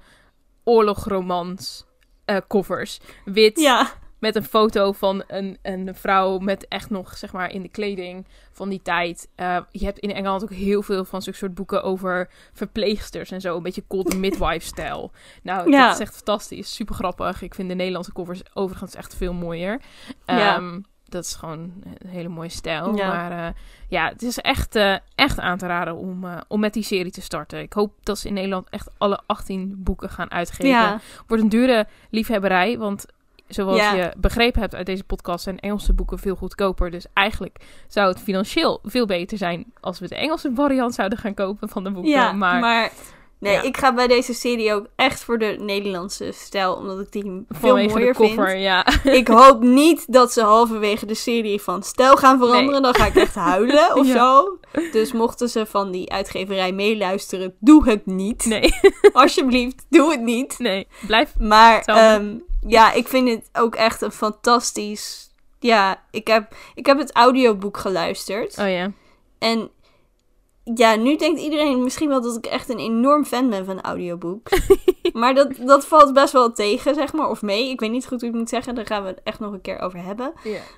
oorlogromans 0.70 1.84
eh, 2.24 2.36
covers. 2.48 3.00
Wit, 3.24 3.60
Ja, 3.60 3.90
met 4.18 4.36
een 4.36 4.44
foto 4.44 4.92
van 4.92 5.22
een, 5.26 5.58
een 5.62 5.94
vrouw 5.94 6.38
met 6.38 6.68
echt 6.68 6.90
nog, 6.90 7.16
zeg 7.16 7.32
maar, 7.32 7.50
in 7.52 7.62
de 7.62 7.68
kleding 7.68 8.26
van 8.52 8.68
die 8.68 8.82
tijd. 8.82 9.28
Eh, 9.34 9.58
je 9.70 9.84
hebt 9.84 9.98
in 9.98 10.12
Engeland 10.14 10.42
ook 10.42 10.50
heel 10.52 10.82
veel 10.82 11.04
van 11.04 11.22
zulke 11.22 11.38
soort 11.38 11.54
boeken 11.54 11.82
over 11.82 12.30
verpleegsters 12.52 13.30
en 13.30 13.40
zo. 13.40 13.56
Een 13.56 13.62
beetje 13.62 13.84
golden 13.88 14.20
midwife-stijl. 14.26 15.12
Nou, 15.42 15.70
Ja. 15.70 15.84
dat 15.86 15.94
is 15.94 16.00
echt 16.00 16.14
fantastisch. 16.14 16.74
Super 16.74 16.94
grappig. 16.94 17.42
Ik 17.42 17.54
vind 17.54 17.68
de 17.68 17.74
Nederlandse 17.74 18.12
covers 18.12 18.40
overigens 18.54 18.94
echt 18.94 19.14
veel 19.16 19.32
mooier. 19.32 19.80
Ja. 20.26 20.60
Dat 21.10 21.24
is 21.24 21.34
gewoon 21.34 21.58
een 21.98 22.08
hele 22.08 22.28
mooie 22.28 22.48
stijl. 22.48 22.96
Ja. 22.96 23.08
Maar 23.08 23.46
eh, 23.46 23.54
ja, 23.88 24.08
het 24.08 24.22
is 24.22 24.38
echt, 24.38 24.74
eh, 24.76 24.96
echt 25.14 25.38
aan 25.40 25.58
te 25.58 25.66
raden 25.66 25.96
om, 25.96 26.24
eh, 26.24 26.40
om 26.48 26.60
met 26.60 26.72
die 26.72 26.82
serie 26.82 27.12
te 27.12 27.20
starten. 27.20 27.60
Ik 27.60 27.72
hoop 27.72 27.92
dat 28.02 28.18
ze 28.18 28.28
in 28.28 28.34
Nederland 28.34 28.66
echt 28.70 28.88
alle 28.98 29.20
18 29.26 29.74
boeken 29.78 30.10
gaan 30.10 30.30
uitgeven. 30.30 30.68
ja. 30.68 31.00
Wordt 31.26 31.42
een 31.42 31.48
dure 31.48 31.86
liefhebberij, 32.10 32.78
want 32.78 33.06
zoals 33.48 33.76
Ja. 33.78 33.94
je 33.94 34.12
begrepen 34.16 34.60
hebt 34.60 34.74
uit 34.74 34.86
deze 34.86 35.04
podcast 35.04 35.44
zijn 35.44 35.58
Engelse 35.58 35.92
boeken 35.92 36.18
veel 36.18 36.36
goedkoper. 36.36 36.90
Dus 36.90 37.06
eigenlijk 37.12 37.56
zou 37.88 38.08
het 38.08 38.20
financieel 38.20 38.80
veel 38.82 39.06
beter 39.06 39.38
zijn 39.38 39.64
als 39.80 39.98
we 39.98 40.08
de 40.08 40.14
Engelse 40.16 40.50
variant 40.54 40.94
zouden 40.94 41.18
gaan 41.18 41.34
kopen 41.34 41.68
van 41.68 41.84
de 41.84 41.90
boeken. 41.90 42.10
ja 42.12 42.32
maar, 42.32 42.60
maar, 42.60 42.90
Nee, 43.40 43.52
Ja. 43.52 43.62
ik 43.62 43.76
ga 43.76 43.94
bij 43.94 44.06
deze 44.06 44.34
serie 44.34 44.74
ook 44.74 44.86
echt 44.96 45.24
voor 45.24 45.38
de 45.38 45.56
Nederlandse 45.60 46.32
stijl, 46.32 46.74
omdat 46.74 47.00
ik 47.00 47.12
die 47.12 47.22
veel 47.22 47.44
Vanwege 47.48 47.86
de 47.88 47.94
mooier 47.94 48.14
koffer, 48.14 48.48
vind. 48.48 48.62
ja. 48.62 48.86
Ik 49.20 49.28
hoop 49.28 49.60
niet 49.62 50.12
dat 50.12 50.32
ze 50.32 50.42
halverwege 50.42 51.06
de 51.06 51.14
serie 51.14 51.60
van 51.60 51.82
stijl 51.82 52.16
gaan 52.16 52.38
veranderen. 52.38 52.82
Dan 52.82 52.94
ga 52.94 53.06
ik 53.06 53.14
echt 53.16 53.34
huilen 53.34 53.94
of 53.98 54.06
Ja. 54.06 54.12
zo. 54.12 54.58
Dus 54.92 55.12
mochten 55.12 55.48
ze 55.48 55.66
van 55.66 55.90
die 55.90 56.12
uitgeverij 56.12 56.72
meeluisteren, 56.72 57.54
doe 57.60 57.88
het 57.88 58.06
niet. 58.06 58.44
Nee, 58.44 58.74
Alsjeblieft, 59.12 59.86
doe 59.88 60.10
het 60.10 60.20
niet. 60.20 60.58
nee. 60.58 60.86
Blijf. 61.06 61.34
Maar 61.38 61.80
ehm, 61.84 62.34
ja, 62.66 62.92
ik 62.92 63.08
vind 63.08 63.28
het 63.28 63.48
ook 63.52 63.74
echt 63.74 64.02
een 64.02 64.12
fantastisch. 64.12 65.28
Ja, 65.58 66.02
ik 66.10 66.26
heb, 66.26 66.54
ik 66.74 66.86
heb 66.86 66.98
het 66.98 67.12
audioboek 67.14 67.76
geluisterd. 67.76 68.58
Oh 68.58 68.68
ja. 68.70 68.92
En 69.38 69.70
ja, 70.64 70.94
nu 70.94 71.16
denkt 71.16 71.40
iedereen 71.40 71.82
misschien 71.82 72.08
wel 72.08 72.20
dat 72.20 72.36
ik 72.36 72.46
echt 72.46 72.68
een 72.68 72.78
enorm 72.78 73.24
fan 73.24 73.50
ben 73.50 73.64
van 73.64 73.80
audiobooks. 73.80 74.60
maar 75.12 75.34
dat, 75.34 75.56
dat 75.56 75.86
valt 75.86 76.12
best 76.12 76.32
wel 76.32 76.52
tegen, 76.52 76.94
zeg 76.94 77.12
maar. 77.12 77.28
Of 77.28 77.42
mee. 77.42 77.70
Ik 77.70 77.80
weet 77.80 77.90
niet 77.90 78.06
goed 78.06 78.20
hoe 78.20 78.30
ik 78.30 78.36
moet 78.36 78.48
zeggen. 78.48 78.74
Daar 78.74 78.86
gaan 78.86 79.02
we 79.02 79.08
het 79.08 79.20
echt 79.24 79.40
nog 79.40 79.52
een 79.52 79.60
keer 79.60 79.78
over 79.80 80.02
hebben. 80.04 80.32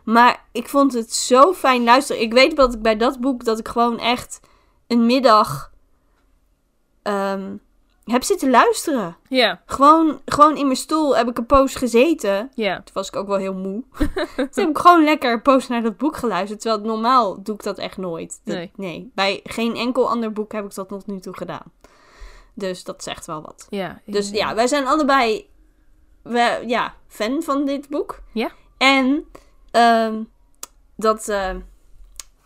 Maar 0.04 0.44
ik 0.52 0.68
vond 0.68 0.92
het 0.92 1.12
zo 1.12 1.52
fijn 1.52 1.84
luisteren. 1.84 2.22
Ik 2.22 2.32
weet 2.32 2.56
dat 2.56 2.74
ik 2.74 2.82
bij 2.82 2.96
dat 2.96 3.20
boek 3.20 3.44
dat 3.44 3.58
ik 3.58 3.68
gewoon 3.68 3.98
echt 3.98 4.40
een 4.86 5.06
middag 5.06 5.72
ehm, 7.02 7.56
heb 8.04 8.22
zitten 8.22 8.50
luisteren. 8.50 9.16
Ja. 9.28 9.62
Gewoon, 9.66 10.20
gewoon 10.24 10.56
in 10.56 10.64
mijn 10.64 10.76
stoel 10.76 11.16
heb 11.16 11.28
ik 11.28 11.38
een 11.38 11.46
poos 11.46 11.74
gezeten. 11.74 12.50
Ja. 12.54 12.74
Toen 12.76 12.94
was 12.94 13.08
ik 13.08 13.16
ook 13.16 13.26
wel 13.26 13.36
heel 13.36 13.54
moe. 13.54 13.82
Toen 14.36 14.48
heb 14.54 14.68
ik 14.68 14.78
gewoon 14.78 15.04
lekker 15.04 15.32
een 15.32 15.42
poos 15.42 15.68
naar 15.68 15.82
dat 15.82 15.96
boek 15.96 16.16
geluisterd. 16.16 16.60
Terwijl 16.60 16.82
normaal 16.84 17.42
doe 17.42 17.54
ik 17.54 17.62
dat 17.62 17.78
echt 17.78 17.96
nooit. 17.96 18.40
Dat- 18.44 18.68
Nee. 18.76 19.10
Bij 19.14 19.40
geen 19.44 19.76
enkel 19.76 20.08
ander 20.10 20.32
boek 20.32 20.52
heb 20.52 20.64
ik 20.64 20.74
dat 20.74 20.88
tot 20.88 21.06
nu 21.06 21.20
toe 21.20 21.36
gedaan. 21.36 21.72
Dus 22.54 22.84
dat 22.84 23.02
zegt 23.02 23.26
wel 23.26 23.42
wat. 23.42 23.66
Ja. 23.70 24.00
Dus 24.06 24.30
ja, 24.30 24.54
wij 24.54 24.66
zijn 24.66 24.86
allebei 24.86 25.50
we, 26.22 26.62
ja, 26.66 26.94
fan 27.08 27.42
van 27.42 27.64
dit 27.64 27.88
boek. 27.88 28.22
Ja. 28.32 28.50
En 28.78 29.24
ehm, 29.70 30.22
dat... 30.96 31.28
ehm, 31.28 31.60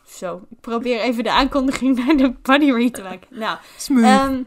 zo, 0.07 0.41
ik 0.51 0.61
probeer 0.61 1.01
even 1.01 1.25
de 1.25 1.31
aankondiging 1.33 1.97
naar 2.07 2.17
de 2.17 2.31
body 2.43 2.71
read 2.73 2.95
te 2.95 3.03
maken. 3.03 3.27
Nou, 3.31 3.59
Smooth. 3.77 4.05
ehm, 4.05 4.43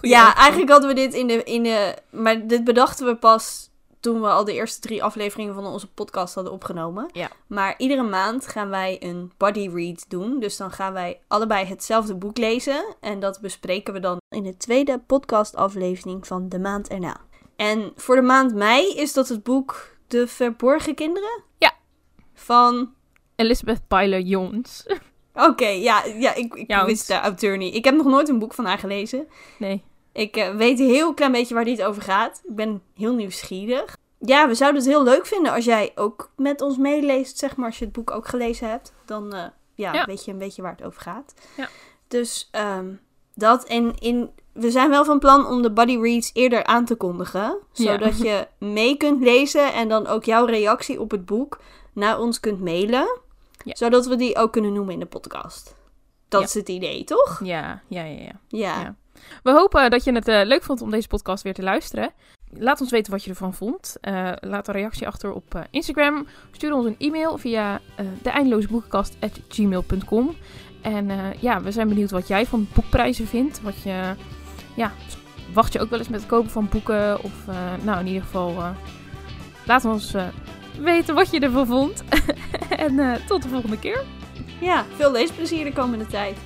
ja, 0.00 0.34
eigenlijk 0.34 0.70
hadden 0.70 0.88
we 0.88 0.94
dit 0.94 1.14
in 1.14 1.26
de, 1.26 1.42
in 1.44 1.62
de... 1.62 1.96
Maar 2.10 2.46
dit 2.46 2.64
bedachten 2.64 3.06
we 3.06 3.16
pas 3.16 3.70
toen 4.00 4.20
we 4.20 4.28
al 4.28 4.44
de 4.44 4.52
eerste 4.52 4.80
drie 4.80 5.02
afleveringen 5.02 5.54
van 5.54 5.66
onze 5.66 5.92
podcast 5.92 6.34
hadden 6.34 6.52
opgenomen. 6.52 7.08
Ja. 7.12 7.30
Maar 7.46 7.74
iedere 7.78 8.02
maand 8.02 8.46
gaan 8.46 8.68
wij 8.68 8.96
een 9.00 9.32
body 9.36 9.70
read 9.74 10.04
doen. 10.08 10.40
Dus 10.40 10.56
dan 10.56 10.70
gaan 10.70 10.92
wij 10.92 11.20
allebei 11.28 11.66
hetzelfde 11.66 12.14
boek 12.14 12.38
lezen. 12.38 12.96
En 13.00 13.20
dat 13.20 13.40
bespreken 13.40 13.92
we 13.92 14.00
dan 14.00 14.18
in 14.28 14.42
de 14.42 14.56
tweede 14.56 14.98
podcastaflevering 15.06 16.26
van 16.26 16.48
de 16.48 16.58
maand 16.58 16.88
erna. 16.88 17.16
En 17.56 17.92
voor 17.96 18.14
de 18.14 18.22
maand 18.22 18.54
mei 18.54 18.94
is 18.94 19.12
dat 19.12 19.28
het 19.28 19.42
boek 19.42 19.96
De 20.06 20.26
Verborgen 20.26 20.94
Kinderen? 20.94 21.42
Ja. 21.58 21.72
Van... 22.34 22.94
Elizabeth 23.36 23.80
Pyler 23.88 24.20
Jones. 24.20 24.86
Oké, 25.34 25.66
ja, 25.66 26.04
ja, 26.04 26.34
ik, 26.34 26.54
ik 26.54 26.82
wist 26.86 27.06
de 27.06 27.14
auteur 27.14 27.56
niet. 27.56 27.74
Ik 27.74 27.84
heb 27.84 27.94
nog 27.94 28.06
nooit 28.06 28.28
een 28.28 28.38
boek 28.38 28.54
van 28.54 28.64
haar 28.64 28.78
gelezen. 28.78 29.28
Nee. 29.58 29.82
Ik 30.12 30.36
eh, 30.36 30.54
weet 30.54 30.80
een 30.80 30.88
heel 30.88 31.14
klein 31.14 31.32
beetje 31.32 31.54
waar 31.54 31.64
dit 31.64 31.82
over 31.82 32.02
gaat. 32.02 32.40
Ik 32.44 32.54
ben 32.54 32.82
heel 32.94 33.14
nieuwsgierig. 33.14 33.96
Ja, 34.18 34.48
we 34.48 34.54
zouden 34.54 34.80
het 34.80 34.90
heel 34.90 35.02
leuk 35.02 35.26
vinden 35.26 35.52
als 35.52 35.64
jij 35.64 35.92
ook 35.94 36.30
met 36.36 36.60
ons 36.60 36.76
meeleest, 36.76 37.38
zeg 37.38 37.56
maar, 37.56 37.66
als 37.66 37.78
je 37.78 37.84
het 37.84 37.94
boek 37.94 38.10
ook 38.10 38.28
gelezen 38.28 38.68
hebt. 38.68 38.92
Dan 39.04 39.34
eh, 39.34 39.44
ja, 39.74 39.92
Ja. 39.92 40.04
weet 40.04 40.24
je 40.24 40.30
een 40.32 40.38
beetje 40.38 40.62
waar 40.62 40.74
het 40.76 40.84
over 40.86 41.00
gaat. 41.02 41.34
Ja. 41.56 41.68
Dus 42.08 42.48
ehm, 42.50 42.88
dat 43.34 43.64
en 43.64 43.94
in... 43.98 44.30
We 44.52 44.70
zijn 44.70 44.90
wel 44.90 45.04
van 45.04 45.18
plan 45.18 45.46
om 45.46 45.62
de 45.62 45.70
body 45.72 45.98
reads 45.98 46.30
eerder 46.32 46.64
aan 46.64 46.84
te 46.84 46.94
kondigen. 46.94 47.58
Ja. 47.72 47.92
Zodat 47.92 48.18
je 48.18 48.46
mee 48.58 48.96
kunt 48.96 49.22
lezen 49.22 49.72
en 49.72 49.88
dan 49.88 50.06
ook 50.06 50.24
jouw 50.24 50.44
reactie 50.44 51.00
op 51.00 51.10
het 51.10 51.26
boek 51.26 51.60
naar 51.92 52.18
ons 52.20 52.40
kunt 52.40 52.60
mailen. 52.60 53.18
Ja. 53.64 53.74
Zodat 53.74 54.06
we 54.06 54.16
die 54.16 54.36
ook 54.36 54.52
kunnen 54.52 54.72
noemen 54.72 54.94
in 54.94 55.00
de 55.00 55.06
podcast. 55.06 55.74
Dat 56.28 56.40
Ja. 56.40 56.46
is 56.46 56.54
het 56.54 56.68
idee, 56.68 57.04
toch? 57.04 57.40
Ja, 57.44 57.82
ja, 57.88 58.04
ja, 58.04 58.20
ja. 58.20 58.32
Ja. 58.48 58.94
We 59.42 59.50
hopen 59.50 59.90
dat 59.90 60.04
je 60.04 60.12
het 60.12 60.28
eh, 60.28 60.40
leuk 60.44 60.62
vond 60.62 60.82
om 60.82 60.90
deze 60.90 61.08
podcast 61.08 61.42
weer 61.42 61.54
te 61.54 61.62
luisteren. 61.62 62.10
Laat 62.52 62.80
ons 62.80 62.90
weten 62.90 63.12
wat 63.12 63.24
je 63.24 63.30
ervan 63.30 63.54
vond. 63.54 63.96
Eh, 64.00 64.32
laat 64.40 64.68
een 64.68 64.74
reactie 64.74 65.06
achter 65.06 65.32
op 65.32 65.54
eh, 65.54 65.62
Instagram. 65.70 66.26
Stuur 66.50 66.72
ons 66.72 66.86
een 66.86 66.96
e-mail 66.98 67.38
via 67.38 67.80
de 68.22 68.30
eindeloosboekenkast.gmail.com. 68.30 70.36
En 70.82 71.10
ja, 71.40 71.62
we 71.62 71.72
zijn 71.72 71.88
benieuwd 71.88 72.10
wat 72.10 72.28
jij 72.28 72.46
van 72.46 72.68
boekprijzen 72.74 73.26
vindt. 73.26 73.62
Wat 73.62 73.82
je, 73.82 74.14
ja, 74.74 74.92
wacht 75.52 75.72
je 75.72 75.80
ook 75.80 75.90
wel 75.90 75.98
eens 75.98 76.08
met 76.08 76.20
het 76.20 76.28
kopen 76.28 76.50
van 76.50 76.68
boeken? 76.70 77.22
Of 77.22 77.32
nou, 77.82 78.00
in 78.00 78.06
ieder 78.06 78.22
geval, 78.22 78.54
laat 79.66 79.84
ons 79.84 80.14
weten 80.78 81.14
wat 81.14 81.30
je 81.30 81.40
ervan 81.40 81.66
vond. 81.66 82.04
en 82.86 83.20
tot 83.26 83.42
de 83.42 83.48
volgende 83.48 83.78
keer. 83.78 84.04
Ja, 84.60 84.84
veel 84.96 85.12
leesplezier 85.12 85.64
de 85.64 85.72
komende 85.72 86.06
tijd. 86.06 86.36